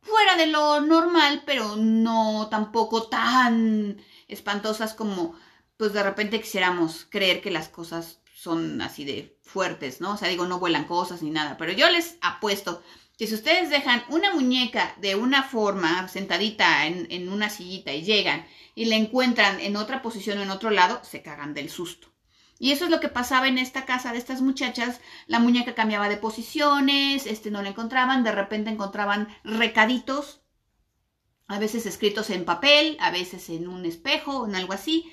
fuera 0.00 0.36
de 0.36 0.48
lo 0.48 0.80
normal, 0.80 1.42
pero 1.46 1.76
no 1.76 2.48
tampoco 2.50 3.04
tan 3.04 4.02
espantosas 4.28 4.94
como 4.94 5.34
pues 5.76 5.92
de 5.92 6.02
repente 6.02 6.40
quisiéramos 6.40 7.06
creer 7.08 7.40
que 7.40 7.50
las 7.50 7.68
cosas 7.68 8.20
son 8.34 8.80
así 8.82 9.04
de 9.04 9.38
fuertes, 9.42 10.00
¿no? 10.00 10.12
O 10.12 10.16
sea, 10.16 10.28
digo, 10.28 10.46
no 10.46 10.58
vuelan 10.58 10.84
cosas 10.84 11.22
ni 11.22 11.30
nada, 11.30 11.56
pero 11.56 11.72
yo 11.72 11.88
les 11.88 12.18
apuesto 12.20 12.82
que 13.16 13.26
si 13.26 13.34
ustedes 13.34 13.70
dejan 13.70 14.02
una 14.08 14.32
muñeca 14.32 14.94
de 15.00 15.14
una 15.14 15.42
forma 15.42 16.08
sentadita 16.08 16.86
en, 16.86 17.06
en 17.10 17.28
una 17.28 17.48
sillita 17.48 17.92
y 17.92 18.02
llegan 18.02 18.46
y 18.74 18.86
la 18.86 18.96
encuentran 18.96 19.60
en 19.60 19.76
otra 19.76 20.02
posición 20.02 20.38
o 20.38 20.42
en 20.42 20.50
otro 20.50 20.70
lado, 20.70 21.00
se 21.04 21.22
cagan 21.22 21.54
del 21.54 21.70
susto. 21.70 22.14
Y 22.58 22.72
eso 22.72 22.84
es 22.84 22.90
lo 22.90 23.00
que 23.00 23.08
pasaba 23.08 23.48
en 23.48 23.58
esta 23.58 23.84
casa 23.84 24.12
de 24.12 24.18
estas 24.18 24.40
muchachas. 24.40 25.00
La 25.26 25.38
muñeca 25.38 25.74
cambiaba 25.74 26.08
de 26.08 26.16
posiciones, 26.16 27.26
este 27.26 27.50
no 27.50 27.62
la 27.62 27.70
encontraban, 27.70 28.24
de 28.24 28.32
repente 28.32 28.70
encontraban 28.70 29.28
recaditos, 29.42 30.40
a 31.46 31.58
veces 31.58 31.84
escritos 31.86 32.30
en 32.30 32.44
papel, 32.44 32.96
a 33.00 33.10
veces 33.10 33.50
en 33.50 33.68
un 33.68 33.84
espejo, 33.84 34.46
en 34.46 34.54
algo 34.54 34.72
así, 34.72 35.10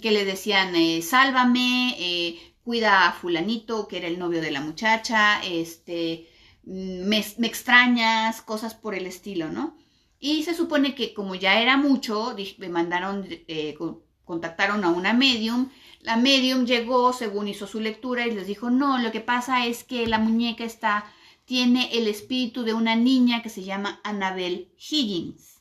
que 0.00 0.12
le 0.12 0.24
decían, 0.24 0.76
eh, 0.76 1.02
sálvame, 1.02 1.96
eh, 1.98 2.54
cuida 2.62 3.08
a 3.08 3.12
fulanito, 3.12 3.88
que 3.88 3.96
era 3.96 4.06
el 4.06 4.18
novio 4.18 4.40
de 4.40 4.52
la 4.52 4.60
muchacha, 4.60 5.42
este, 5.42 6.28
me, 6.64 7.24
me 7.38 7.46
extrañas, 7.46 8.42
cosas 8.42 8.74
por 8.74 8.94
el 8.94 9.06
estilo, 9.06 9.50
¿no? 9.50 9.76
Y 10.18 10.44
se 10.44 10.54
supone 10.54 10.94
que 10.94 11.14
como 11.14 11.34
ya 11.34 11.60
era 11.60 11.76
mucho, 11.76 12.36
me 12.58 12.68
mandaron, 12.68 13.26
eh, 13.28 13.76
contactaron 14.24 14.84
a 14.84 14.90
una 14.90 15.12
medium. 15.12 15.70
La 16.00 16.16
medium 16.16 16.64
llegó, 16.64 17.12
según 17.12 17.48
hizo 17.48 17.66
su 17.66 17.80
lectura, 17.80 18.26
y 18.26 18.30
les 18.30 18.46
dijo, 18.46 18.70
no, 18.70 18.98
lo 18.98 19.10
que 19.10 19.20
pasa 19.20 19.66
es 19.66 19.82
que 19.82 20.06
la 20.06 20.18
muñeca 20.18 20.64
está, 20.64 21.06
tiene 21.44 21.90
el 21.92 22.06
espíritu 22.06 22.62
de 22.62 22.72
una 22.72 22.94
niña 22.94 23.42
que 23.42 23.48
se 23.48 23.64
llama 23.64 24.00
Annabel 24.04 24.72
Higgins. 24.78 25.60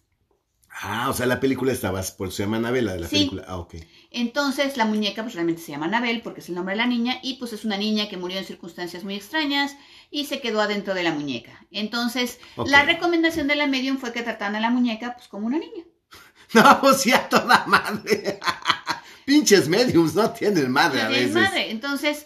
Ah, 0.84 1.10
o 1.10 1.14
sea, 1.14 1.26
la 1.26 1.40
película 1.40 1.72
estaba, 1.72 2.02
por 2.18 2.32
se 2.32 2.44
llama 2.44 2.58
Annabel, 2.58 2.86
la 2.86 2.94
de 2.94 3.00
la 3.02 3.10
película. 3.10 3.44
Ah, 3.48 3.58
ok. 3.58 3.76
Entonces, 4.10 4.78
la 4.78 4.86
muñeca 4.86 5.24
pues 5.24 5.36
realmente 5.36 5.62
se 5.62 5.72
llama 5.72 5.88
Annabel 5.88 6.22
porque 6.22 6.42
es 6.42 6.50
el 6.50 6.56
nombre 6.56 6.74
de 6.74 6.78
la 6.78 6.88
niña 6.88 7.20
y 7.22 7.36
pues 7.36 7.54
es 7.54 7.66
una 7.66 7.78
niña 7.78 8.10
que 8.10 8.18
murió 8.18 8.38
en 8.38 8.46
circunstancias 8.46 9.04
muy 9.04 9.16
extrañas 9.16 9.76
y 10.12 10.26
se 10.26 10.42
quedó 10.42 10.62
adentro 10.62 10.94
de 10.94 11.04
la 11.04 11.14
muñeca. 11.14 11.66
Entonces, 11.72 12.40
la 12.58 12.84
recomendación 12.84 13.48
de 13.48 13.56
la 13.56 13.66
medium 13.66 13.98
fue 13.98 14.12
que 14.12 14.22
trataran 14.22 14.58
a 14.58 14.60
la 14.60 14.70
muñeca 14.70 15.16
pues 15.16 15.28
como 15.28 15.48
una 15.48 15.58
niña. 15.58 15.86
No, 16.54 16.82
pues 16.82 17.06
ya 17.06 17.30
toda 17.30 17.66
madre. 17.66 18.38
Pinches 19.26 19.70
mediums 19.70 20.16
no 20.16 20.32
tienen 20.32 20.70
madre 20.70 21.02
a 21.02 21.08
veces. 21.08 21.32
madre. 21.32 21.72
Entonces, 21.72 22.26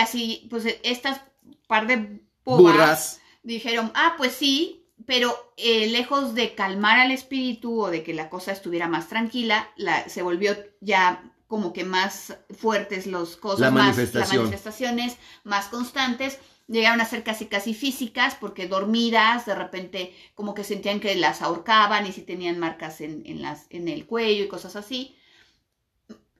así, 0.00 0.46
pues 0.48 0.64
estas 0.82 1.20
par 1.66 1.86
de 1.86 2.22
burras 2.46 3.20
dijeron, 3.42 3.92
ah, 3.94 4.14
pues 4.16 4.32
sí, 4.32 4.86
pero 5.04 5.52
eh, 5.58 5.86
lejos 5.88 6.34
de 6.34 6.54
calmar 6.54 6.98
al 6.98 7.10
espíritu 7.10 7.82
o 7.82 7.90
de 7.90 8.02
que 8.02 8.14
la 8.14 8.30
cosa 8.30 8.52
estuviera 8.52 8.88
más 8.88 9.08
tranquila, 9.08 9.68
la, 9.76 10.08
se 10.08 10.22
volvió 10.22 10.56
ya 10.80 11.30
como 11.46 11.74
que 11.74 11.84
más 11.84 12.38
fuertes 12.56 13.06
los 13.06 13.36
cosas, 13.36 13.72
más 13.72 13.98
las 14.14 14.32
manifestaciones 14.32 15.16
más 15.44 15.66
constantes 15.66 16.38
llegaron 16.68 17.00
a 17.00 17.06
ser 17.06 17.24
casi 17.24 17.46
casi 17.46 17.74
físicas 17.74 18.36
porque 18.38 18.68
dormidas 18.68 19.46
de 19.46 19.54
repente 19.54 20.14
como 20.34 20.54
que 20.54 20.64
sentían 20.64 21.00
que 21.00 21.14
las 21.16 21.42
ahorcaban 21.42 22.06
y 22.06 22.12
si 22.12 22.22
tenían 22.22 22.58
marcas 22.58 23.00
en, 23.00 23.42
las, 23.42 23.66
en 23.70 23.88
el 23.88 24.06
cuello 24.06 24.44
y 24.44 24.48
cosas 24.48 24.76
así. 24.76 25.16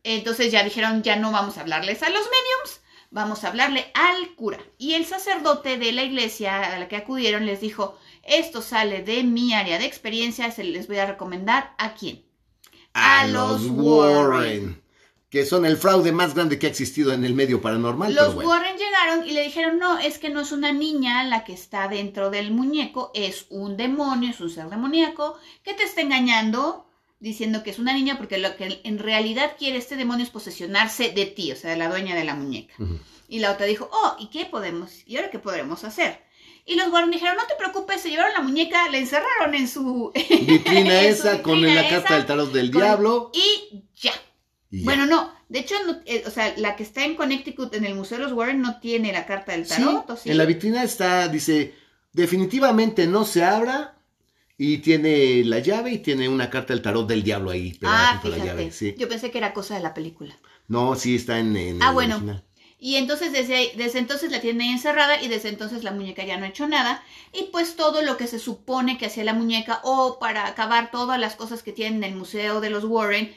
Entonces 0.05 0.53
ya 0.53 0.63
dijeron, 0.63 1.03
ya 1.03 1.17
no 1.17 1.33
vamos 1.33 1.59
a 1.59 1.63
hablarles 1.63 2.03
a 2.03 2.09
los 2.11 2.23
mediums, 2.23 2.81
vamos 3.11 3.43
a 3.43 3.49
hablarle 3.49 3.91
al 3.95 4.35
cura. 4.37 4.59
Y 4.79 4.95
el 4.95 5.07
sacerdote 5.07 5.77
de 5.79 5.93
la 5.93 6.05
iglesia 6.05 6.75
a 6.75 6.79
la 6.79 6.89
que 6.89 6.97
acudieron 6.97 7.47
les 7.47 7.61
dijo, 7.61 7.99
esto 8.23 8.63
sale 8.63 9.03
de 9.03 9.25
mi 9.25 9.55
área 9.55 9.79
de 9.79 9.87
experiencia, 9.87 10.51
se 10.51 10.65
les 10.65 10.87
voy 10.87 10.99
a 10.99 11.07
recomendar 11.07 11.75
a 11.79 11.95
quién. 11.95 12.25
A, 12.93 13.27
los 13.27 13.67
Warren. 13.67 14.83
Que 15.31 15.45
son 15.45 15.67
el 15.67 15.77
fraude 15.77 16.13
más 16.13 16.35
grande 16.35 16.59
que 16.59 16.67
ha 16.67 16.71
existido 16.71 17.13
en 17.13 17.25
el 17.25 17.35
medio 17.35 17.61
paranormal. 17.61 18.15
Los 18.15 18.35
Warren 18.35 18.77
llegaron 18.79 19.27
y 19.27 19.33
le 19.33 19.43
dijeron, 19.43 19.79
no, 19.79 19.99
es 19.99 20.19
que 20.19 20.31
no 20.31 20.41
es 20.41 20.53
una 20.53 20.73
niña 20.73 21.25
la 21.25 21.45
que 21.45 21.53
está 21.53 21.89
dentro 21.89 22.31
del 22.31 22.51
muñeco, 22.51 23.11
es 23.15 23.47
un 23.51 23.77
demonio, 23.77 24.31
es 24.31 24.41
un 24.41 24.51
ser 24.51 24.69
demoníaco 24.71 25.37
que 25.63 25.75
te 25.75 25.83
está 25.83 26.01
engañando 26.01 26.87
diciendo 27.21 27.63
que 27.63 27.71
es 27.71 27.79
una 27.79 27.93
niña 27.93 28.17
porque 28.17 28.39
lo 28.39 28.57
que 28.57 28.81
en 28.85 28.99
realidad 28.99 29.57
quiere 29.59 29.77
este 29.77 29.97
demonio 29.97 30.25
es 30.25 30.31
posesionarse 30.31 31.11
de 31.11 31.27
ti, 31.27 31.53
o 31.53 31.57
sea, 31.57 31.71
de 31.71 31.77
la 31.77 31.89
dueña 31.89 32.15
de 32.15 32.25
la 32.25 32.35
muñeca. 32.35 32.75
Y 33.29 33.41
la 33.41 33.53
otra 33.53 33.67
dijo, 33.67 33.91
oh, 33.93 34.17
¿y 34.19 34.29
qué 34.29 34.47
podemos? 34.47 35.03
¿Y 35.07 35.17
ahora 35.17 35.31
qué 35.31 35.39
podremos 35.39 35.85
hacer? 35.85 36.23
Y 36.65 36.77
los 36.77 36.89
Warren 36.89 37.11
dijeron, 37.11 37.37
no 37.37 37.47
te 37.47 37.55
preocupes, 37.55 38.01
se 38.01 38.11
llevaron 38.11 38.35
la 38.35 38.43
muñeca, 38.43 38.91
la 38.91 38.99
encerraron 38.99 39.55
en 39.55 39.69
su 39.69 40.13
vitrina 40.15 41.01
esa 41.03 41.43
con 41.43 41.63
la 41.63 41.89
carta 41.89 42.15
del 42.15 42.27
tarot 42.27 42.53
del 42.53 42.71
diablo. 42.71 43.31
Y 43.35 43.85
ya. 43.97 44.13
Bueno, 44.71 45.07
no, 45.07 45.33
de 45.49 45.61
hecho, 45.61 45.75
eh, 46.05 46.25
o 46.27 46.31
sea, 46.31 46.55
la 46.59 46.77
que 46.77 46.83
está 46.83 47.05
en 47.05 47.15
Connecticut 47.15 47.75
en 47.75 47.85
el 47.87 47.95
Museo 47.95 48.19
de 48.19 48.25
los 48.25 48.33
Warren 48.33 48.61
no 48.61 48.81
tiene 48.81 49.13
la 49.13 49.25
carta 49.25 49.53
del 49.53 49.67
tarot. 49.67 50.21
En 50.27 50.37
la 50.37 50.45
vitrina 50.45 50.83
está, 50.83 51.29
dice, 51.29 51.75
definitivamente 52.13 53.07
no 53.07 53.25
se 53.25 53.45
abra 53.45 53.99
y 54.59 54.79
tiene 54.79 55.45
la 55.45 55.61
llave 55.61 55.93
y 55.93 55.99
tiene 55.99 56.29
una 56.29 56.51
carta 56.51 56.75
del 56.75 56.83
tarot 56.83 57.09
del 57.09 57.23
diablo 57.23 57.51
ahí. 57.51 57.79
Ah, 57.83 58.19
fíjate. 58.23 58.41
La 58.41 58.45
llave, 58.45 58.71
sí. 58.71 58.95
Yo 58.99 59.09
pensé 59.09 59.31
que 59.31 59.39
era 59.39 59.55
cosa 59.55 59.77
de 59.77 59.81
la 59.81 59.95
película. 59.95 60.37
No, 60.67 60.97
sí 60.97 61.15
está 61.15 61.39
en, 61.39 61.81
ah, 61.81 61.93
bueno. 61.93 62.43
Y 62.81 62.95
entonces 62.97 63.33
desde, 63.33 63.73
desde 63.77 63.99
entonces 63.99 64.31
la 64.31 64.41
tiene 64.41 64.71
encerrada 64.71 65.21
y 65.21 65.27
desde 65.27 65.49
entonces 65.49 65.83
la 65.83 65.91
muñeca 65.91 66.25
ya 66.25 66.37
no 66.37 66.45
ha 66.45 66.49
hecho 66.49 66.69
nada. 66.69 67.03
Y 67.33 67.45
pues 67.51 67.75
todo 67.75 68.03
lo 68.03 68.17
que 68.17 68.27
se 68.27 68.39
supone 68.39 68.99
que 68.99 69.07
hacía 69.07 69.25
la 69.25 69.33
muñeca 69.33 69.81
o 69.83 70.19
para 70.21 70.47
acabar 70.47 70.91
todas 70.91 71.19
las 71.19 71.35
cosas 71.35 71.63
que 71.63 71.73
tienen 71.73 72.05
en 72.05 72.13
el 72.13 72.19
Museo 72.19 72.61
de 72.61 72.71
los 72.71 72.85
Warren, 72.85 73.35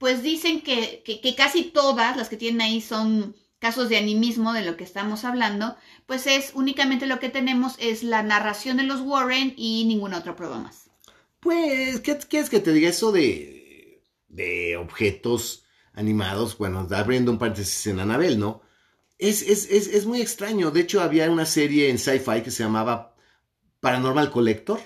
pues 0.00 0.22
dicen 0.22 0.62
que, 0.62 1.02
que, 1.04 1.34
casi 1.34 1.62
todas 1.62 2.16
las 2.16 2.30
que 2.30 2.38
tienen 2.38 2.62
ahí 2.62 2.80
son 2.80 3.36
casos 3.58 3.90
de 3.90 3.98
animismo 3.98 4.54
de 4.54 4.64
lo 4.64 4.78
que 4.78 4.82
estamos 4.82 5.26
hablando, 5.26 5.76
pues 6.06 6.26
es 6.26 6.52
únicamente 6.54 7.06
lo 7.06 7.20
que 7.20 7.28
tenemos 7.28 7.74
es 7.78 8.02
la 8.02 8.22
narración 8.22 8.78
de 8.78 8.84
los 8.84 9.02
Warren 9.02 9.52
y 9.58 9.84
ninguna 9.84 10.16
otra 10.16 10.36
prueba 10.36 10.58
más. 10.58 10.88
Pues, 11.38 12.00
¿qué 12.00 12.16
quieres 12.16 12.48
que 12.48 12.60
te 12.60 12.72
diga 12.72 12.88
eso 12.88 13.12
de, 13.12 14.02
de 14.28 14.78
objetos 14.78 15.64
animados? 15.92 16.56
Bueno, 16.56 16.88
abriendo 16.92 17.30
un 17.30 17.38
paréntesis 17.38 17.86
en 17.86 18.00
Anabel, 18.00 18.38
¿no? 18.38 18.62
Es, 19.18 19.42
es, 19.42 19.70
es, 19.70 19.86
es, 19.86 20.06
muy 20.06 20.22
extraño. 20.22 20.70
De 20.70 20.80
hecho, 20.80 21.02
había 21.02 21.30
una 21.30 21.44
serie 21.44 21.90
en 21.90 21.98
sci-fi 21.98 22.40
que 22.42 22.50
se 22.50 22.62
llamaba 22.62 23.14
Paranormal 23.80 24.30
Collector. 24.30 24.80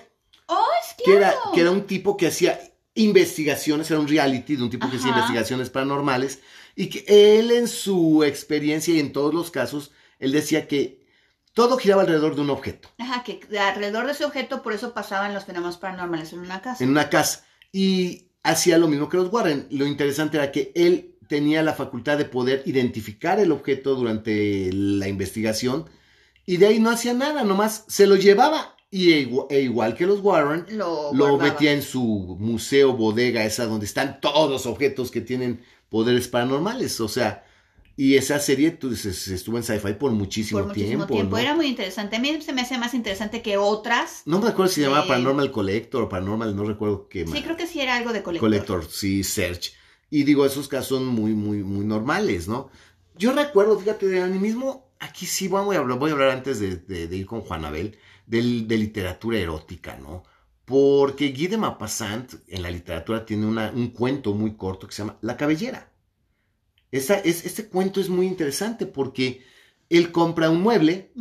Oh, 0.47 0.67
es 0.81 0.93
que 1.01 1.15
era, 1.15 1.33
que 1.53 1.61
era 1.61 1.71
un 1.71 1.87
tipo 1.87 2.17
que 2.17 2.27
hacía 2.27 2.59
investigaciones, 2.95 3.91
era 3.91 3.99
un 3.99 4.07
reality 4.07 4.55
de 4.55 4.63
un 4.63 4.69
tipo 4.69 4.89
que 4.89 4.97
hacía 4.97 5.09
investigaciones 5.09 5.69
paranormales, 5.69 6.39
y 6.75 6.87
que 6.87 7.05
él 7.07 7.51
en 7.51 7.67
su 7.67 8.23
experiencia 8.23 8.93
y 8.93 8.99
en 8.99 9.13
todos 9.13 9.33
los 9.33 9.51
casos, 9.51 9.91
él 10.19 10.31
decía 10.31 10.67
que 10.67 11.05
todo 11.53 11.77
giraba 11.77 12.01
alrededor 12.01 12.35
de 12.35 12.41
un 12.41 12.49
objeto. 12.49 12.89
Ajá, 12.97 13.23
que 13.23 13.39
alrededor 13.57 14.05
de 14.05 14.13
ese 14.13 14.25
objeto 14.25 14.61
por 14.61 14.73
eso 14.73 14.93
pasaban 14.93 15.33
los 15.33 15.45
fenómenos 15.45 15.77
paranormales 15.77 16.33
en 16.33 16.39
una 16.39 16.61
casa. 16.61 16.83
En 16.83 16.89
una 16.89 17.09
casa. 17.09 17.45
Y 17.71 18.29
hacía 18.43 18.77
lo 18.77 18.87
mismo 18.87 19.07
que 19.07 19.17
los 19.17 19.31
Warren. 19.31 19.67
Lo 19.71 19.85
interesante 19.85 20.37
era 20.37 20.51
que 20.51 20.71
él 20.75 21.15
tenía 21.27 21.63
la 21.63 21.73
facultad 21.73 22.17
de 22.17 22.25
poder 22.25 22.63
identificar 22.65 23.39
el 23.39 23.51
objeto 23.51 23.95
durante 23.95 24.69
la 24.73 25.07
investigación 25.07 25.89
y 26.45 26.57
de 26.57 26.67
ahí 26.67 26.79
no 26.79 26.91
hacía 26.91 27.13
nada, 27.13 27.43
nomás 27.43 27.85
se 27.87 28.05
lo 28.05 28.15
llevaba 28.15 28.74
y 28.91 29.11
e 29.11 29.61
igual, 29.61 29.95
que 29.95 30.05
los 30.05 30.21
Warren, 30.21 30.65
lo, 30.69 31.37
metía 31.37 31.73
en 31.73 31.81
su 31.81 32.37
museo, 32.39 32.93
bodega, 32.93 33.43
esa 33.43 33.65
donde 33.65 33.85
están 33.85 34.21
todos 34.21 34.49
los 34.49 34.65
objetos 34.65 35.11
que 35.11 35.21
tienen 35.21 35.61
poderes 35.89 36.27
paranormales. 36.27 37.01
O 37.01 37.07
sea, 37.07 37.43
y 37.97 38.15
esa 38.15 38.39
serie 38.39 38.71
tú, 38.71 38.91
estuvo 38.91 39.57
en 39.57 39.63
sci-fi 39.63 39.93
por 39.93 40.11
muchísimo 40.11 40.59
por 40.59 40.69
muchísimo 40.69 41.07
tiempo. 41.07 41.37
Era 41.37 41.55
muy 41.55 41.67
interesante. 41.67 42.17
A 42.17 42.19
mí 42.19 42.41
se 42.41 42.53
me 42.53 42.61
hace 42.61 42.77
más 42.77 42.93
interesante 42.93 43.41
que 43.41 43.57
otras. 43.57 44.21
No 44.25 44.39
me 44.39 44.49
acuerdo 44.49 44.69
si 44.69 44.75
se 44.75 44.87
llamaba 44.87 45.07
Paranormal 45.07 45.51
Collector 45.51 46.03
o 46.03 46.09
Paranormal, 46.09 46.55
no 46.55 46.63
recuerdo 46.63 47.07
qué 47.09 47.25
más. 47.25 47.33
Sí, 47.33 47.43
creo 47.43 47.57
que 47.57 47.67
sí 47.67 47.81
era 47.81 47.95
algo 47.95 48.13
de 48.13 48.23
Collector. 48.23 48.49
Collector, 48.49 48.89
sí, 48.89 49.23
Search. 49.23 49.73
Y 50.09 50.23
digo, 50.23 50.45
esos 50.45 50.67
casos 50.67 50.99
son 50.99 51.07
muy, 51.07 51.33
muy, 51.33 51.63
muy 51.63 51.85
normales, 51.85 52.47
¿no? 52.47 52.69
Yo 53.17 53.33
recuerdo, 53.33 53.79
fíjate, 53.79 54.07
de 54.07 54.21
animismo, 54.21 54.89
aquí 54.99 55.25
sí 55.25 55.47
voy 55.47 55.75
a 55.75 55.79
hablar, 55.79 55.97
voy 55.97 56.11
a 56.11 56.13
hablar 56.13 56.29
antes 56.29 56.59
de, 56.59 56.77
de 56.77 57.15
ir 57.15 57.25
con 57.25 57.41
Juan 57.41 57.65
Abel 58.27 58.67
de, 58.67 58.77
literatura 58.77 59.39
erótica, 59.39 59.97
¿no? 59.97 60.23
Porque 60.65 61.31
Guy 61.31 61.47
de 61.47 61.57
Maupassant 61.57 62.33
en 62.47 62.63
la 62.63 62.71
literatura 62.71 63.25
tiene 63.25 63.45
un 63.45 63.87
cuento 63.89 64.33
muy 64.33 64.55
corto 64.55 64.87
que 64.87 64.93
se 64.93 65.03
llama 65.03 65.17
La 65.21 65.37
cabellera. 65.37 65.91
Esa, 66.91 67.15
es, 67.15 67.45
este 67.45 67.67
cuento 67.67 67.99
es 68.01 68.09
muy 68.09 68.25
interesante 68.25 68.85
porque 68.85 69.43
él 69.89 70.11
compra 70.11 70.49
un 70.49 70.61
mueble, 70.61 71.11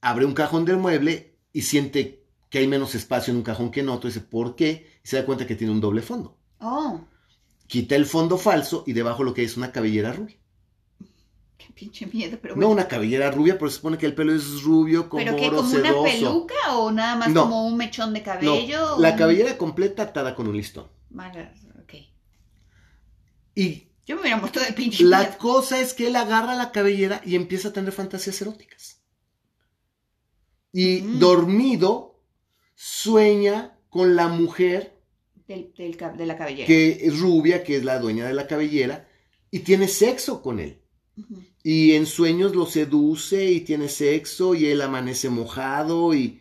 abre 0.00 0.24
un 0.24 0.34
cajón 0.34 0.64
del 0.64 0.76
mueble 0.76 1.36
y 1.52 1.62
siente 1.62 2.24
que 2.48 2.58
hay 2.58 2.68
menos 2.68 2.94
espacio 2.94 3.32
en 3.32 3.38
un 3.38 3.42
cajón 3.42 3.70
que 3.70 3.80
en 3.80 3.88
otro. 3.88 4.08
Y 4.08 4.12
dice, 4.12 4.24
¿por 4.24 4.54
qué? 4.54 4.86
Y 5.04 5.08
se 5.08 5.16
da 5.16 5.26
cuenta 5.26 5.46
que 5.46 5.56
tiene 5.56 5.72
un 5.72 5.80
doble 5.80 6.02
fondo. 6.02 6.38
Oh. 6.60 7.00
Quita 7.66 7.96
el 7.96 8.06
fondo 8.06 8.38
falso 8.38 8.84
y 8.86 8.92
debajo 8.92 9.24
lo 9.24 9.34
que 9.34 9.42
es 9.42 9.56
una 9.56 9.72
cabellera 9.72 10.12
rubia 10.12 10.36
pinche 11.76 12.06
miedo, 12.06 12.38
pero 12.40 12.56
No, 12.56 12.70
una 12.70 12.88
cabellera 12.88 13.30
rubia, 13.30 13.58
pero 13.58 13.70
se 13.70 13.76
supone 13.76 13.98
que 13.98 14.06
el 14.06 14.14
pelo 14.14 14.34
es 14.34 14.62
rubio, 14.62 15.08
como 15.08 15.22
¿Pero 15.22 15.36
qué, 15.36 15.50
como 15.50 15.70
una 15.70 16.02
peluca 16.02 16.78
o 16.78 16.90
nada 16.90 17.16
más 17.16 17.32
como 17.32 17.66
un 17.66 17.76
mechón 17.76 18.14
de 18.14 18.22
cabello? 18.22 18.98
la 18.98 19.14
cabellera 19.14 19.58
completa 19.58 20.04
atada 20.04 20.34
con 20.34 20.48
un 20.48 20.56
listón. 20.56 20.88
ok. 21.82 21.94
Y... 23.54 23.82
Yo 24.06 24.14
me 24.14 24.22
hubiera 24.22 24.36
muerto 24.36 24.60
de 24.60 24.72
pinche 24.72 25.02
La 25.02 25.36
cosa 25.36 25.80
es 25.80 25.92
que 25.92 26.06
él 26.06 26.14
agarra 26.14 26.54
la 26.54 26.70
cabellera 26.70 27.20
y 27.24 27.34
empieza 27.34 27.68
a 27.68 27.72
tener 27.72 27.90
fantasías 27.90 28.40
eróticas. 28.40 29.02
Y 30.72 31.02
mm. 31.02 31.18
dormido 31.18 32.22
sueña 32.76 33.76
con 33.90 34.14
la 34.14 34.28
mujer 34.28 34.96
del, 35.48 35.72
de 35.74 36.26
la 36.26 36.38
cabellera. 36.38 36.68
Que 36.68 37.04
es 37.04 37.18
rubia, 37.18 37.64
que 37.64 37.76
es 37.76 37.84
la 37.84 37.98
dueña 37.98 38.26
de 38.26 38.34
la 38.34 38.46
cabellera, 38.46 39.08
y 39.50 39.60
tiene 39.60 39.88
sexo 39.88 40.40
con 40.40 40.60
él. 40.60 40.80
Y 41.68 41.96
en 41.96 42.06
sueños 42.06 42.54
lo 42.54 42.64
seduce 42.64 43.50
y 43.50 43.62
tiene 43.62 43.88
sexo 43.88 44.54
y 44.54 44.66
él 44.66 44.80
amanece 44.80 45.30
mojado 45.30 46.14
y 46.14 46.40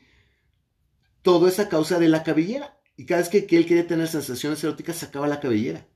todo 1.24 1.48
es 1.48 1.58
a 1.58 1.68
causa 1.68 1.98
de 1.98 2.10
la 2.10 2.22
cabellera. 2.22 2.80
Y 2.96 3.08
cada 3.08 3.22
vez 3.22 3.30
que, 3.30 3.40
él 3.58 3.66
quería 3.66 3.88
tener 3.88 4.08
sensaciones 4.08 4.64
eróticas 4.64 4.98
sacaba 4.98 5.26
la 5.26 5.40
cabellera. 5.40 5.88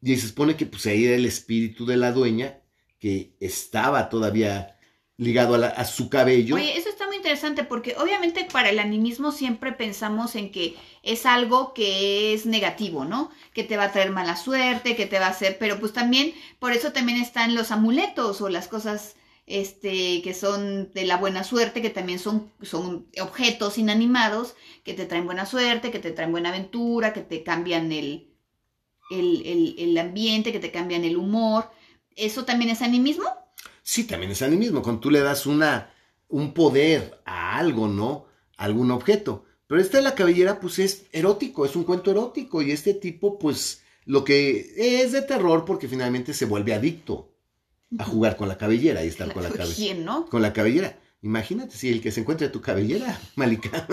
Y 0.00 0.14
se 0.14 0.28
supone 0.28 0.56
que 0.56 0.64
pues 0.64 0.86
ahí 0.86 1.06
era 1.06 1.16
el 1.16 1.26
espíritu 1.26 1.86
de 1.86 1.96
la 1.96 2.12
dueña 2.12 2.60
que 3.00 3.34
estaba 3.40 4.08
todavía 4.08 4.78
ligado 5.16 5.56
a, 5.56 5.84
su 5.84 6.08
cabello. 6.08 6.54
Oye, 6.54 6.78
eso 6.78 6.90
muy 6.90 6.95
interesante 7.26 7.64
porque 7.64 7.96
obviamente 7.98 8.46
para 8.52 8.70
el 8.70 8.78
animismo 8.78 9.32
siempre 9.32 9.72
pensamos 9.72 10.36
en 10.36 10.52
que 10.52 10.76
es 11.02 11.26
algo 11.26 11.74
que 11.74 12.32
es 12.32 12.46
negativo, 12.46 13.04
¿no? 13.04 13.30
Que 13.52 13.64
te 13.64 13.76
va 13.76 13.84
a 13.84 13.92
traer 13.92 14.12
mala 14.12 14.36
suerte, 14.36 14.94
que 14.94 15.06
te 15.06 15.18
va 15.18 15.26
a 15.26 15.30
hacer, 15.30 15.58
pero 15.58 15.80
pues 15.80 15.92
también 15.92 16.32
por 16.60 16.70
eso 16.70 16.92
también 16.92 17.20
están 17.20 17.56
los 17.56 17.72
amuletos 17.72 18.40
o 18.40 18.48
las 18.48 18.68
cosas 18.68 19.16
este 19.46 20.22
que 20.22 20.34
son 20.34 20.92
de 20.92 21.04
la 21.04 21.16
buena 21.16 21.42
suerte, 21.42 21.82
que 21.82 21.90
también 21.90 22.20
son, 22.20 22.52
son 22.62 23.08
objetos 23.20 23.76
inanimados 23.76 24.54
que 24.84 24.94
te 24.94 25.04
traen 25.04 25.26
buena 25.26 25.46
suerte, 25.46 25.90
que 25.90 25.98
te 25.98 26.12
traen 26.12 26.30
buena 26.30 26.50
aventura, 26.50 27.12
que 27.12 27.22
te 27.22 27.42
cambian 27.42 27.90
el, 27.90 28.30
el, 29.10 29.74
el 29.78 29.98
ambiente, 29.98 30.52
que 30.52 30.60
te 30.60 30.70
cambian 30.70 31.04
el 31.04 31.16
humor. 31.16 31.72
¿Eso 32.14 32.44
también 32.44 32.70
es 32.70 32.82
animismo? 32.82 33.24
sí, 33.82 34.04
también 34.04 34.32
es 34.32 34.42
animismo, 34.42 34.82
cuando 34.82 35.00
tú 35.00 35.10
le 35.12 35.20
das 35.20 35.46
una, 35.46 35.92
un 36.28 36.54
poder 36.54 37.20
a 37.24 37.58
algo, 37.58 37.88
¿no? 37.88 38.26
A 38.56 38.64
algún 38.64 38.90
objeto. 38.90 39.44
Pero 39.66 39.80
esta 39.80 39.98
de 39.98 40.04
la 40.04 40.14
cabellera, 40.14 40.60
pues 40.60 40.78
es 40.78 41.06
erótico, 41.12 41.64
es 41.64 41.74
un 41.76 41.84
cuento 41.84 42.10
erótico 42.10 42.62
y 42.62 42.70
este 42.70 42.94
tipo, 42.94 43.38
pues 43.38 43.82
lo 44.04 44.24
que 44.24 44.72
es 44.76 45.12
de 45.12 45.22
terror 45.22 45.64
porque 45.64 45.88
finalmente 45.88 46.32
se 46.32 46.44
vuelve 46.44 46.74
adicto 46.74 47.32
a 47.98 48.04
jugar 48.04 48.36
con 48.36 48.48
la 48.48 48.58
cabellera 48.58 49.04
y 49.04 49.08
estar 49.08 49.32
con 49.32 49.42
la 49.42 49.50
cabellera. 49.50 50.00
¿no? 50.00 50.26
Con 50.26 50.42
la 50.42 50.52
cabellera. 50.52 50.98
Imagínate 51.22 51.76
si 51.76 51.88
el 51.88 52.00
que 52.00 52.12
se 52.12 52.20
encuentre 52.20 52.48
tu 52.48 52.60
cabellera, 52.60 53.20
Malika. 53.34 53.86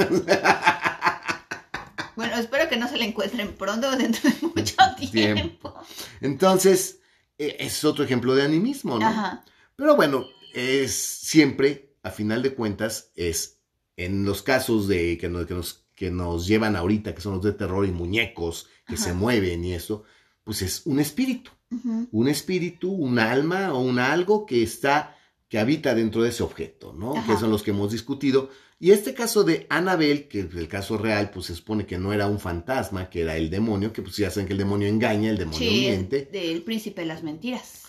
Bueno, 2.15 2.35
espero 2.37 2.69
que 2.69 2.77
no 2.77 2.87
se 2.87 2.97
le 2.97 3.05
encuentren 3.05 3.53
pronto 3.53 3.89
dentro 3.97 4.29
de 4.29 4.47
mucho 4.47 4.75
tiempo. 5.11 5.73
Entonces, 6.21 6.99
e, 7.37 7.57
es 7.59 7.83
otro 7.83 8.03
ejemplo 8.03 8.35
de 8.35 8.43
animismo, 8.43 8.99
¿no? 8.99 9.07
Ajá. 9.07 9.43
Pero 9.75 9.95
bueno, 9.95 10.27
es 10.53 10.93
siempre, 10.93 11.92
a 12.03 12.11
final 12.11 12.43
de 12.43 12.53
cuentas, 12.53 13.11
es 13.15 13.59
en 13.97 14.25
los 14.25 14.41
casos 14.43 14.87
de 14.87 15.17
que 15.17 15.29
nos, 15.29 15.45
que 15.47 15.53
nos, 15.53 15.85
que 15.95 16.11
nos 16.11 16.45
llevan 16.47 16.75
ahorita, 16.75 17.15
que 17.15 17.21
son 17.21 17.35
los 17.35 17.43
de 17.43 17.53
terror 17.53 17.85
y 17.85 17.91
muñecos 17.91 18.67
que 18.85 18.97
se 18.97 19.13
mueven 19.13 19.63
y 19.63 19.73
eso, 19.73 20.03
pues 20.43 20.61
es 20.61 20.81
un 20.85 20.99
espíritu. 20.99 21.51
Un 22.11 22.27
espíritu, 22.27 22.91
un 22.91 23.17
alma 23.17 23.73
o 23.73 23.79
un 23.79 23.97
algo 23.97 24.45
que 24.45 24.61
está, 24.61 25.17
que 25.47 25.57
habita 25.57 25.95
dentro 25.95 26.21
de 26.21 26.29
ese 26.29 26.43
objeto, 26.43 26.93
¿no? 26.93 27.13
Que 27.25 27.35
son 27.35 27.49
los 27.49 27.63
que 27.63 27.71
hemos 27.71 27.91
discutido. 27.91 28.49
Y 28.79 28.91
este 28.91 29.15
caso 29.15 29.43
de 29.43 29.65
Annabel, 29.69 30.27
que 30.27 30.41
el 30.41 30.67
caso 30.67 30.97
real, 30.99 31.31
pues 31.31 31.47
se 31.47 31.55
supone 31.55 31.87
que 31.87 31.97
no 31.97 32.13
era 32.13 32.27
un 32.27 32.39
fantasma, 32.39 33.09
que 33.09 33.21
era 33.21 33.37
el 33.37 33.49
demonio, 33.49 33.91
que 33.91 34.03
pues 34.03 34.17
ya 34.17 34.29
saben 34.29 34.45
que 34.45 34.53
el 34.53 34.59
demonio 34.59 34.87
engaña, 34.87 35.31
el 35.31 35.37
demonio 35.37 35.57
Sí, 35.59 35.79
miente. 35.79 36.25
del 36.31 36.61
príncipe 36.61 37.01
de 37.01 37.07
las 37.07 37.23
mentiras. 37.23 37.83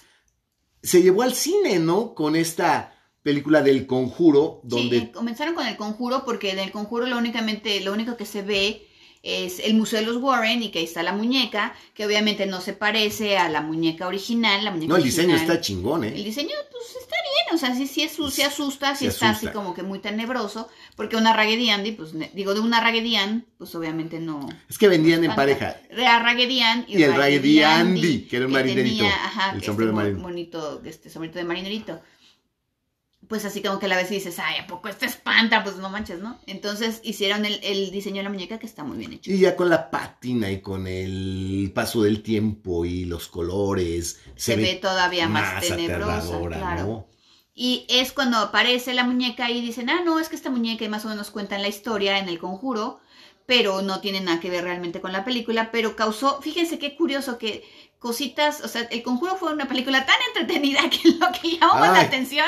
Se 0.82 1.02
llevó 1.02 1.22
al 1.22 1.34
cine, 1.34 1.78
¿no? 1.78 2.14
Con 2.14 2.36
esta 2.36 2.94
película 3.24 3.62
del 3.62 3.86
conjuro, 3.86 4.60
donde... 4.62 5.00
Sí, 5.00 5.06
comenzaron 5.06 5.54
con 5.54 5.66
el 5.66 5.76
conjuro 5.76 6.24
porque 6.24 6.50
en 6.50 6.58
el 6.60 6.70
conjuro 6.70 7.06
lo 7.06 7.16
únicamente, 7.18 7.80
lo 7.80 7.92
único 7.92 8.16
que 8.16 8.26
se 8.26 8.42
ve 8.42 8.86
es 9.22 9.58
el 9.60 9.72
Museo 9.72 10.00
de 10.00 10.04
los 10.06 10.18
Warren 10.18 10.62
y 10.62 10.70
que 10.70 10.80
ahí 10.80 10.84
está 10.84 11.02
la 11.02 11.14
muñeca, 11.14 11.74
que 11.94 12.04
obviamente 12.04 12.44
no 12.44 12.60
se 12.60 12.74
parece 12.74 13.38
a 13.38 13.48
la 13.48 13.62
muñeca 13.62 14.06
original. 14.06 14.62
La 14.62 14.70
muñeca 14.70 14.90
no, 14.90 14.96
el 14.98 15.02
diseño 15.02 15.34
está 15.34 15.58
chingón, 15.62 16.04
¿eh? 16.04 16.12
El 16.14 16.22
diseño, 16.22 16.50
pues 16.70 16.84
está 17.00 17.16
bien, 17.24 17.54
o 17.54 17.58
sea, 17.58 17.74
sí, 17.74 17.86
sí, 17.86 18.02
asu- 18.02 18.30
sí 18.30 18.42
asusta, 18.42 18.94
sí 18.94 19.06
está 19.06 19.30
asusta. 19.30 19.48
así 19.48 19.56
como 19.56 19.72
que 19.72 19.82
muy 19.82 20.00
tenebroso, 20.00 20.68
porque 20.94 21.16
una 21.16 21.32
Raggedy 21.32 21.70
Andy, 21.70 21.92
pues 21.92 22.10
digo, 22.34 22.52
de 22.52 22.60
una 22.60 22.80
Raggedy 22.82 23.16
Ann, 23.16 23.46
pues 23.56 23.74
obviamente 23.74 24.20
no. 24.20 24.46
Es 24.68 24.76
que 24.76 24.88
vendían 24.88 25.24
en 25.24 25.34
pareja. 25.34 25.80
Era 25.88 26.18
Raggedy 26.18 26.60
Ann 26.60 26.84
y, 26.86 26.98
Y 26.98 27.02
el 27.04 27.14
Raggedy 27.16 27.62
Andy, 27.62 28.26
que 28.28 28.36
era 28.36 28.44
un 28.46 28.52
marinerito, 28.52 29.04
el 29.54 29.58
este 29.60 30.12
bonito, 30.20 30.82
este 30.84 31.08
sombrerito 31.08 31.38
de 31.38 31.44
marinerito. 31.46 32.02
Pues 33.28 33.44
así 33.44 33.62
como 33.62 33.78
que 33.78 33.86
a 33.86 33.88
la 33.88 33.96
vez 33.96 34.10
dices, 34.10 34.38
ay, 34.38 34.58
¿a 34.58 34.66
poco 34.66 34.88
esto 34.88 35.06
espanta? 35.06 35.62
Pues 35.62 35.76
no 35.76 35.88
manches, 35.90 36.20
¿no? 36.20 36.38
Entonces 36.46 37.00
hicieron 37.02 37.44
el, 37.44 37.60
el 37.62 37.90
diseño 37.90 38.18
de 38.18 38.24
la 38.24 38.30
muñeca 38.30 38.58
que 38.58 38.66
está 38.66 38.84
muy 38.84 38.98
bien 38.98 39.14
hecho. 39.14 39.30
Y 39.30 39.38
ya 39.38 39.56
con 39.56 39.70
la 39.70 39.90
pátina 39.90 40.50
y 40.50 40.60
con 40.60 40.86
el 40.86 41.72
paso 41.74 42.02
del 42.02 42.22
tiempo 42.22 42.84
y 42.84 43.04
los 43.04 43.28
colores. 43.28 44.20
Se, 44.36 44.56
ve, 44.56 44.74
todavía 44.74 45.28
más, 45.28 45.66
tenebrosa, 45.66 46.40
claro. 46.48 46.82
¿no? 46.82 47.14
Y 47.54 47.86
es 47.88 48.12
cuando 48.12 48.38
aparece 48.38 48.94
la 48.94 49.04
muñeca 49.04 49.48
y 49.48 49.60
dicen, 49.60 49.88
ah, 49.88 50.02
no, 50.04 50.18
es 50.18 50.28
que 50.28 50.34
esta 50.34 50.50
muñeca 50.50 50.84
y 50.84 50.88
más 50.88 51.04
o 51.04 51.08
menos 51.08 51.30
cuentan 51.30 51.62
la 51.62 51.68
historia 51.68 52.18
en 52.18 52.28
el 52.28 52.40
conjuro, 52.40 52.98
pero 53.46 53.80
no 53.80 54.00
tiene 54.00 54.20
nada 54.20 54.40
que 54.40 54.50
ver 54.50 54.64
realmente 54.64 55.00
con 55.00 55.12
la 55.12 55.24
película, 55.24 55.70
pero 55.70 55.94
causó, 55.94 56.42
fíjense 56.42 56.80
qué 56.80 56.96
curioso 56.96 57.38
que 57.38 57.62
cositas, 58.04 58.60
o 58.60 58.68
sea, 58.68 58.82
el 58.82 59.02
conjuro 59.02 59.34
fue 59.36 59.50
una 59.50 59.66
película 59.66 60.04
tan 60.04 60.16
entretenida 60.28 60.80
que 60.90 61.08
lo 61.08 61.32
que 61.32 61.56
llamó 61.56 61.80
la 61.80 62.00
atención 62.00 62.44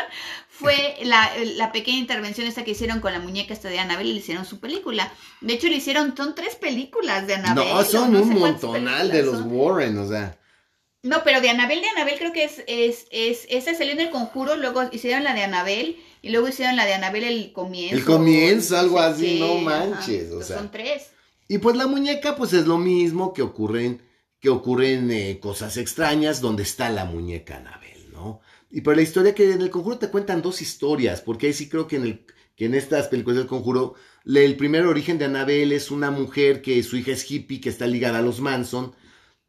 fue 0.50 0.98
la, 1.02 1.30
la 1.56 1.72
pequeña 1.72 1.96
intervención 1.96 2.46
esta 2.46 2.62
que 2.62 2.72
hicieron 2.72 3.00
con 3.00 3.14
la 3.14 3.20
muñeca 3.20 3.54
esta 3.54 3.70
de 3.70 3.78
Annabelle 3.78 4.10
y 4.10 4.12
le 4.12 4.18
hicieron 4.18 4.44
su 4.44 4.60
película. 4.60 5.10
De 5.40 5.54
hecho, 5.54 5.68
le 5.68 5.76
hicieron, 5.76 6.14
son 6.14 6.34
tres 6.34 6.56
películas 6.56 7.26
de 7.26 7.36
Annabelle. 7.36 7.72
No, 7.72 7.84
son 7.84 8.12
no 8.12 8.20
un 8.20 8.38
montonal 8.38 9.10
de 9.10 9.22
los 9.22 9.38
son. 9.38 9.50
Warren, 9.50 9.96
o 9.96 10.06
sea. 10.06 10.38
No, 11.02 11.22
pero 11.24 11.40
de 11.40 11.48
Anabel, 11.48 11.80
de 11.80 11.88
Anabel 11.88 12.18
creo 12.18 12.34
que 12.34 12.44
es, 12.44 12.62
es, 12.66 13.06
es, 13.10 13.46
esa 13.48 13.74
salió 13.74 13.92
en 13.94 14.00
el 14.00 14.10
conjuro, 14.10 14.56
luego 14.56 14.82
hicieron 14.92 15.24
la 15.24 15.32
de 15.32 15.42
Anabel 15.42 15.96
y 16.20 16.28
luego 16.28 16.48
hicieron 16.48 16.76
la 16.76 16.84
de 16.84 16.92
Anabel 16.92 17.24
el 17.24 17.54
comienzo. 17.54 17.96
El 17.96 18.04
comienzo, 18.04 18.76
algo 18.76 19.00
así, 19.00 19.40
no 19.40 19.70
ajá. 19.70 19.86
manches, 19.86 20.30
o 20.32 20.42
sea. 20.42 20.58
Son 20.58 20.70
tres. 20.70 21.12
Y 21.48 21.56
pues 21.58 21.76
la 21.76 21.86
muñeca, 21.86 22.36
pues 22.36 22.52
es 22.52 22.66
lo 22.66 22.76
mismo 22.76 23.32
que 23.32 23.40
ocurren, 23.40 24.02
que 24.46 24.50
ocurren 24.50 25.10
eh, 25.10 25.40
cosas 25.40 25.76
extrañas 25.76 26.40
donde 26.40 26.62
está 26.62 26.88
la 26.88 27.04
muñeca 27.04 27.56
Anabel, 27.56 28.12
¿no? 28.12 28.40
Y 28.70 28.82
pero 28.82 28.94
la 28.94 29.02
historia 29.02 29.34
que 29.34 29.50
en 29.52 29.60
el 29.60 29.70
conjuro 29.70 29.98
te 29.98 30.08
cuentan 30.08 30.40
dos 30.40 30.62
historias, 30.62 31.20
porque 31.20 31.48
ahí 31.48 31.52
sí 31.52 31.68
creo 31.68 31.88
que 31.88 31.96
en, 31.96 32.02
el, 32.04 32.26
que 32.54 32.66
en 32.66 32.76
estas 32.76 33.08
películas 33.08 33.38
del 33.38 33.48
conjuro, 33.48 33.94
el 34.24 34.56
primer 34.56 34.86
origen 34.86 35.18
de 35.18 35.24
Anabel 35.24 35.72
es 35.72 35.90
una 35.90 36.12
mujer 36.12 36.62
que 36.62 36.80
su 36.84 36.96
hija 36.96 37.10
es 37.10 37.28
hippie, 37.28 37.60
que 37.60 37.70
está 37.70 37.88
ligada 37.88 38.18
a 38.18 38.22
los 38.22 38.38
Manson 38.40 38.94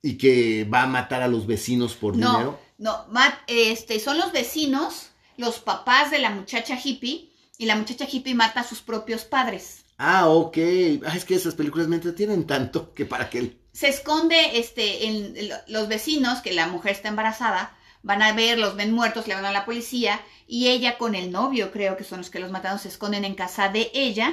y 0.01 0.17
que 0.17 0.63
va 0.63 0.81
a 0.81 0.87
matar 0.87 1.21
a 1.21 1.27
los 1.27 1.45
vecinos 1.45 1.93
por 1.93 2.17
No, 2.17 2.31
dinero. 2.31 2.59
no, 2.79 3.05
Matt, 3.11 3.35
este, 3.45 3.99
son 3.99 4.17
los 4.17 4.31
vecinos, 4.31 5.11
los 5.37 5.59
papás 5.59 6.09
de 6.09 6.17
la 6.17 6.31
muchacha 6.31 6.75
hippie 6.83 7.31
y 7.59 7.67
la 7.67 7.75
muchacha 7.75 8.07
hippie 8.11 8.33
mata 8.33 8.61
a 8.61 8.67
sus 8.67 8.81
propios 8.81 9.25
padres. 9.25 9.83
Ah, 9.99 10.27
ok. 10.27 10.57
Ah, 11.05 11.15
es 11.15 11.25
que 11.25 11.35
esas 11.35 11.53
películas 11.55 11.87
me 11.87 11.97
entretienen 11.97 12.47
tanto 12.47 12.93
que 12.95 13.05
para 13.05 13.29
que... 13.29 13.59
se 13.80 13.88
esconde 13.95 14.39
este 14.59 14.86
en, 15.07 15.15
en 15.38 15.49
lo- 15.49 15.55
los 15.75 15.88
vecinos 15.95 16.41
que 16.41 16.53
la 16.53 16.67
mujer 16.67 16.91
está 16.93 17.09
embarazada 17.09 17.63
van 18.09 18.21
a 18.21 18.34
ver 18.34 18.57
los 18.63 18.75
ven 18.80 18.91
muertos 18.99 19.28
le 19.28 19.36
van 19.36 19.45
a 19.45 19.51
la 19.57 19.65
policía 19.69 20.13
y 20.47 20.59
ella 20.69 20.97
con 20.97 21.13
el 21.15 21.32
novio 21.32 21.71
creo 21.75 21.97
que 21.97 22.03
son 22.09 22.19
los 22.19 22.30
que 22.32 22.39
los 22.39 22.51
mataron 22.51 22.80
se 22.80 22.89
esconden 22.93 23.25
en 23.25 23.36
casa 23.36 23.69
de 23.69 23.84
ella 23.93 24.28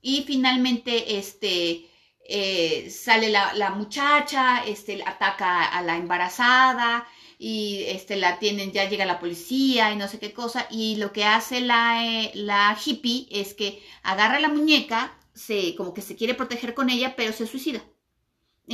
y 0.00 0.22
finalmente 0.26 1.18
este 1.18 1.88
eh, 2.28 2.90
sale 2.90 3.28
la, 3.30 3.54
la 3.54 3.70
muchacha 3.70 4.64
este 4.66 5.02
ataca 5.04 5.64
a 5.64 5.82
la 5.82 5.96
embarazada 5.96 7.06
y 7.38 7.84
este 7.88 8.16
la 8.16 8.38
tienen 8.38 8.72
ya 8.72 8.88
llega 8.88 9.06
la 9.06 9.20
policía 9.20 9.92
y 9.92 9.96
no 9.96 10.08
sé 10.08 10.18
qué 10.18 10.32
cosa 10.32 10.66
y 10.70 10.96
lo 10.96 11.12
que 11.12 11.24
hace 11.24 11.60
la, 11.60 12.04
eh, 12.06 12.30
la 12.34 12.76
hippie 12.84 13.28
es 13.30 13.54
que 13.54 13.82
agarra 14.02 14.40
la 14.40 14.48
muñeca 14.48 15.16
se 15.34 15.74
como 15.76 15.94
que 15.94 16.02
se 16.02 16.16
quiere 16.16 16.34
proteger 16.34 16.74
con 16.74 16.90
ella 16.90 17.14
pero 17.16 17.32
se 17.32 17.46
suicida 17.46 17.82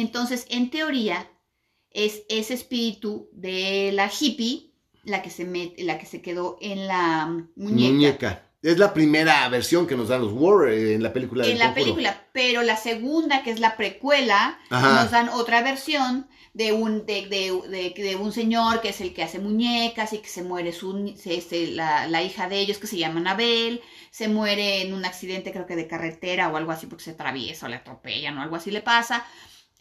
entonces, 0.00 0.46
en 0.50 0.70
teoría, 0.70 1.28
es 1.90 2.22
ese 2.28 2.54
espíritu 2.54 3.28
de 3.32 3.90
la 3.92 4.10
hippie 4.18 4.72
la 5.04 5.22
que 5.22 5.30
se, 5.30 5.46
met- 5.46 5.74
la 5.78 5.98
que 5.98 6.06
se 6.06 6.22
quedó 6.22 6.56
en 6.60 6.86
la 6.86 7.26
muñeca. 7.56 7.92
Muñeca. 7.92 8.50
Es 8.62 8.78
la 8.78 8.94
primera 8.94 9.46
versión 9.50 9.86
que 9.86 9.94
nos 9.94 10.08
dan 10.08 10.22
los 10.22 10.32
Warren 10.32 10.92
en 10.92 11.02
la 11.02 11.12
película. 11.12 11.46
En 11.46 11.58
la 11.58 11.66
Conjuro. 11.66 11.84
película, 11.84 12.26
pero 12.32 12.62
la 12.62 12.76
segunda, 12.78 13.42
que 13.42 13.50
es 13.50 13.60
la 13.60 13.76
precuela, 13.76 14.58
Ajá. 14.70 15.02
nos 15.02 15.10
dan 15.10 15.28
otra 15.28 15.60
versión 15.62 16.26
de 16.54 16.72
un, 16.72 17.04
de, 17.04 17.26
de- 17.26 17.52
de- 17.68 18.02
de 18.02 18.16
un 18.16 18.32
señor 18.32 18.80
que 18.80 18.88
es 18.88 19.02
el 19.02 19.12
que 19.12 19.22
hace 19.22 19.38
muñecas 19.38 20.14
y 20.14 20.18
que 20.18 20.28
se 20.28 20.42
muere 20.42 20.72
su, 20.72 21.14
se- 21.18 21.66
la, 21.72 22.06
la 22.06 22.22
hija 22.22 22.48
de 22.48 22.58
ellos 22.58 22.78
que 22.78 22.86
se 22.86 22.96
llama 22.96 23.20
Anabel, 23.20 23.82
se 24.10 24.28
muere 24.28 24.80
en 24.80 24.94
un 24.94 25.04
accidente 25.04 25.52
creo 25.52 25.66
que 25.66 25.76
de 25.76 25.86
carretera 25.86 26.48
o 26.48 26.56
algo 26.56 26.72
así 26.72 26.86
porque 26.86 27.04
se 27.04 27.10
atraviesa 27.10 27.66
o 27.66 27.68
le 27.68 27.76
atropellan 27.76 28.38
o 28.38 28.42
algo 28.42 28.56
así 28.56 28.70
le 28.70 28.80
pasa. 28.80 29.26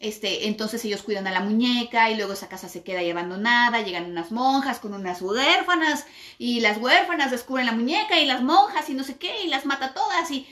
Este, 0.00 0.48
entonces 0.48 0.84
ellos 0.84 1.02
cuidan 1.02 1.26
a 1.26 1.30
la 1.30 1.40
muñeca 1.40 2.10
y 2.10 2.16
luego 2.16 2.32
esa 2.34 2.48
casa 2.48 2.68
se 2.68 2.82
queda 2.82 2.98
ahí 2.98 3.10
abandonada, 3.10 3.80
llegan 3.82 4.10
unas 4.10 4.32
monjas 4.32 4.78
con 4.80 4.92
unas 4.92 5.22
huérfanas 5.22 6.04
y 6.38 6.60
las 6.60 6.78
huérfanas 6.78 7.30
descubren 7.30 7.66
la 7.66 7.72
muñeca 7.72 8.20
y 8.20 8.26
las 8.26 8.42
monjas 8.42 8.90
y 8.90 8.94
no 8.94 9.04
sé 9.04 9.16
qué 9.16 9.44
y 9.44 9.48
las 9.48 9.64
mata 9.64 9.94
todas 9.94 10.30
y, 10.30 10.46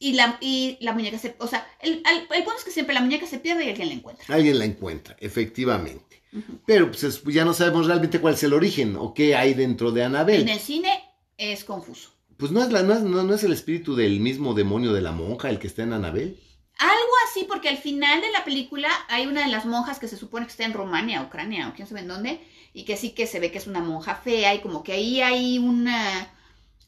y, 0.00 0.14
la, 0.14 0.38
y 0.40 0.78
la 0.80 0.92
muñeca 0.92 1.18
se... 1.18 1.36
O 1.38 1.46
sea, 1.46 1.68
el, 1.80 2.02
el, 2.10 2.26
el 2.34 2.42
punto 2.42 2.58
es 2.58 2.64
que 2.64 2.70
siempre 2.72 2.94
la 2.94 3.02
muñeca 3.02 3.26
se 3.26 3.38
pierde 3.38 3.66
y 3.66 3.68
alguien 3.68 3.88
la 3.88 3.94
encuentra. 3.94 4.34
Alguien 4.34 4.58
la 4.58 4.64
encuentra, 4.64 5.16
efectivamente. 5.20 6.22
Pero 6.66 6.90
pues, 6.90 7.04
es- 7.04 7.22
ya 7.24 7.44
no 7.44 7.52
sabemos 7.54 7.86
realmente 7.86 8.18
cuál 8.20 8.34
es 8.34 8.42
el 8.42 8.54
origen 8.54 8.96
o 8.96 9.14
qué 9.14 9.36
hay 9.36 9.52
dentro 9.54 9.92
de 9.92 10.04
Anabel. 10.04 10.40
En 10.42 10.48
el 10.48 10.58
cine 10.60 10.90
es 11.36 11.64
confuso. 11.64 12.10
Pues 12.38 12.50
no 12.50 12.62
es, 12.62 12.72
la, 12.72 12.82
no, 12.82 12.94
es, 12.94 13.00
no- 13.02 13.22
no 13.22 13.34
es 13.34 13.44
el 13.44 13.52
espíritu 13.52 13.94
del 13.94 14.20
mismo 14.20 14.54
demonio 14.54 14.92
de 14.94 15.02
la 15.02 15.12
monja 15.12 15.50
el 15.50 15.58
que 15.58 15.66
está 15.66 15.82
en 15.82 15.92
Anabel. 15.92 16.40
Algo 16.80 17.12
así, 17.28 17.44
porque 17.44 17.68
al 17.68 17.76
final 17.78 18.20
de 18.22 18.30
la 18.32 18.44
película 18.44 18.88
hay 19.08 19.26
una 19.26 19.42
de 19.44 19.50
las 19.52 19.66
monjas 19.66 19.98
que 19.98 20.08
se 20.08 20.16
supone 20.16 20.46
que 20.46 20.50
está 20.52 20.64
en 20.64 20.72
Rumania, 20.72 21.22
Ucrania 21.22 21.68
o 21.68 21.74
quién 21.74 21.86
sabe 21.86 22.00
en 22.00 22.08
dónde, 22.08 22.40
y 22.72 22.84
que 22.86 22.96
sí 22.96 23.10
que 23.12 23.26
se 23.26 23.38
ve 23.40 23.52
que 23.52 23.58
es 23.58 23.66
una 23.66 23.80
monja 23.80 24.14
fea 24.16 24.54
y 24.54 24.60
como 24.62 24.82
que 24.82 24.92
ahí 24.94 25.20
hay 25.20 25.58
una, 25.58 26.32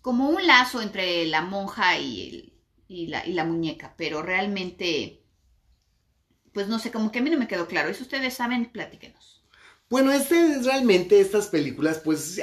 como 0.03 0.31
un 0.31 0.47
lazo 0.47 0.81
entre 0.83 1.27
la 1.27 1.43
monja 1.43 1.99
y, 1.99 2.29
el- 2.29 2.53
y, 2.89 3.07
la, 3.09 3.27
y 3.27 3.35
la 3.35 3.45
muñeca, 3.45 3.95
pero 3.99 4.23
realmente, 4.23 5.23
pues 6.53 6.69
no 6.69 6.79
sé, 6.79 6.91
como 6.91 7.11
que 7.11 7.19
a 7.19 7.23
mí 7.23 7.31
no 7.31 7.39
me 7.39 7.49
quedó 7.49 7.67
claro. 7.67 7.91
Y 7.91 7.95
si 7.95 8.03
ustedes 8.03 8.35
saben, 8.35 8.67
platíquenos. 8.67 9.43
Bueno, 9.89 10.13
este, 10.13 10.59
realmente 10.63 11.21
estas 11.21 11.49
películas 11.49 12.01
pues 12.03 12.41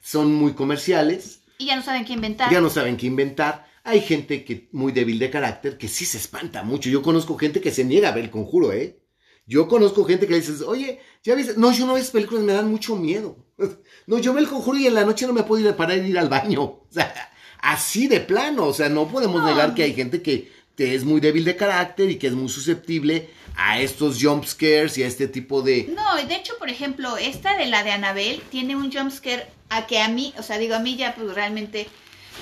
son 0.00 0.34
muy 0.34 0.54
comerciales. 0.54 1.42
Y 1.58 1.66
ya 1.66 1.76
no 1.76 1.82
saben 1.82 2.04
qué 2.04 2.12
inventar. 2.14 2.52
Ya 2.52 2.60
no 2.60 2.70
saben 2.70 2.96
qué 2.96 3.06
inventar. 3.06 3.66
Hay 3.84 4.00
gente 4.00 4.44
que 4.44 4.68
muy 4.72 4.92
débil 4.92 5.18
de 5.18 5.30
carácter 5.30 5.76
que 5.76 5.88
sí 5.88 6.04
se 6.06 6.18
espanta 6.18 6.62
mucho. 6.62 6.88
Yo 6.88 7.02
conozco 7.02 7.36
gente 7.36 7.60
que 7.60 7.70
se 7.72 7.84
niega 7.84 8.08
a 8.08 8.12
ver 8.12 8.24
el 8.24 8.30
conjuro, 8.30 8.72
¿eh? 8.72 8.98
Yo 9.44 9.66
conozco 9.66 10.04
gente 10.04 10.26
que 10.26 10.32
le 10.34 10.40
dices, 10.40 10.60
oye, 10.62 11.00
ya 11.24 11.34
viste, 11.34 11.54
no, 11.56 11.72
yo 11.72 11.84
no 11.84 11.94
veo 11.94 12.04
películas, 12.12 12.44
me 12.44 12.52
dan 12.52 12.70
mucho 12.70 12.96
miedo. 12.96 13.36
No, 14.06 14.18
yo 14.18 14.32
veo 14.32 14.42
el 14.42 14.48
conjuro 14.48 14.78
y 14.78 14.86
en 14.86 14.94
la 14.94 15.04
noche 15.04 15.26
no 15.26 15.32
me 15.32 15.42
puedo 15.44 15.62
ir 15.62 15.68
a 15.68 15.76
parar 15.76 15.98
y 15.98 16.10
ir 16.10 16.18
al 16.18 16.28
baño. 16.28 16.62
O 16.88 16.88
sea, 16.90 17.12
así 17.60 18.06
de 18.08 18.20
plano. 18.20 18.66
O 18.66 18.74
sea, 18.74 18.88
no 18.88 19.08
podemos 19.08 19.40
No. 19.42 19.48
negar 19.48 19.74
que 19.74 19.82
hay 19.84 19.94
gente 19.94 20.22
que, 20.22 20.50
que 20.76 20.94
es 20.94 21.04
muy 21.04 21.20
débil 21.20 21.44
de 21.44 21.56
carácter 21.56 22.10
y 22.10 22.16
que 22.18 22.26
es 22.28 22.32
muy 22.34 22.48
susceptible 22.48 23.30
a 23.56 23.80
estos 23.80 24.18
jump 24.22 24.44
scares 24.44 24.96
y 24.98 25.02
a 25.02 25.06
este 25.06 25.26
tipo 25.28 25.62
de... 25.62 25.92
No, 25.94 26.16
de 26.26 26.34
hecho, 26.34 26.54
por 26.58 26.68
ejemplo, 26.70 27.16
esta 27.16 27.56
de 27.56 27.66
la 27.66 27.82
de 27.84 27.90
Annabelle 27.92 28.42
tiene 28.50 28.74
un 28.76 28.90
jumpscare 28.92 29.46
a 29.68 29.86
que 29.86 30.00
a 30.00 30.08
mí, 30.08 30.32
o 30.38 30.42
sea, 30.42 30.58
digo, 30.58 30.74
a 30.74 30.78
mí 30.80 30.96
ya 30.96 31.14
pues 31.14 31.34
realmente 31.34 31.86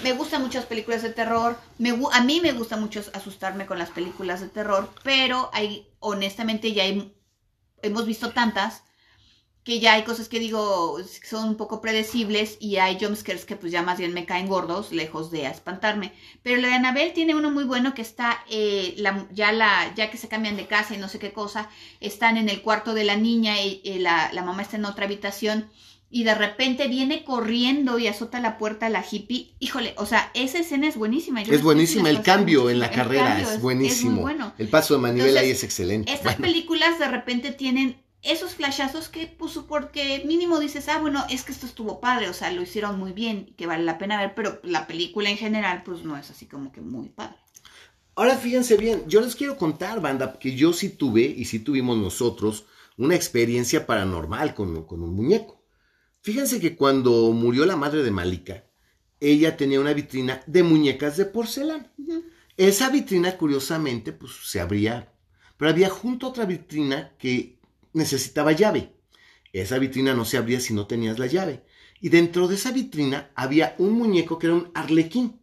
me 0.03 0.13
gustan 0.13 0.43
muchas 0.43 0.67
películas 0.67 1.03
de 1.03 1.11
terror, 1.11 1.59
me, 1.79 1.91
a 2.13 2.23
mí 2.23 2.41
me 2.41 2.53
gusta 2.53 2.77
mucho 2.77 3.03
asustarme 3.13 3.67
con 3.67 3.79
las 3.79 3.91
películas 3.91 4.41
de 4.41 4.49
terror, 4.49 4.93
pero 5.03 5.51
hay, 5.53 5.89
honestamente 6.01 6.73
ya 6.73 6.85
hay, 6.85 7.15
hemos 7.83 8.07
visto 8.07 8.31
tantas 8.31 8.83
que 9.65 9.79
ya 9.79 9.93
hay 9.95 10.05
cosas 10.05 10.29
que 10.29 10.39
digo 10.41 10.99
son 11.23 11.51
un 11.51 11.57
poco 11.57 11.83
predecibles 11.83 12.57
y 12.61 12.77
hay 12.79 12.99
jumpscares 12.99 13.45
que 13.45 13.57
pues 13.57 13.71
ya 13.71 13.83
más 13.83 13.99
bien 13.99 14.15
me 14.15 14.25
caen 14.25 14.49
gordos, 14.49 14.91
lejos 14.91 15.31
de 15.31 15.47
espantarme. 15.47 16.15
Pero 16.43 16.61
la 16.61 16.69
de 16.69 16.75
Annabelle 16.75 17.13
tiene 17.13 17.35
uno 17.35 17.51
muy 17.51 17.65
bueno 17.65 17.93
que 17.95 18.01
está, 18.03 18.39
eh, 18.51 18.95
la- 18.97 19.29
ya, 19.33 19.53
la, 19.53 19.93
ya 19.95 20.11
que 20.11 20.17
se 20.17 20.29
cambian 20.29 20.57
de 20.57 20.67
casa 20.67 20.95
y 20.95 20.99
no 20.99 21.09
sé 21.09 21.19
qué 21.19 21.33
cosa, 21.33 21.69
están 22.01 22.39
en 22.39 22.49
el 22.49 22.63
cuarto 22.63 22.95
de 22.95 23.05
la 23.05 23.17
niña 23.17 23.61
y, 23.61 23.83
la 23.99 24.43
mamá 24.45 24.63
está 24.63 24.77
en 24.77 24.87
otra 24.87 25.05
habitación 25.05 25.71
y 26.11 26.25
de 26.25 26.35
repente 26.35 26.89
viene 26.89 27.23
corriendo 27.25 27.99
y 27.99 28.09
azota 28.09 28.41
la 28.41 28.59
puerta 28.59 28.87
a 28.87 28.91
la 28.91 29.05
hippie. 29.09 29.55
Híjole, 29.61 29.95
o 29.97 30.07
sea, 30.07 30.31
esa 30.35 30.59
escena 30.59 30.89
es 30.89 30.97
buenísima. 30.97 31.41
es 31.43 31.63
buenísima, 31.63 32.11
el 32.11 32.23
cambio 32.23 32.69
en 32.69 32.81
la 32.81 32.91
carrera 32.91 33.41
es, 33.41 33.61
buenísimo. 33.61 34.21
bueno. 34.23 34.53
El 34.59 34.69
paso 34.69 34.95
de 34.95 35.01
manivela 35.01 35.41
ahí 35.41 35.51
es 35.51 35.63
excelente. 35.63 36.13
Estas 36.13 36.37
películas 36.37 36.99
de 36.99 37.07
repente 37.07 37.53
tienen 37.53 38.03
esos 38.23 38.55
flashazos 38.55 39.09
que 39.09 39.29
puso 39.29 39.67
porque 39.67 40.23
mínimo 40.27 40.59
dices, 40.59 40.89
ah, 40.89 40.99
bueno, 40.99 41.25
es 41.31 41.45
que 41.45 41.53
esto 41.53 41.65
estuvo 41.65 42.01
padre, 42.01 42.29
o 42.29 42.35
sea, 42.35 42.51
lo 42.51 42.63
hicieron 42.63 42.99
muy 42.99 43.13
bien, 43.13 43.55
que 43.57 43.67
vale 43.67 43.85
la 43.85 43.97
pena 43.97 44.21
ver, 44.21 44.35
pero 44.35 44.61
la 44.65 44.87
película 44.87 45.31
en 45.31 45.39
general, 45.39 45.83
pues 45.85 46.05
no 46.05 46.17
es 46.17 46.29
así 46.29 46.47
como 46.47 46.73
que 46.73 46.81
muy 46.81 47.09
padre. 47.09 47.37
Ahora 48.17 48.37
fíjense 48.37 48.77
bien, 48.77 49.05
yo 49.07 49.21
les 49.21 49.37
quiero 49.37 49.57
contar, 49.57 50.01
banda, 50.01 50.39
que 50.39 50.55
yo 50.57 50.73
sí 50.73 50.91
tuve 50.91 51.23
y 51.23 51.45
sí 51.47 51.61
tuvimos 51.61 51.97
nosotros 51.97 52.67
una 52.99 53.15
experiencia 53.15 53.87
paranormal 53.87 54.55
con, 54.55 54.85
con 54.85 55.03
un 55.03 55.15
muñeco. 55.15 55.60
Fíjense 56.23 56.61
que 56.61 56.77
cuando 56.77 57.33
murió 57.33 57.65
la 57.65 57.77
madre 57.77 58.03
de 58.03 58.11
Malika, 58.11 58.65
ella 59.21 59.57
tenía 59.57 59.81
una 59.81 59.95
vitrina 59.95 60.43
de 60.47 60.63
muñecas 60.63 61.17
de 61.17 61.27
porcelana. 61.27 61.93
Esa 62.57 62.91
vitrina, 62.91 63.37
curiosamente, 63.37 64.13
pues 64.13 64.33
se 64.45 64.61
abría, 64.61 65.13
pero 65.57 65.71
había 65.71 65.89
junto 65.89 66.27
a 66.27 66.31
otra 66.31 66.45
vitrina 66.45 67.13
que 67.19 67.59
necesitaba 67.93 68.53
llave. 68.53 68.93
Esa 69.53 69.79
vitrina 69.79 70.15
no 70.15 70.25
se 70.25 70.37
abría 70.37 70.61
si 70.61 70.75
no 70.75 70.87
tenías 70.87 71.19
la 71.19 71.27
llave. 71.27 71.63
Y 72.01 72.09
dentro 72.09 72.49
de 72.49 72.55
esa 72.55 72.71
vitrina 72.71 73.31
había 73.35 73.75
un 73.79 73.93
muñeco 73.93 74.39
que 74.39 74.47
era 74.47 74.57
un 74.57 74.71
arlequín. 74.75 75.41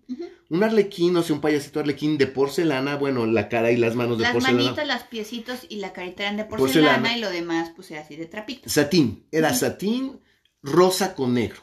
Un 0.49 0.63
arlequín, 0.63 1.15
o 1.17 1.23
sea, 1.23 1.35
un 1.35 1.41
payasito 1.41 1.79
arlequín 1.79 2.17
de 2.17 2.27
porcelana, 2.27 2.95
bueno, 2.95 3.25
la 3.25 3.49
cara 3.49 3.71
y 3.71 3.77
las 3.77 3.95
manos 3.95 4.17
de 4.17 4.23
porcelana. 4.25 4.57
Las 4.57 4.63
manitas, 4.63 4.87
las 4.87 5.03
piecitos 5.03 5.65
y 5.69 5.77
la 5.77 5.91
carita 5.91 6.23
eran 6.23 6.37
de 6.37 6.45
porcelana, 6.45 7.17
y 7.17 7.19
lo 7.19 7.29
demás, 7.29 7.73
pues 7.75 7.91
era 7.91 8.01
así 8.01 8.15
de 8.15 8.27
trapito. 8.27 8.69
Satín, 8.69 9.25
era 9.31 9.53
satín 9.53 10.19
rosa 10.61 11.15
con 11.15 11.33
negro. 11.33 11.61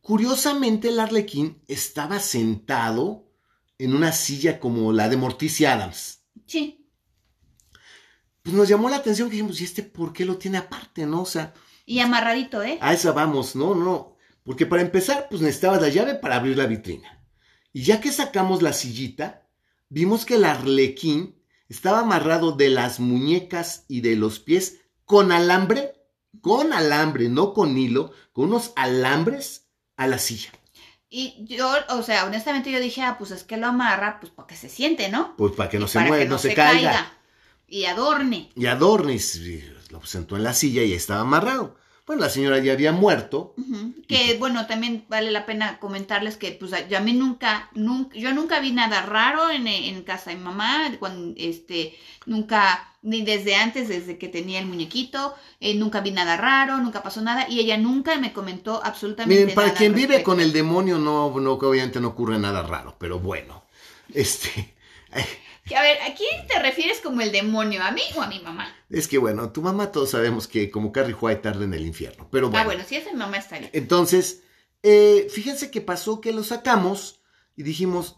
Curiosamente, 0.00 0.88
el 0.88 1.00
arlequín 1.00 1.62
estaba 1.66 2.18
sentado 2.20 3.26
en 3.78 3.94
una 3.94 4.12
silla 4.12 4.60
como 4.60 4.92
la 4.92 5.08
de 5.08 5.16
Morticia 5.16 5.72
Adams. 5.72 6.20
Sí 6.46 6.84
pues 8.44 8.54
nos 8.54 8.68
llamó 8.68 8.90
la 8.90 8.96
atención 8.96 9.28
que 9.28 9.36
dijimos, 9.36 9.58
¿y 9.62 9.64
este 9.64 9.82
por 9.82 10.12
qué 10.12 10.26
lo 10.26 10.36
tiene 10.36 10.58
aparte, 10.58 11.06
no? 11.06 11.22
O 11.22 11.26
sea. 11.26 11.54
Y 11.86 12.00
amarradito, 12.00 12.62
¿eh? 12.62 12.78
A 12.82 12.92
esa 12.92 13.12
vamos, 13.12 13.56
no, 13.56 13.74
no. 13.74 14.18
Porque 14.42 14.66
para 14.66 14.82
empezar, 14.82 15.28
pues 15.30 15.40
necesitabas 15.40 15.80
la 15.80 15.88
llave 15.88 16.14
para 16.14 16.36
abrir 16.36 16.58
la 16.58 16.66
vitrina. 16.66 17.24
Y 17.72 17.84
ya 17.84 18.02
que 18.02 18.12
sacamos 18.12 18.60
la 18.60 18.74
sillita, 18.74 19.48
vimos 19.88 20.26
que 20.26 20.34
el 20.34 20.44
arlequín 20.44 21.42
estaba 21.70 22.00
amarrado 22.00 22.52
de 22.52 22.68
las 22.68 23.00
muñecas 23.00 23.86
y 23.88 24.02
de 24.02 24.14
los 24.14 24.40
pies 24.40 24.80
con 25.06 25.32
alambre, 25.32 25.94
con 26.40 26.72
alambre, 26.72 27.28
no 27.28 27.52
con 27.52 27.76
hilo, 27.76 28.12
con 28.32 28.46
unos 28.46 28.72
alambres 28.76 29.68
a 29.96 30.06
la 30.06 30.18
silla. 30.18 30.50
Y 31.08 31.44
yo, 31.46 31.72
o 31.90 32.02
sea, 32.02 32.24
honestamente 32.24 32.72
yo 32.72 32.80
dije, 32.80 33.02
ah, 33.02 33.16
pues 33.18 33.30
es 33.30 33.44
que 33.44 33.56
lo 33.56 33.68
amarra, 33.68 34.18
pues 34.20 34.32
para 34.32 34.48
que 34.48 34.56
se 34.56 34.68
siente, 34.68 35.08
¿no? 35.08 35.36
Pues 35.36 35.52
para 35.52 35.70
que 35.70 35.78
no 35.78 35.86
se 35.86 36.00
mueva, 36.00 36.24
no, 36.24 36.38
se, 36.38 36.54
caiga. 36.54 37.12
Y 37.68 37.84
adorne. 37.84 38.50
Y 38.56 38.66
adorne. 38.66 39.14
Y 39.14 39.62
lo 39.90 40.04
sentó 40.04 40.36
en 40.36 40.42
la 40.42 40.54
silla 40.54 40.82
y 40.82 40.92
estaba 40.92 41.20
amarrado. 41.20 41.76
Bueno, 42.06 42.20
la 42.20 42.28
señora 42.28 42.58
ya 42.58 42.74
había 42.74 42.92
muerto. 42.92 43.54
Que 44.06 44.36
bueno, 44.38 44.66
también 44.66 45.06
vale 45.08 45.30
la 45.30 45.46
pena 45.46 45.80
comentarles 45.80 46.36
que 46.36 46.52
pues 46.52 46.72
yo 46.90 46.98
a 46.98 47.00
mí 47.00 47.14
nunca, 47.14 47.70
nunca, 47.72 48.14
yo 48.14 48.34
nunca 48.34 48.60
vi 48.60 48.72
nada 48.72 49.00
raro 49.00 49.50
en, 49.50 49.66
en 49.66 50.02
casa 50.02 50.30
de 50.30 50.36
mi 50.36 50.42
mamá, 50.42 50.92
cuando 50.98 51.32
este, 51.38 51.96
nunca, 52.26 52.92
ni 53.00 53.22
desde 53.22 53.54
antes, 53.54 53.88
desde 53.88 54.18
que 54.18 54.28
tenía 54.28 54.58
el 54.58 54.66
muñequito, 54.66 55.34
eh, 55.60 55.74
nunca 55.74 56.02
vi 56.02 56.10
nada 56.10 56.36
raro, 56.36 56.76
nunca 56.76 57.02
pasó 57.02 57.22
nada, 57.22 57.46
y 57.48 57.58
ella 57.60 57.78
nunca 57.78 58.18
me 58.18 58.34
comentó 58.34 58.84
absolutamente 58.84 59.42
Miren, 59.42 59.54
para 59.54 59.72
quien 59.72 59.94
vive 59.94 60.22
con 60.22 60.40
el 60.40 60.52
demonio, 60.52 60.98
no, 60.98 61.40
no, 61.40 61.52
obviamente 61.54 62.00
no 62.00 62.08
ocurre 62.08 62.38
nada 62.38 62.62
raro, 62.62 62.96
pero 62.98 63.18
bueno, 63.18 63.64
este, 64.12 64.74
Que 65.66 65.76
a 65.76 65.82
ver, 65.82 65.96
¿a 66.02 66.14
quién 66.14 66.46
te 66.46 66.58
refieres 66.58 67.00
como 67.00 67.22
el 67.22 67.32
demonio? 67.32 67.82
¿A 67.82 67.90
mí 67.90 68.02
o 68.16 68.22
a 68.22 68.26
mi 68.26 68.38
mamá? 68.40 68.74
Es 68.90 69.08
que 69.08 69.16
bueno, 69.16 69.50
tu 69.50 69.62
mamá 69.62 69.90
todos 69.92 70.10
sabemos 70.10 70.46
que 70.46 70.70
como 70.70 70.92
Carrie 70.92 71.16
White 71.18 71.40
tarda 71.40 71.64
en 71.64 71.72
el 71.72 71.86
infierno, 71.86 72.28
pero 72.30 72.50
bueno. 72.50 72.62
Ah, 72.62 72.64
bueno, 72.66 72.84
si 72.86 72.96
es 72.96 73.06
mi 73.06 73.18
mamá 73.18 73.38
está 73.38 73.58
bien. 73.58 73.70
Entonces, 73.72 74.42
eh, 74.82 75.26
fíjense 75.30 75.70
que 75.70 75.80
pasó 75.80 76.20
que 76.20 76.32
lo 76.32 76.44
sacamos 76.44 77.22
y 77.56 77.62
dijimos, 77.62 78.16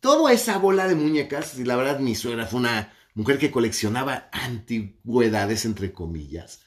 toda 0.00 0.32
esa 0.32 0.58
bola 0.58 0.86
de 0.86 0.94
muñecas, 0.94 1.58
y 1.58 1.64
la 1.64 1.76
verdad 1.76 2.00
mi 2.00 2.14
suegra 2.14 2.46
fue 2.46 2.60
una 2.60 2.92
mujer 3.14 3.38
que 3.38 3.50
coleccionaba 3.50 4.28
antigüedades, 4.32 5.64
entre 5.64 5.92
comillas. 5.92 6.60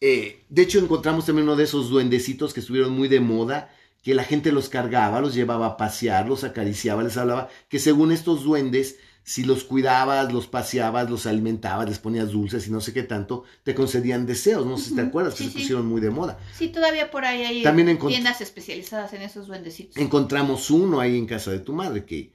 Eh, 0.00 0.44
de 0.50 0.62
hecho, 0.62 0.78
encontramos 0.78 1.24
también 1.24 1.48
uno 1.48 1.56
de 1.56 1.64
esos 1.64 1.88
duendecitos 1.88 2.52
que 2.52 2.60
estuvieron 2.60 2.92
muy 2.92 3.08
de 3.08 3.20
moda, 3.20 3.74
que 4.02 4.14
la 4.14 4.24
gente 4.24 4.52
los 4.52 4.68
cargaba, 4.68 5.22
los 5.22 5.34
llevaba 5.34 5.66
a 5.66 5.76
pasear, 5.78 6.28
los 6.28 6.44
acariciaba, 6.44 7.02
les 7.02 7.16
hablaba, 7.16 7.48
que 7.70 7.78
según 7.78 8.12
estos 8.12 8.44
duendes 8.44 8.98
si 9.26 9.42
los 9.42 9.64
cuidabas, 9.64 10.30
los 10.32 10.46
paseabas, 10.46 11.08
los 11.08 11.24
alimentabas, 11.24 11.88
les 11.88 11.98
ponías 11.98 12.30
dulces 12.30 12.68
y 12.68 12.70
no 12.70 12.82
sé 12.82 12.92
qué 12.92 13.02
tanto, 13.02 13.44
te 13.62 13.74
concedían 13.74 14.26
deseos. 14.26 14.66
No 14.66 14.76
sé 14.76 14.90
si 14.90 14.94
te 14.94 15.00
acuerdas, 15.00 15.34
que 15.34 15.44
se 15.44 15.50
pusieron 15.50 15.86
muy 15.86 16.02
de 16.02 16.10
moda. 16.10 16.38
Sí, 16.56 16.68
todavía 16.68 17.10
por 17.10 17.24
ahí 17.24 17.42
hay 17.42 17.96
tiendas 18.06 18.42
especializadas 18.42 19.14
en 19.14 19.22
esos 19.22 19.46
duendecitos. 19.46 19.96
Encontramos 19.96 20.70
uno 20.70 21.00
ahí 21.00 21.16
en 21.16 21.26
casa 21.26 21.50
de 21.50 21.60
tu 21.60 21.72
madre 21.72 22.04
que, 22.04 22.34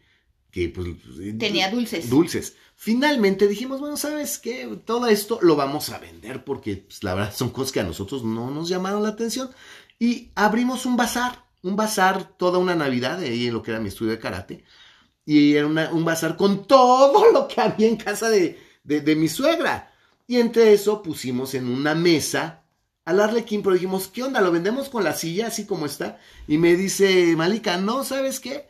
que 0.50 0.70
pues, 0.70 0.88
tenía 1.38 1.70
dulces. 1.70 2.10
Dulces. 2.10 2.56
Finalmente 2.76 3.48
dijimos, 3.48 3.80
bueno, 3.80 3.96
¿sabes 3.96 4.40
qué? 4.40 4.68
Todo 4.84 5.08
esto 5.08 5.38
lo 5.44 5.56
vamos 5.56 5.92
a 5.92 6.00
vender 6.00 6.44
porque 6.44 6.78
pues, 6.78 7.04
la 7.04 7.14
verdad 7.14 7.36
son 7.36 7.52
cosas 7.52 7.72
que 7.72 7.82
a 7.82 7.84
nosotros 7.84 8.24
no 8.24 8.50
nos 8.50 8.68
llamaron 8.68 9.04
la 9.04 9.10
atención. 9.10 9.52
Y 10.00 10.32
abrimos 10.34 10.88
un 10.88 10.98
bazar, 10.98 11.46
un 11.62 11.76
bazar 11.76 12.36
toda 12.36 12.58
una 12.58 12.74
Navidad, 12.74 13.20
ahí 13.20 13.46
en 13.46 13.54
lo 13.54 13.62
que 13.62 13.70
era 13.70 13.80
mi 13.80 13.90
estudio 13.90 14.14
de 14.14 14.20
karate 14.20 14.64
y 15.30 15.56
era 15.56 15.68
un 15.68 16.06
bazar 16.06 16.36
con 16.36 16.66
todo 16.66 17.32
lo 17.32 17.48
que 17.48 17.62
había 17.62 17.88
en 17.88 17.98
casa 17.98 18.30
de, 18.30 18.58
mi 19.16 19.28
suegra. 19.28 19.94
Y 20.26 20.38
entre 20.38 20.74
eso 20.74 21.04
pusimos 21.04 21.54
en 21.54 21.68
una 21.70 21.94
mesa 21.94 22.64
al 23.06 23.20
Arlequín, 23.20 23.62
pero 23.62 23.76
dijimos, 23.76 24.08
¿qué 24.08 24.24
onda? 24.24 24.42
¿Lo 24.42 24.52
vendemos 24.52 24.90
con 24.90 25.04
la 25.04 25.14
silla 25.14 25.46
así 25.46 25.68
como 25.68 25.86
está? 25.86 26.20
Y 26.48 26.58
me 26.58 26.76
dice 26.76 27.36
Malika, 27.36 27.78
no, 27.78 28.04
¿sabes 28.04 28.40
qué? 28.40 28.70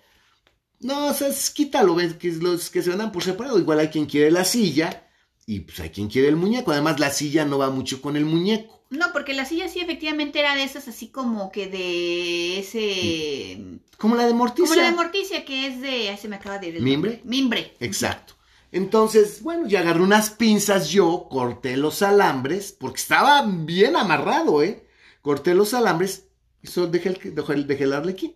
No, 0.82 1.08
o 1.08 1.14
sea, 1.14 1.30
quítalo, 1.54 1.96
que 1.96 2.30
los 2.34 2.70
que 2.70 2.82
se 2.82 2.90
vendan 2.90 3.14
por 3.14 3.24
separado. 3.24 3.58
Igual 3.58 3.80
hay 3.80 3.88
quien 3.88 4.06
quiere 4.06 4.30
la 4.30 4.44
silla 4.44 5.08
y 5.46 5.62
pues 5.62 5.80
hay 5.80 5.92
quien 5.92 6.10
quiere 6.10 6.28
el 6.28 6.36
muñeco. 6.36 6.74
Además, 6.74 7.00
la 7.00 7.12
silla 7.12 7.46
no 7.46 7.58
va 7.58 7.70
mucho 7.70 8.02
con 8.02 8.18
el 8.18 8.26
muñeco. 8.26 8.79
No, 8.90 9.14
porque 9.14 9.34
la 9.34 9.46
silla 9.46 9.70
sí 9.70 9.80
efectivamente 9.80 10.40
era 10.40 10.56
de 10.56 10.64
esas 10.64 10.88
así 10.88 11.10
como 11.10 11.52
que 11.52 11.68
de 11.68 12.60
ese... 12.60 13.80
Como 13.98 14.16
la 14.16 14.26
de 14.26 14.34
Morticia. 14.34 14.68
Como 14.68 14.82
la 14.82 14.90
de 14.90 14.96
Morticia, 14.96 15.46
que 15.46 15.68
es 15.68 15.82
de... 15.82 16.18
Se 16.18 16.28
me 16.28 16.38
acaba 16.38 16.58
de 16.58 16.70
ir. 16.70 16.82
¿Mimbre? 16.82 17.22
Mimbre. 17.24 17.76
Exacto. 17.80 18.34
Entonces, 18.72 19.42
bueno, 19.42 19.68
ya 19.68 19.80
agarré 19.80 20.02
unas 20.02 20.30
pinzas 20.30 20.90
yo, 20.90 21.28
corté 21.30 21.76
los 21.78 22.02
alambres, 22.02 22.72
porque 22.72 23.02
estaba 23.02 23.44
bien 23.46 23.96
amarrado, 23.96 24.62
¿eh? 24.62 24.88
Corté 25.22 25.56
los 25.56 25.74
alambres 25.74 26.28
y 26.62 26.68
solo 26.68 26.88
dejé 26.88 27.10
el, 27.10 27.68
dejé 27.68 27.84
el 27.84 27.94
arlequín. 27.94 28.36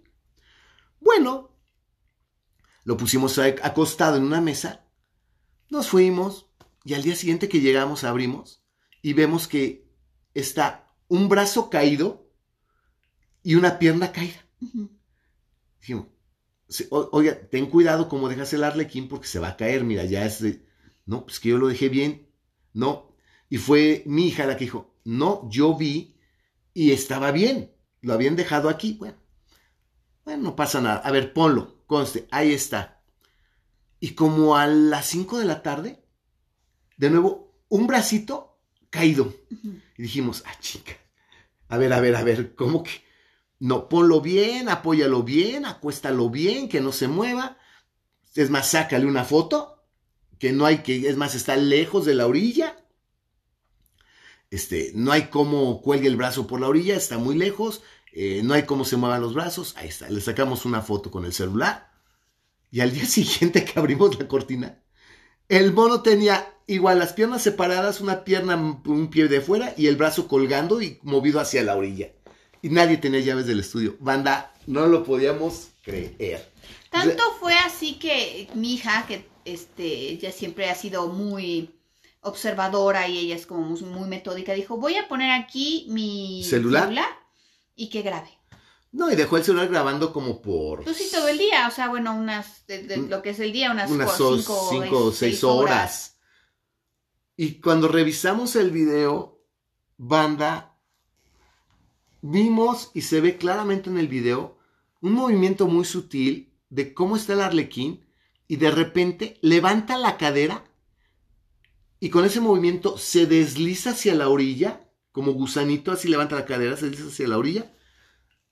Bueno, 0.99 1.51
lo 2.83 2.97
pusimos 2.97 3.37
acostado 3.37 4.17
en 4.17 4.23
una 4.23 4.41
mesa, 4.41 4.85
nos 5.69 5.87
fuimos 5.87 6.47
y 6.83 6.95
al 6.95 7.03
día 7.03 7.15
siguiente 7.15 7.47
que 7.47 7.61
llegamos 7.61 8.03
abrimos 8.03 8.63
y 9.01 9.13
vemos 9.13 9.47
que 9.47 9.82
está 10.33 10.95
un 11.07 11.29
brazo 11.29 11.69
caído 11.69 12.29
y 13.43 13.55
una 13.55 13.79
pierna 13.79 14.11
caída. 14.11 14.45
Dijimos, 15.79 16.07
oiga, 16.89 17.39
ten 17.49 17.67
cuidado 17.67 18.07
como 18.07 18.29
dejas 18.29 18.53
el 18.53 18.63
arlequín 18.63 19.07
porque 19.07 19.27
se 19.27 19.39
va 19.39 19.49
a 19.49 19.57
caer, 19.57 19.83
mira, 19.83 20.05
ya 20.05 20.25
es 20.25 20.41
de... 20.41 20.65
No, 21.05 21.25
pues 21.25 21.39
que 21.39 21.49
yo 21.49 21.57
lo 21.57 21.67
dejé 21.67 21.89
bien. 21.89 22.29
No. 22.71 23.13
Y 23.49 23.57
fue 23.57 24.03
mi 24.05 24.27
hija 24.27 24.45
la 24.45 24.55
que 24.55 24.65
dijo, 24.65 24.95
no, 25.03 25.47
yo 25.49 25.75
vi 25.75 26.17
y 26.73 26.91
estaba 26.91 27.31
bien. 27.31 27.75
Lo 28.01 28.13
habían 28.13 28.35
dejado 28.35 28.69
aquí. 28.69 28.93
Bueno, 28.93 29.17
bueno, 30.23 30.43
no 30.43 30.55
pasa 30.55 30.81
nada. 30.81 30.97
A 30.97 31.11
ver, 31.11 31.33
ponlo, 31.33 31.83
conste, 31.85 32.27
ahí 32.31 32.53
está. 32.53 33.03
Y 33.99 34.11
como 34.11 34.55
a 34.55 34.67
las 34.67 35.05
5 35.07 35.39
de 35.39 35.45
la 35.45 35.61
tarde, 35.61 36.03
de 36.97 37.09
nuevo, 37.09 37.63
un 37.69 37.87
bracito 37.87 38.59
caído. 38.89 39.33
Dijimos, 40.03 40.43
ah, 40.45 40.59
chica, 40.59 40.97
a 41.69 41.77
ver, 41.77 41.93
a 41.93 42.01
ver, 42.01 42.17
a 42.17 42.23
ver, 42.25 42.55
¿cómo 42.55 42.83
que? 42.83 42.91
No, 43.59 43.87
ponlo 43.87 44.19
bien, 44.19 44.67
apóyalo 44.67 45.23
bien, 45.23 45.65
acuéstalo 45.65 46.29
bien, 46.29 46.67
que 46.67 46.81
no 46.81 46.91
se 46.91 47.07
mueva. 47.07 47.57
Es 48.35 48.49
más, 48.49 48.69
sácale 48.69 49.05
una 49.05 49.23
foto, 49.23 49.81
que 50.39 50.51
no 50.51 50.65
hay 50.65 50.79
que, 50.79 51.07
es 51.07 51.15
más, 51.15 51.35
está 51.35 51.55
lejos 51.55 52.03
de 52.03 52.15
la 52.15 52.27
orilla. 52.27 52.85
Este, 54.51 54.91
no 54.93 55.13
hay 55.13 55.27
cómo 55.29 55.81
cuelgue 55.81 56.09
el 56.09 56.17
brazo 56.17 56.47
por 56.47 56.59
la 56.59 56.67
orilla, 56.67 56.97
está 56.97 57.17
muy 57.17 57.37
lejos. 57.37 57.81
Eh, 58.11 58.41
no 58.43 58.55
hay 58.55 58.63
cómo 58.63 58.83
se 58.83 58.97
muevan 58.97 59.21
los 59.21 59.33
brazos. 59.33 59.73
Ahí 59.77 59.87
está, 59.87 60.09
le 60.09 60.19
sacamos 60.19 60.65
una 60.65 60.81
foto 60.81 61.11
con 61.11 61.23
el 61.23 61.31
celular. 61.31 61.93
Y 62.71 62.81
al 62.81 62.91
día 62.91 63.05
siguiente 63.05 63.63
que 63.63 63.79
abrimos 63.79 64.19
la 64.19 64.27
cortina, 64.27 64.83
el 65.47 65.71
mono 65.71 66.01
tenía 66.01 66.52
igual 66.67 66.99
las 66.99 67.13
piernas 67.13 67.41
separadas, 67.41 68.01
una 68.01 68.23
pierna, 68.23 68.55
un 68.55 69.09
pie 69.09 69.27
de 69.27 69.41
fuera 69.41 69.73
y 69.77 69.87
el 69.87 69.95
brazo 69.95 70.27
colgando 70.27 70.81
y 70.81 70.99
movido 71.03 71.39
hacia 71.39 71.63
la 71.63 71.75
orilla. 71.75 72.11
y 72.61 72.69
nadie 72.69 72.97
tenía 72.97 73.19
llaves 73.19 73.45
del 73.45 73.59
estudio. 73.59 73.97
Banda, 73.99 74.53
no 74.67 74.87
lo 74.87 75.03
podíamos 75.03 75.69
creer. 75.81 76.49
Tanto 76.89 77.23
fue 77.39 77.53
así 77.55 77.95
que 77.95 78.47
mi 78.53 78.75
hija, 78.75 79.05
que 79.07 79.27
este, 79.45 80.17
ya 80.17 80.31
siempre 80.31 80.69
ha 80.69 80.75
sido 80.75 81.07
muy 81.07 81.69
observadora 82.21 83.07
y 83.07 83.17
ella 83.19 83.35
es 83.35 83.45
como 83.45 83.63
muy, 83.63 84.07
metódica, 84.07 84.53
dijo, 84.53 84.77
voy 84.77 84.95
a 84.95 85.07
poner 85.07 85.31
aquí 85.31 85.85
mi 85.89 86.43
celular, 86.43 86.89
y 87.75 87.89
que 87.89 88.01
grabe. 88.01 88.29
No, 88.91 89.11
y 89.11 89.15
dejó 89.15 89.37
el 89.37 89.43
celular 89.43 89.67
grabando 89.69 90.13
como 90.13 90.41
por... 90.41 90.83
Pues 90.83 90.97
sí, 90.97 91.09
todo 91.11 91.27
el 91.27 91.39
día, 91.39 91.67
o 91.67 91.71
sea, 91.71 91.89
bueno, 91.89 92.15
unas, 92.15 92.65
de, 92.67 92.97
lo 93.09 93.21
que 93.23 93.31
es 93.31 93.39
el 93.39 93.51
día, 93.51 93.71
unas, 93.71 93.89
unas 93.89 94.15
cinco, 94.15 95.05
o 95.05 95.11
seis 95.11 95.43
horas. 95.43 96.12
Y 97.35 97.61
cuando 97.61 97.87
revisamos 97.87 98.55
el 98.55 98.71
video, 98.71 99.41
banda, 99.97 100.77
vimos 102.21 102.91
y 102.93 103.01
se 103.01 103.21
ve 103.21 103.37
claramente 103.37 103.89
en 103.89 103.97
el 103.97 104.07
video 104.07 104.57
un 105.01 105.13
movimiento 105.13 105.67
muy 105.67 105.85
sutil 105.85 106.53
de 106.69 106.93
cómo 106.93 107.15
está 107.15 107.33
el 107.33 107.41
arlequín 107.41 108.05
y 108.47 108.55
de 108.55 108.71
repente 108.71 109.37
levanta 109.41 109.97
la 109.97 110.17
cadera 110.17 110.63
y 111.99 112.09
con 112.09 112.25
ese 112.25 112.41
movimiento 112.41 112.97
se 112.97 113.25
desliza 113.25 113.91
hacia 113.91 114.13
la 114.13 114.27
orilla, 114.27 114.89
como 115.11 115.31
gusanito, 115.31 115.91
así 115.91 116.07
levanta 116.09 116.35
la 116.35 116.45
cadera, 116.45 116.75
se 116.75 116.89
desliza 116.89 117.09
hacia 117.09 117.27
la 117.27 117.37
orilla 117.37 117.71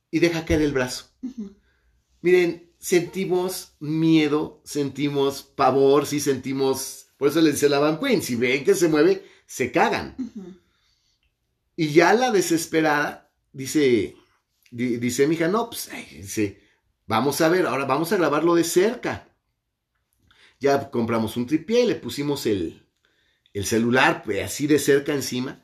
y 0.10 0.20
deja 0.20 0.46
caer 0.46 0.62
el 0.62 0.72
brazo. 0.72 1.10
Miren, 2.22 2.72
sentimos 2.78 3.74
miedo, 3.80 4.62
sentimos 4.64 5.44
pavor, 5.44 6.06
sí 6.06 6.20
sentimos, 6.20 7.01
por 7.22 7.30
eso 7.30 7.40
le 7.40 7.52
dice 7.52 7.70
la 7.70 7.78
Van 7.78 8.00
Queen, 8.00 8.24
si 8.24 8.36
ven 8.36 8.64
que 8.64 8.74
se 8.74 8.88
mueve, 8.88 9.24
se 9.46 9.72
cagan. 9.72 10.16
Y 11.76 11.90
ya 11.90 12.16
la 12.16 12.32
desesperada 12.32 13.30
dice, 13.54 14.16
dice 14.72 15.28
mi 15.28 15.36
hija, 15.36 15.48
no, 15.48 15.70
pues, 15.70 15.88
vamos 17.06 17.40
a 17.42 17.50
ver, 17.50 17.68
ahora 17.68 17.86
vamos 17.86 18.12
a 18.12 18.18
grabarlo 18.18 18.56
de 18.56 18.64
cerca. 18.64 19.30
Ya 20.60 20.90
compramos 20.90 21.38
un 21.38 21.46
tripié, 21.46 21.86
le 21.86 21.94
pusimos 21.94 22.48
el, 22.48 22.88
el 23.54 23.66
celular 23.68 24.24
pues, 24.24 24.44
así 24.44 24.66
de 24.66 24.80
cerca 24.80 25.14
encima. 25.14 25.64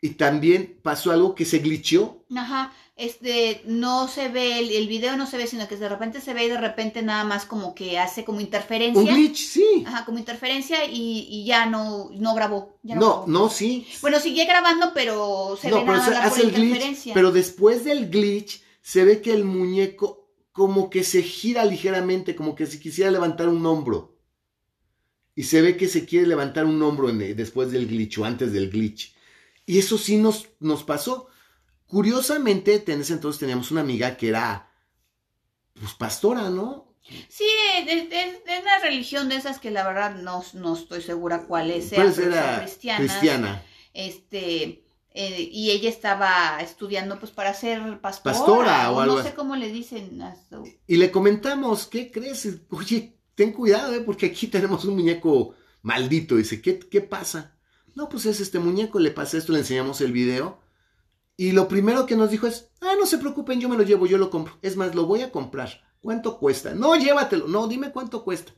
Y 0.00 0.10
también 0.10 0.78
pasó 0.82 1.10
algo 1.10 1.34
que 1.34 1.44
se 1.44 1.58
glitchó. 1.58 2.24
Ajá, 2.36 2.72
este, 2.94 3.62
no 3.64 4.08
se 4.08 4.28
ve, 4.28 4.58
el, 4.58 4.70
el, 4.70 4.88
video 4.88 5.16
no 5.16 5.26
se 5.26 5.36
ve, 5.36 5.46
sino 5.46 5.66
que 5.66 5.76
de 5.76 5.88
repente 5.88 6.20
se 6.20 6.34
ve 6.34 6.46
y 6.46 6.48
de 6.48 6.58
repente 6.58 7.02
nada 7.02 7.24
más 7.24 7.44
como 7.44 7.74
que 7.74 7.98
hace 7.98 8.24
como 8.24 8.40
interferencia. 8.40 9.00
Un 9.00 9.06
glitch, 9.08 9.36
sí. 9.36 9.84
Ajá, 9.86 10.04
como 10.04 10.18
interferencia 10.18 10.84
y, 10.84 11.26
y 11.30 11.44
ya 11.44 11.66
no, 11.66 12.10
no 12.12 12.34
grabó. 12.34 12.78
no, 12.82 13.24
no, 13.26 13.48
sí. 13.48 13.86
Bueno, 14.00 14.20
sigue 14.20 14.44
grabando, 14.44 14.92
pero 14.94 15.56
se 15.60 15.70
ve 15.70 15.84
nada 15.84 15.98
más 15.98 16.08
hace 16.08 16.42
el 16.42 16.52
glitch, 16.52 17.12
Pero 17.14 17.32
después 17.32 17.84
del 17.84 18.10
glitch 18.10 18.62
se 18.82 19.04
ve 19.04 19.20
que 19.20 19.32
el 19.32 19.44
muñeco 19.44 20.28
como 20.52 20.90
que 20.90 21.04
se 21.04 21.22
gira 21.22 21.64
ligeramente, 21.64 22.34
como 22.34 22.56
que 22.56 22.66
si 22.66 22.80
quisiera 22.80 23.10
levantar 23.12 23.48
un 23.48 23.64
hombro 23.64 24.18
y 25.36 25.44
se 25.44 25.62
ve 25.62 25.76
que 25.76 25.86
se 25.86 26.04
quiere 26.04 26.26
levantar 26.26 26.64
un 26.64 26.82
hombro 26.82 27.12
después 27.12 27.70
del 27.70 27.86
glitch 27.86 28.18
o 28.18 28.24
antes 28.24 28.52
del 28.52 28.70
glitch. 28.70 29.14
Y 29.68 29.78
eso 29.78 29.98
sí 29.98 30.16
nos, 30.16 30.48
nos 30.60 30.82
pasó. 30.82 31.28
Curiosamente, 31.86 32.82
en 32.86 33.02
ese 33.02 33.12
entonces 33.12 33.38
teníamos 33.38 33.70
una 33.70 33.82
amiga 33.82 34.16
que 34.16 34.30
era, 34.30 34.72
pues, 35.74 35.92
pastora, 35.92 36.48
¿no? 36.48 36.94
Sí, 37.28 37.44
es, 37.86 38.08
una 38.62 38.78
religión 38.82 39.28
de 39.28 39.36
esas 39.36 39.58
que 39.58 39.70
la 39.70 39.86
verdad 39.86 40.14
no, 40.14 40.42
no 40.54 40.74
estoy 40.74 41.02
segura 41.02 41.44
cuál 41.46 41.70
es. 41.70 41.90
Sea, 41.90 42.02
pues 42.02 42.16
era 42.16 42.60
cristiana. 42.60 43.62
Este, 43.92 44.84
eh, 45.10 45.48
y 45.52 45.70
ella 45.70 45.90
estaba 45.90 46.60
estudiando 46.62 47.18
pues 47.18 47.30
para 47.30 47.52
ser 47.52 48.00
pastora, 48.00 48.38
pastora 48.38 48.90
o, 48.90 49.00
algo. 49.00 49.16
No 49.16 49.22
sé 49.22 49.34
cómo 49.34 49.54
le 49.54 49.70
dicen. 49.70 50.18
Y 50.86 50.96
le 50.96 51.10
comentamos, 51.10 51.86
¿qué 51.88 52.10
crees? 52.10 52.48
Oye, 52.70 53.18
ten 53.34 53.52
cuidado, 53.52 53.94
¿eh? 53.94 54.00
porque 54.00 54.26
aquí 54.26 54.46
tenemos 54.46 54.86
un 54.86 54.94
muñeco 54.94 55.54
maldito. 55.82 56.36
Dice, 56.36 56.62
¿qué, 56.62 56.78
¿qué 56.78 57.02
pasa? 57.02 57.57
No, 57.98 58.08
pues 58.08 58.26
es 58.26 58.38
este 58.38 58.60
muñeco, 58.60 59.00
le 59.00 59.10
pasa 59.10 59.38
esto, 59.38 59.52
le 59.52 59.58
enseñamos 59.58 60.00
el 60.02 60.12
video. 60.12 60.60
Y 61.36 61.50
lo 61.50 61.66
primero 61.66 62.06
que 62.06 62.14
nos 62.14 62.30
dijo 62.30 62.46
es, 62.46 62.70
ah, 62.80 62.92
no 62.96 63.06
se 63.06 63.18
preocupen, 63.18 63.60
yo 63.60 63.68
me 63.68 63.76
lo 63.76 63.82
llevo, 63.82 64.06
yo 64.06 64.18
lo 64.18 64.30
compro. 64.30 64.56
Es 64.62 64.76
más, 64.76 64.94
lo 64.94 65.06
voy 65.06 65.22
a 65.22 65.32
comprar. 65.32 65.82
¿Cuánto 66.00 66.38
cuesta? 66.38 66.76
No, 66.76 66.94
llévatelo. 66.94 67.48
No, 67.48 67.66
dime 67.66 67.90
cuánto 67.90 68.22
cuesta. 68.22 68.52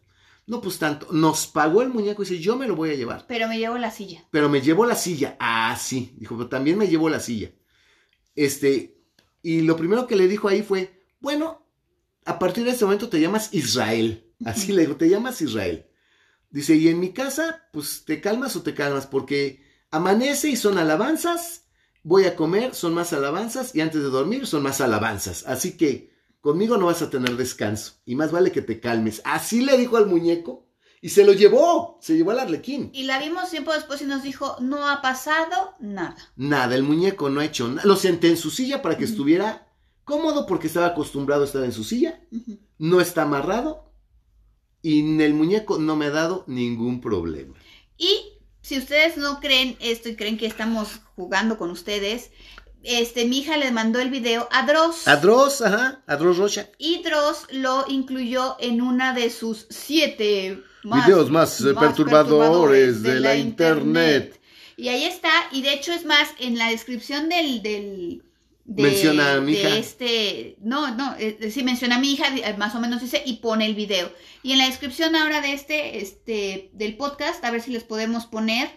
No, 0.46 0.60
pues 0.60 0.78
tanto. 0.78 1.06
Nos 1.10 1.46
pagó 1.46 1.80
el 1.80 1.88
muñeco 1.88 2.22
y 2.22 2.26
dice, 2.26 2.38
yo 2.38 2.54
me 2.58 2.68
lo 2.68 2.76
voy 2.76 2.90
a 2.90 2.96
llevar. 2.96 3.24
Pero 3.28 3.48
me 3.48 3.56
llevo 3.56 3.78
la 3.78 3.90
silla. 3.90 4.26
Pero 4.30 4.50
me 4.50 4.60
llevo 4.60 4.84
la 4.84 4.94
silla. 4.94 5.38
Ah, 5.40 5.74
sí. 5.80 6.12
Dijo, 6.18 6.36
pero 6.36 6.50
también 6.50 6.76
me 6.76 6.88
llevo 6.88 7.08
la 7.08 7.18
silla. 7.18 7.50
Este, 8.34 9.00
y 9.40 9.62
lo 9.62 9.74
primero 9.78 10.06
que 10.06 10.16
le 10.16 10.28
dijo 10.28 10.48
ahí 10.48 10.62
fue, 10.62 11.02
bueno, 11.18 11.66
a 12.26 12.38
partir 12.38 12.64
de 12.64 12.72
este 12.72 12.84
momento 12.84 13.08
te 13.08 13.22
llamas 13.22 13.54
Israel. 13.54 14.34
Así 14.44 14.72
le 14.74 14.82
digo, 14.82 14.96
te 14.96 15.08
llamas 15.08 15.40
Israel. 15.40 15.86
Dice, 16.50 16.74
y 16.74 16.88
en 16.88 16.98
mi 16.98 17.12
casa, 17.12 17.68
pues 17.72 18.04
te 18.04 18.20
calmas 18.20 18.56
o 18.56 18.62
te 18.62 18.74
calmas, 18.74 19.06
porque 19.06 19.64
amanece 19.90 20.50
y 20.50 20.56
son 20.56 20.78
alabanzas, 20.78 21.64
voy 22.02 22.24
a 22.24 22.34
comer, 22.34 22.74
son 22.74 22.94
más 22.94 23.12
alabanzas, 23.12 23.74
y 23.74 23.80
antes 23.80 24.02
de 24.02 24.08
dormir 24.08 24.46
son 24.46 24.62
más 24.62 24.80
alabanzas. 24.80 25.44
Así 25.46 25.76
que 25.76 26.12
conmigo 26.40 26.76
no 26.76 26.86
vas 26.86 27.02
a 27.02 27.10
tener 27.10 27.36
descanso, 27.36 27.94
y 28.04 28.16
más 28.16 28.32
vale 28.32 28.50
que 28.50 28.62
te 28.62 28.80
calmes. 28.80 29.22
Así 29.24 29.60
le 29.60 29.76
dijo 29.76 29.96
al 29.96 30.06
muñeco, 30.06 30.66
y 31.02 31.10
se 31.10 31.24
lo 31.24 31.32
llevó, 31.32 31.98
se 32.02 32.14
llevó 32.14 32.32
al 32.32 32.40
arlequín. 32.40 32.90
Y 32.92 33.04
la 33.04 33.18
vimos 33.18 33.50
tiempo 33.50 33.72
después 33.72 34.02
y 34.02 34.04
nos 34.04 34.22
dijo, 34.22 34.56
no 34.60 34.88
ha 34.88 35.00
pasado 35.00 35.74
nada. 35.80 36.16
Nada, 36.36 36.74
el 36.74 36.82
muñeco 36.82 37.30
no 37.30 37.40
ha 37.40 37.46
hecho 37.46 37.68
nada. 37.68 37.86
Lo 37.86 37.96
senté 37.96 38.28
en 38.28 38.36
su 38.36 38.50
silla 38.50 38.82
para 38.82 38.98
que 38.98 39.04
estuviera 39.04 39.66
cómodo 40.04 40.44
porque 40.46 40.66
estaba 40.66 40.88
acostumbrado 40.88 41.42
a 41.42 41.46
estar 41.46 41.64
en 41.64 41.72
su 41.72 41.84
silla. 41.84 42.20
No 42.76 43.00
está 43.00 43.22
amarrado, 43.22 43.89
y 44.82 45.00
el 45.20 45.34
muñeco 45.34 45.78
no 45.78 45.96
me 45.96 46.06
ha 46.06 46.10
dado 46.10 46.44
ningún 46.46 47.00
problema. 47.00 47.54
Y 47.98 48.32
si 48.62 48.78
ustedes 48.78 49.16
no 49.16 49.40
creen 49.40 49.76
esto 49.80 50.08
y 50.08 50.16
creen 50.16 50.38
que 50.38 50.46
estamos 50.46 51.00
jugando 51.16 51.58
con 51.58 51.70
ustedes, 51.70 52.30
este, 52.82 53.26
mi 53.26 53.38
hija 53.38 53.56
le 53.56 53.70
mandó 53.72 54.00
el 54.00 54.10
video 54.10 54.48
a 54.50 54.64
Dross. 54.64 55.06
A 55.06 55.16
Dross, 55.16 55.60
ajá, 55.60 56.02
a 56.06 56.16
Dross 56.16 56.38
Rocha. 56.38 56.68
Y 56.78 57.02
Dross 57.02 57.46
lo 57.50 57.84
incluyó 57.88 58.56
en 58.58 58.80
una 58.80 59.12
de 59.12 59.30
sus 59.30 59.66
siete 59.68 60.62
videos 60.82 61.30
más, 61.30 61.62
perturbadores, 61.78 63.02
de, 63.02 63.20
la, 63.20 63.36
internet. 63.36 64.40
Y 64.76 64.88
ahí 64.88 65.04
está, 65.04 65.30
y 65.52 65.60
de 65.60 65.74
hecho 65.74 65.92
es 65.92 66.06
más, 66.06 66.30
en 66.38 66.56
la 66.56 66.70
descripción 66.70 67.28
del, 67.28 67.60
del 67.62 68.22
menciona 68.76 69.34
a 69.34 69.40
mi 69.40 69.52
hija. 69.52 69.76
este, 69.76 70.56
no, 70.60 70.94
no, 70.94 71.14
eh, 71.18 71.50
sí 71.50 71.62
menciona 71.62 71.96
a 71.96 71.98
mi 71.98 72.12
hija, 72.12 72.26
eh, 72.36 72.54
más 72.56 72.74
o 72.74 72.80
menos 72.80 73.00
dice, 73.00 73.22
y 73.24 73.34
pone 73.34 73.66
el 73.66 73.74
video. 73.74 74.12
Y 74.42 74.52
en 74.52 74.58
la 74.58 74.66
descripción 74.66 75.16
ahora 75.16 75.40
de 75.40 75.52
este, 75.52 75.98
este, 75.98 76.70
del 76.72 76.96
podcast, 76.96 77.44
a 77.44 77.50
ver 77.50 77.62
si 77.62 77.72
les 77.72 77.84
podemos 77.84 78.26
poner 78.26 78.70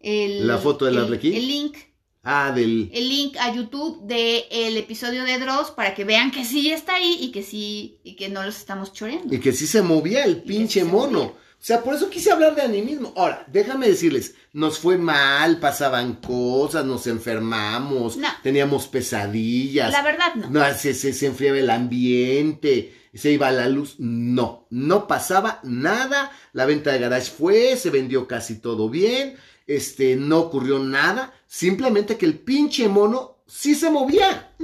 el... 0.00 0.46
La 0.46 0.58
foto 0.58 0.84
del 0.84 0.98
arlequín. 0.98 1.34
El 1.34 1.48
link. 1.48 1.76
Ah, 2.22 2.52
del... 2.54 2.90
El 2.92 3.08
link 3.08 3.36
a 3.38 3.54
YouTube 3.54 4.06
del 4.06 4.44
el 4.50 4.76
episodio 4.76 5.24
de 5.24 5.38
Dross 5.38 5.70
para 5.70 5.94
que 5.94 6.04
vean 6.04 6.30
que 6.30 6.44
sí 6.44 6.70
está 6.70 6.94
ahí 6.96 7.18
y 7.20 7.32
que 7.32 7.42
sí, 7.42 8.00
y 8.04 8.16
que 8.16 8.28
no 8.28 8.42
los 8.42 8.56
estamos 8.56 8.92
choreando. 8.92 9.34
Y 9.34 9.40
que 9.40 9.52
sí 9.52 9.66
se 9.66 9.82
movía 9.82 10.24
el 10.24 10.42
pinche 10.42 10.84
mono. 10.84 11.34
O 11.60 11.62
sea, 11.62 11.82
por 11.82 11.94
eso 11.94 12.08
quise 12.08 12.32
hablar 12.32 12.54
de 12.54 12.62
animismo. 12.62 13.12
Ahora, 13.14 13.44
déjame 13.46 13.86
decirles, 13.86 14.34
nos 14.54 14.78
fue 14.78 14.96
mal, 14.96 15.58
pasaban 15.58 16.14
cosas, 16.14 16.86
nos 16.86 17.06
enfermamos, 17.06 18.18
teníamos 18.42 18.88
pesadillas. 18.88 19.92
La 19.92 20.00
verdad 20.00 20.34
no. 20.36 20.48
no 20.48 20.74
se, 20.74 20.94
se, 20.94 21.26
enfriaba 21.26 21.58
el 21.58 21.68
ambiente, 21.68 22.94
se 23.12 23.32
iba 23.32 23.50
la 23.50 23.68
luz. 23.68 23.96
No, 23.98 24.68
no 24.70 25.06
pasaba 25.06 25.60
nada. 25.62 26.32
La 26.54 26.64
venta 26.64 26.92
de 26.92 26.98
garage 26.98 27.30
fue, 27.30 27.76
se 27.76 27.90
vendió 27.90 28.26
casi 28.26 28.58
todo 28.58 28.88
bien, 28.88 29.36
este, 29.66 30.16
no 30.16 30.38
ocurrió 30.38 30.78
nada. 30.78 31.34
Simplemente 31.46 32.16
que 32.16 32.24
el 32.24 32.38
pinche 32.38 32.88
mono 32.88 33.42
sí 33.46 33.74
se 33.74 33.90
movía. 33.90 34.54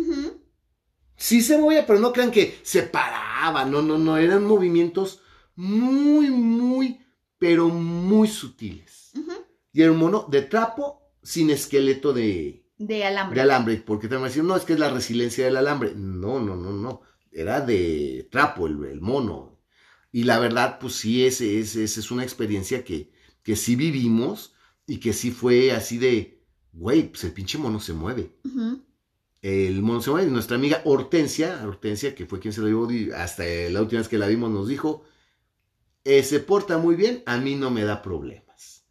Sí 1.14 1.42
se 1.42 1.58
movía, 1.58 1.86
pero 1.86 1.98
no 1.98 2.14
crean 2.14 2.30
que 2.30 2.58
se 2.62 2.84
paraba, 2.84 3.66
no, 3.66 3.82
no, 3.82 3.98
no, 3.98 4.16
eran 4.16 4.46
movimientos 4.46 5.20
muy, 5.56 6.30
muy, 6.30 7.00
pero 7.38 7.68
muy 7.68 8.28
sutiles. 8.28 9.12
Y 9.72 9.82
era 9.82 9.92
un 9.92 9.98
mono 9.98 10.26
de 10.30 10.42
trapo 10.42 11.02
sin 11.22 11.50
esqueleto 11.50 12.12
de, 12.12 12.66
de 12.78 13.04
alambre. 13.04 13.34
De 13.34 13.40
alambre, 13.42 13.76
porque 13.78 14.08
te 14.08 14.14
van 14.14 14.24
a 14.24 14.28
decir, 14.28 14.44
no, 14.44 14.56
es 14.56 14.64
que 14.64 14.74
es 14.74 14.78
la 14.78 14.90
resiliencia 14.90 15.44
del 15.44 15.56
alambre. 15.56 15.94
No, 15.94 16.40
no, 16.40 16.56
no, 16.56 16.72
no. 16.72 17.00
Era 17.32 17.60
de 17.60 18.28
trapo 18.30 18.66
el, 18.66 19.00
mono. 19.00 19.58
Y 20.12 20.24
la 20.24 20.38
verdad, 20.38 20.78
pues 20.78 20.94
sí, 20.94 21.26
esa 21.26 21.44
es, 21.44 21.76
es, 21.76 22.10
una 22.10 22.22
experiencia 22.22 22.84
que, 22.84 23.12
que 23.42 23.56
sí 23.56 23.76
vivimos 23.76 24.54
y 24.86 24.98
que 24.98 25.12
sí 25.12 25.30
fue 25.30 25.72
así 25.72 25.98
de, 25.98 26.42
güey, 26.72 27.08
pues 27.08 27.24
el 27.24 27.32
pinche 27.32 27.58
mono 27.58 27.80
se 27.80 27.92
mueve. 27.92 28.36
El 29.42 29.82
mono 29.82 30.00
se 30.00 30.10
mueve. 30.10 30.30
Nuestra 30.30 30.56
amiga 30.56 30.82
Hortensia, 30.84 31.62
Hortensia, 31.66 32.14
que 32.14 32.26
fue 32.26 32.40
quien 32.40 32.52
se 32.52 32.60
lo 32.60 32.66
llevó 32.66 32.88
hasta 33.16 33.44
la 33.70 33.82
última 33.82 34.00
vez 34.00 34.08
que 34.08 34.18
la 34.18 34.28
vimos, 34.28 34.50
nos 34.50 34.68
dijo, 34.68 35.04
eh, 36.06 36.22
se 36.22 36.38
porta 36.38 36.78
muy 36.78 36.94
bien, 36.94 37.24
a 37.26 37.36
mí 37.36 37.56
no 37.56 37.68
me 37.68 37.82
da 37.82 38.00
problemas. 38.00 38.86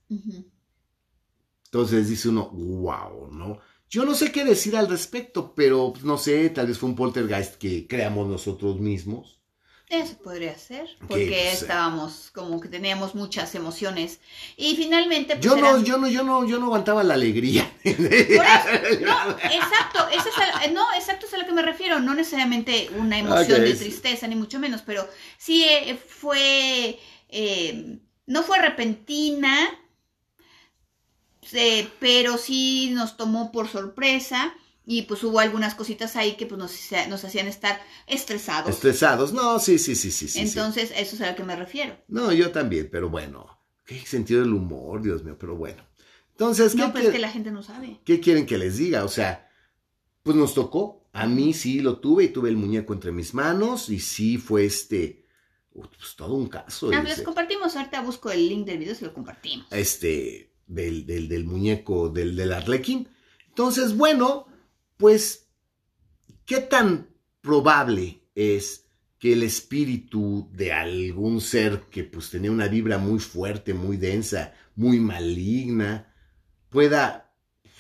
Entonces 1.64 2.10
dice 2.10 2.28
uno, 2.28 2.50
wow, 2.50 3.32
¿no? 3.32 3.60
Yo 3.90 4.04
no 4.04 4.14
sé 4.14 4.34
qué 4.34 4.44
decir 4.44 4.76
al 4.76 4.90
respecto, 4.90 5.56
pero 5.56 5.94
no 6.04 6.18
sé, 6.18 6.50
tal 6.50 6.68
vez 6.68 6.78
fue 6.78 6.90
un 6.90 6.96
poltergeist 6.96 7.56
que 7.56 7.88
creamos 7.88 8.28
nosotros 8.28 8.82
mismos. 8.82 9.40
Eso 9.88 10.18
podría 10.18 10.58
ser, 10.58 10.88
porque 11.08 11.28
pues, 11.28 11.62
estábamos 11.62 12.32
como 12.34 12.60
que 12.60 12.68
teníamos 12.68 13.14
muchas 13.14 13.54
emociones 13.54 14.20
y 14.58 14.76
finalmente. 14.76 15.36
Pues, 15.36 15.46
yo 15.46 15.56
no, 15.56 15.80
yo 15.84 16.00
no, 16.00 16.08
yo 16.08 16.24
no, 16.24 16.44
yo 16.44 16.58
no 16.58 16.66
aguantaba 16.66 17.04
la 17.04 17.14
alegría. 17.14 17.72
no, 17.84 17.92
exacto, 17.94 20.08
eso 20.12 20.30
es 20.30 20.74
no, 20.74 20.92
exacto 20.96 21.28
es 21.28 21.34
a 21.36 21.38
lo 21.38 21.46
que 21.46 21.52
me 21.52 21.62
refiero, 21.62 22.00
no 22.00 22.16
necesariamente 22.16 22.90
una 22.98 23.20
emoción 23.20 23.62
de 23.62 23.76
tristeza 23.76 24.28
ni 24.28 24.36
mucho 24.36 24.60
menos, 24.60 24.82
pero 24.82 25.08
sí 25.38 25.64
eh, 25.64 25.96
fue, 25.96 27.00
eh, 27.30 28.00
no 28.26 28.42
fue 28.42 28.60
repentina, 28.60 29.70
eh, 31.52 31.88
pero 32.00 32.40
sí 32.40 32.90
nos 32.92 33.18
tomó 33.18 33.52
por 33.52 33.68
sorpresa 33.68 34.56
y 34.86 35.04
pues 35.04 35.24
hubo 35.24 35.40
algunas 35.40 35.76
cositas 35.76 36.16
ahí 36.16 36.36
que 36.36 36.46
pues 36.46 36.60
nos, 36.60 36.74
nos 37.10 37.24
hacían 37.24 37.48
estar 37.48 37.82
estresados. 38.08 38.70
Estresados, 38.70 39.34
no, 39.34 39.60
sí, 39.60 39.80
sí, 39.80 39.96
sí, 39.96 40.12
sí. 40.12 40.40
Entonces, 40.40 40.92
eso 40.96 41.16
es 41.16 41.22
a 41.22 41.32
lo 41.32 41.36
que 41.36 41.44
me 41.44 41.56
refiero. 41.56 41.98
No, 42.08 42.32
yo 42.32 42.52
también, 42.52 42.90
pero 42.92 43.10
bueno, 43.10 43.60
qué 43.86 44.00
sentido 44.06 44.42
del 44.42 44.54
humor, 44.54 45.02
Dios 45.02 45.24
mío, 45.24 45.38
pero 45.40 45.56
bueno. 45.56 45.84
Entonces, 46.32 46.76
No, 46.76 46.92
pues 46.92 47.10
que 47.10 47.20
la 47.20 47.32
gente 47.32 47.52
no 47.52 47.64
sabe. 47.64 48.02
¿Qué 48.04 48.20
quieren 48.20 48.46
que 48.46 48.58
les 48.58 48.78
diga? 48.78 49.06
O 49.06 49.08
sea, 49.08 49.50
pues 50.22 50.36
nos 50.36 50.54
tocó. 50.54 51.08
A 51.14 51.28
mí 51.28 51.54
sí 51.54 51.80
lo 51.80 52.00
tuve 52.00 52.26
y 52.26 52.28
tuve 52.28 52.50
el 52.50 52.58
muñeco 52.58 52.94
entre 52.94 53.14
mis 53.14 53.34
manos 53.34 53.90
y 53.90 54.02
sí 54.02 54.38
fue 54.38 54.66
este, 54.66 55.26
pues 55.72 56.16
todo 56.18 56.34
un 56.36 56.48
caso. 56.48 56.92
Ah, 56.94 57.02
les 57.02 57.22
compartimos, 57.22 57.76
ahorita 57.76 58.02
busco 58.02 58.32
el 58.32 58.50
link 58.50 58.66
del 58.66 58.80
video 58.80 58.96
y 59.00 59.04
lo 59.06 59.14
compartimos. 59.14 59.66
Este, 59.72 60.54
del, 60.68 61.06
del, 61.06 61.30
del 61.30 61.46
muñeco 61.46 62.10
del, 62.10 62.36
del 62.36 62.52
Arlequín. 62.52 63.08
Entonces, 63.48 63.96
bueno, 63.96 64.48
pues, 64.98 65.48
¿qué 66.46 66.62
tan 66.62 67.10
probable 67.42 68.24
es 68.34 68.86
que 69.20 69.34
el 69.34 69.44
espíritu 69.44 70.50
de 70.54 70.72
algún 70.72 71.42
ser 71.42 71.82
que 71.90 72.04
pues 72.04 72.30
tenía 72.30 72.52
una 72.52 72.68
vibra 72.68 72.98
muy 72.98 73.20
fuerte, 73.20 73.74
muy 73.74 73.98
densa, 73.98 74.54
muy 74.76 75.00
maligna, 75.00 76.14
pueda 76.70 77.34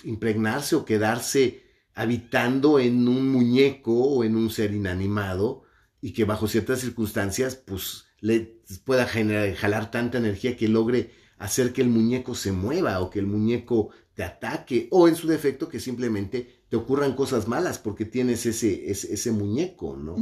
impregnarse 0.03 0.75
o 0.75 0.85
quedarse 0.85 1.63
habitando 1.93 2.79
en 2.79 3.07
un 3.07 3.29
muñeco 3.29 3.93
o 3.93 4.23
en 4.23 4.35
un 4.35 4.49
ser 4.49 4.73
inanimado 4.73 5.63
y 6.01 6.13
que 6.13 6.25
bajo 6.25 6.47
ciertas 6.47 6.79
circunstancias 6.79 7.55
pues 7.55 8.05
le 8.19 8.61
pueda 8.83 9.05
generar, 9.05 9.53
jalar 9.55 9.91
tanta 9.91 10.17
energía 10.17 10.57
que 10.57 10.67
logre 10.67 11.11
hacer 11.37 11.73
que 11.73 11.81
el 11.81 11.89
muñeco 11.89 12.35
se 12.35 12.51
mueva 12.51 12.99
o 13.01 13.09
que 13.09 13.19
el 13.19 13.27
muñeco 13.27 13.89
te 14.13 14.23
ataque 14.23 14.87
o 14.91 15.07
en 15.07 15.15
su 15.15 15.27
defecto 15.27 15.69
que 15.69 15.79
simplemente 15.79 16.54
te 16.69 16.77
ocurran 16.77 17.15
cosas 17.15 17.47
malas 17.47 17.79
porque 17.79 18.05
tienes 18.05 18.45
ese, 18.45 18.89
ese, 18.89 19.31
muñeco, 19.31 19.95
¿no? 19.97 20.15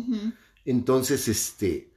Entonces, 0.65 1.27
este, 1.27 1.93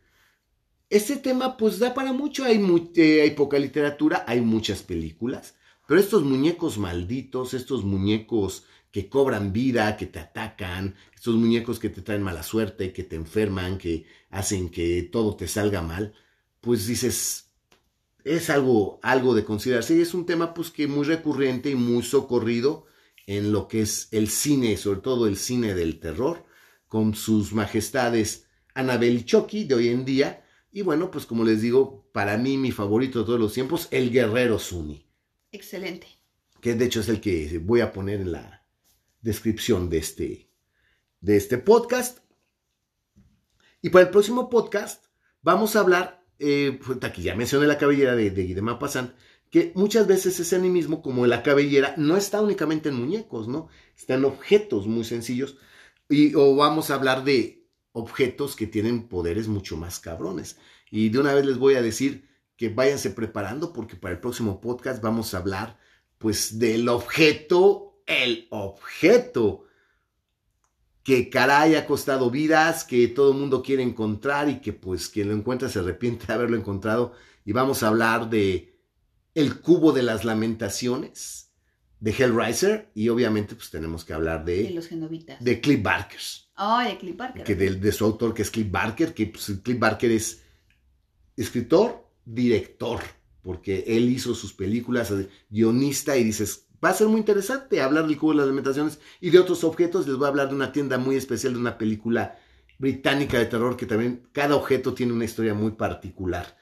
este 0.90 1.16
tema 1.16 1.56
pues 1.56 1.78
da 1.78 1.94
para 1.94 2.12
mucho, 2.12 2.44
hay, 2.44 2.64
eh, 2.96 3.22
hay 3.22 3.30
poca 3.32 3.58
literatura, 3.58 4.24
hay 4.26 4.40
muchas 4.40 4.82
películas, 4.82 5.54
pero 5.86 6.00
estos 6.00 6.22
muñecos 6.24 6.78
malditos, 6.78 7.54
estos 7.54 7.84
muñecos 7.84 8.64
que 8.90 9.08
cobran 9.08 9.52
vida, 9.52 9.96
que 9.96 10.06
te 10.06 10.20
atacan, 10.20 10.94
estos 11.14 11.34
muñecos 11.34 11.78
que 11.78 11.90
te 11.90 12.02
traen 12.02 12.22
mala 12.22 12.42
suerte, 12.42 12.92
que 12.92 13.02
te 13.02 13.16
enferman, 13.16 13.78
que 13.78 14.06
hacen 14.30 14.70
que 14.70 15.02
todo 15.02 15.36
te 15.36 15.48
salga 15.48 15.82
mal, 15.82 16.14
pues 16.60 16.86
dices, 16.86 17.50
es 18.24 18.50
algo, 18.50 18.98
algo 19.02 19.34
de 19.34 19.44
considerarse. 19.44 19.96
Y 19.96 20.00
es 20.00 20.14
un 20.14 20.26
tema 20.26 20.54
pues 20.54 20.70
que 20.70 20.86
muy 20.86 21.04
recurrente 21.04 21.70
y 21.70 21.74
muy 21.74 22.02
socorrido 22.02 22.86
en 23.26 23.52
lo 23.52 23.68
que 23.68 23.82
es 23.82 24.08
el 24.12 24.28
cine, 24.28 24.76
sobre 24.76 25.00
todo 25.00 25.26
el 25.26 25.36
cine 25.36 25.74
del 25.74 25.98
terror, 25.98 26.46
con 26.86 27.14
sus 27.14 27.52
majestades 27.52 28.46
Annabelle 28.74 29.24
Chucky 29.24 29.64
de 29.64 29.74
hoy 29.74 29.88
en 29.88 30.04
día. 30.04 30.44
Y 30.70 30.82
bueno, 30.82 31.10
pues 31.10 31.26
como 31.26 31.44
les 31.44 31.60
digo, 31.60 32.08
para 32.12 32.36
mí 32.38 32.56
mi 32.56 32.70
favorito 32.70 33.18
de 33.18 33.24
todos 33.24 33.40
los 33.40 33.52
tiempos, 33.52 33.88
El 33.90 34.10
Guerrero 34.10 34.58
Suni. 34.58 35.06
Excelente. 35.50 36.06
Que 36.60 36.74
de 36.74 36.84
hecho 36.84 37.00
es 37.00 37.08
el 37.08 37.20
que 37.20 37.58
voy 37.58 37.80
a 37.80 37.92
poner 37.92 38.20
en 38.20 38.32
la 38.32 38.66
descripción 39.20 39.90
de 39.90 39.98
este, 39.98 40.50
de 41.20 41.36
este 41.36 41.58
podcast. 41.58 42.18
Y 43.82 43.90
para 43.90 44.04
el 44.04 44.10
próximo 44.10 44.48
podcast 44.48 45.06
vamos 45.42 45.74
a 45.74 45.80
hablar, 45.80 46.24
eh, 46.38 46.78
pues, 46.84 47.02
aquí 47.02 47.22
ya 47.22 47.34
mencioné 47.34 47.66
la 47.66 47.78
cabellera 47.78 48.14
de, 48.14 48.30
de 48.30 48.62
que 49.56 49.72
muchas 49.74 50.06
veces 50.06 50.38
ese 50.38 50.54
animismo, 50.54 51.00
como 51.00 51.26
la 51.26 51.42
cabellera, 51.42 51.94
no 51.96 52.18
está 52.18 52.42
únicamente 52.42 52.90
en 52.90 52.96
muñecos, 52.96 53.48
¿no? 53.48 53.68
Está 53.96 54.12
en 54.12 54.26
objetos 54.26 54.86
muy 54.86 55.02
sencillos. 55.02 55.56
Y, 56.10 56.34
o 56.34 56.54
vamos 56.56 56.90
a 56.90 56.96
hablar 56.96 57.24
de 57.24 57.66
objetos 57.92 58.54
que 58.54 58.66
tienen 58.66 59.08
poderes 59.08 59.48
mucho 59.48 59.78
más 59.78 59.98
cabrones. 59.98 60.58
Y 60.90 61.08
de 61.08 61.20
una 61.20 61.32
vez 61.32 61.46
les 61.46 61.56
voy 61.56 61.72
a 61.72 61.80
decir 61.80 62.28
que 62.58 62.68
váyanse 62.68 63.08
preparando 63.08 63.72
porque 63.72 63.96
para 63.96 64.12
el 64.12 64.20
próximo 64.20 64.60
podcast 64.60 65.02
vamos 65.02 65.32
a 65.32 65.38
hablar 65.38 65.78
pues 66.18 66.58
del 66.58 66.86
objeto, 66.90 68.02
el 68.04 68.48
objeto 68.50 69.64
que 71.02 71.30
caray 71.30 71.76
ha 71.76 71.86
costado 71.86 72.30
vidas, 72.30 72.84
que 72.84 73.08
todo 73.08 73.32
el 73.32 73.38
mundo 73.38 73.62
quiere 73.62 73.82
encontrar 73.82 74.50
y 74.50 74.60
que 74.60 74.74
pues 74.74 75.08
quien 75.08 75.30
lo 75.30 75.34
encuentra 75.34 75.70
se 75.70 75.78
arrepiente 75.78 76.26
de 76.26 76.34
haberlo 76.34 76.58
encontrado. 76.58 77.14
Y 77.46 77.52
vamos 77.52 77.82
a 77.82 77.88
hablar 77.88 78.28
de 78.28 78.75
el 79.36 79.60
cubo 79.60 79.92
de 79.92 80.02
las 80.02 80.24
lamentaciones 80.24 81.52
de 82.00 82.10
Hellraiser 82.10 82.90
y 82.94 83.10
obviamente 83.10 83.54
pues 83.54 83.70
tenemos 83.70 84.02
que 84.02 84.14
hablar 84.14 84.46
de... 84.46 84.62
De 84.62 84.70
los 84.70 84.88
genovitas. 84.88 85.44
De 85.44 85.60
Cliff 85.60 85.82
Barker. 85.82 86.20
Oh, 86.56 86.80
de 86.80 86.96
Cliff 86.96 87.16
Barker. 87.18 87.44
Que 87.44 87.54
de, 87.54 87.92
su 87.92 88.06
autor 88.06 88.32
que 88.32 88.40
es 88.40 88.50
Cliff 88.50 88.70
Barker, 88.70 89.12
que 89.12 89.26
pues, 89.26 89.52
Cliff 89.62 89.78
Barker 89.78 90.10
es 90.10 90.42
escritor, 91.36 92.08
director, 92.24 93.00
porque 93.42 93.84
él 93.86 94.08
hizo 94.08 94.34
sus 94.34 94.54
películas, 94.54 95.12
guionista 95.50 96.16
y 96.16 96.24
dices, 96.24 96.68
va 96.82 96.88
a 96.88 96.94
ser 96.94 97.08
muy 97.08 97.18
interesante 97.20 97.82
hablar 97.82 98.06
del 98.06 98.16
cubo 98.16 98.30
de 98.30 98.38
las 98.38 98.46
lamentaciones 98.46 99.00
y 99.20 99.28
de 99.28 99.38
otros 99.38 99.64
objetos. 99.64 100.08
Les 100.08 100.16
voy 100.16 100.24
a 100.24 100.28
hablar 100.28 100.48
de 100.48 100.54
una 100.54 100.72
tienda 100.72 100.96
muy 100.96 101.16
especial, 101.16 101.52
de 101.52 101.58
una 101.58 101.76
película 101.76 102.38
británica 102.78 103.38
de 103.38 103.44
terror 103.44 103.76
que 103.76 103.84
también 103.84 104.26
cada 104.32 104.56
objeto 104.56 104.94
tiene 104.94 105.12
una 105.12 105.26
historia 105.26 105.52
muy 105.52 105.72
particular. 105.72 106.56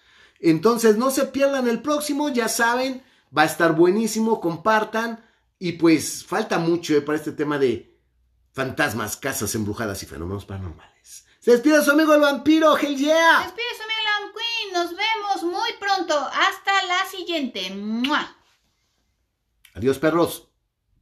Entonces 0.45 0.99
no 0.99 1.11
se 1.11 1.25
pierdan 1.25 1.69
el 1.69 1.81
próximo, 1.81 2.29
ya 2.29 2.49
saben, 2.51 3.03
va 3.37 3.43
a 3.43 3.47
estar 3.47 3.75
buenísimo, 3.75 4.43
compartan 4.43 5.25
y 5.59 5.73
pues 5.73 6.23
falta 6.27 6.59
mucho 6.59 6.95
eh, 6.95 7.01
para 7.01 7.17
este 7.17 7.33
tema 7.33 7.59
de 7.59 7.99
fantasmas, 8.53 9.17
casas 9.17 9.55
embrujadas 9.55 10.03
y 10.03 10.07
fenómenos 10.07 10.45
paranormales. 10.45 11.25
Se 11.41 11.53
despide 11.53 11.83
su 11.83 11.93
amigo 11.93 12.13
el 12.13 12.21
vampiro, 12.21 12.77
Hell 12.77 12.95
yeah. 12.95 13.39
Se 13.39 13.45
despide 13.45 13.67
su 13.75 13.83
amigo 13.85 14.01
el 14.21 14.33
Queen, 14.35 14.73
nos 14.75 14.91
vemos 14.91 15.59
muy 15.59 15.71
pronto, 15.81 16.15
hasta 16.19 16.87
la 16.89 17.07
siguiente. 17.11 17.73
Adiós 19.73 19.99
perros. 19.99 20.49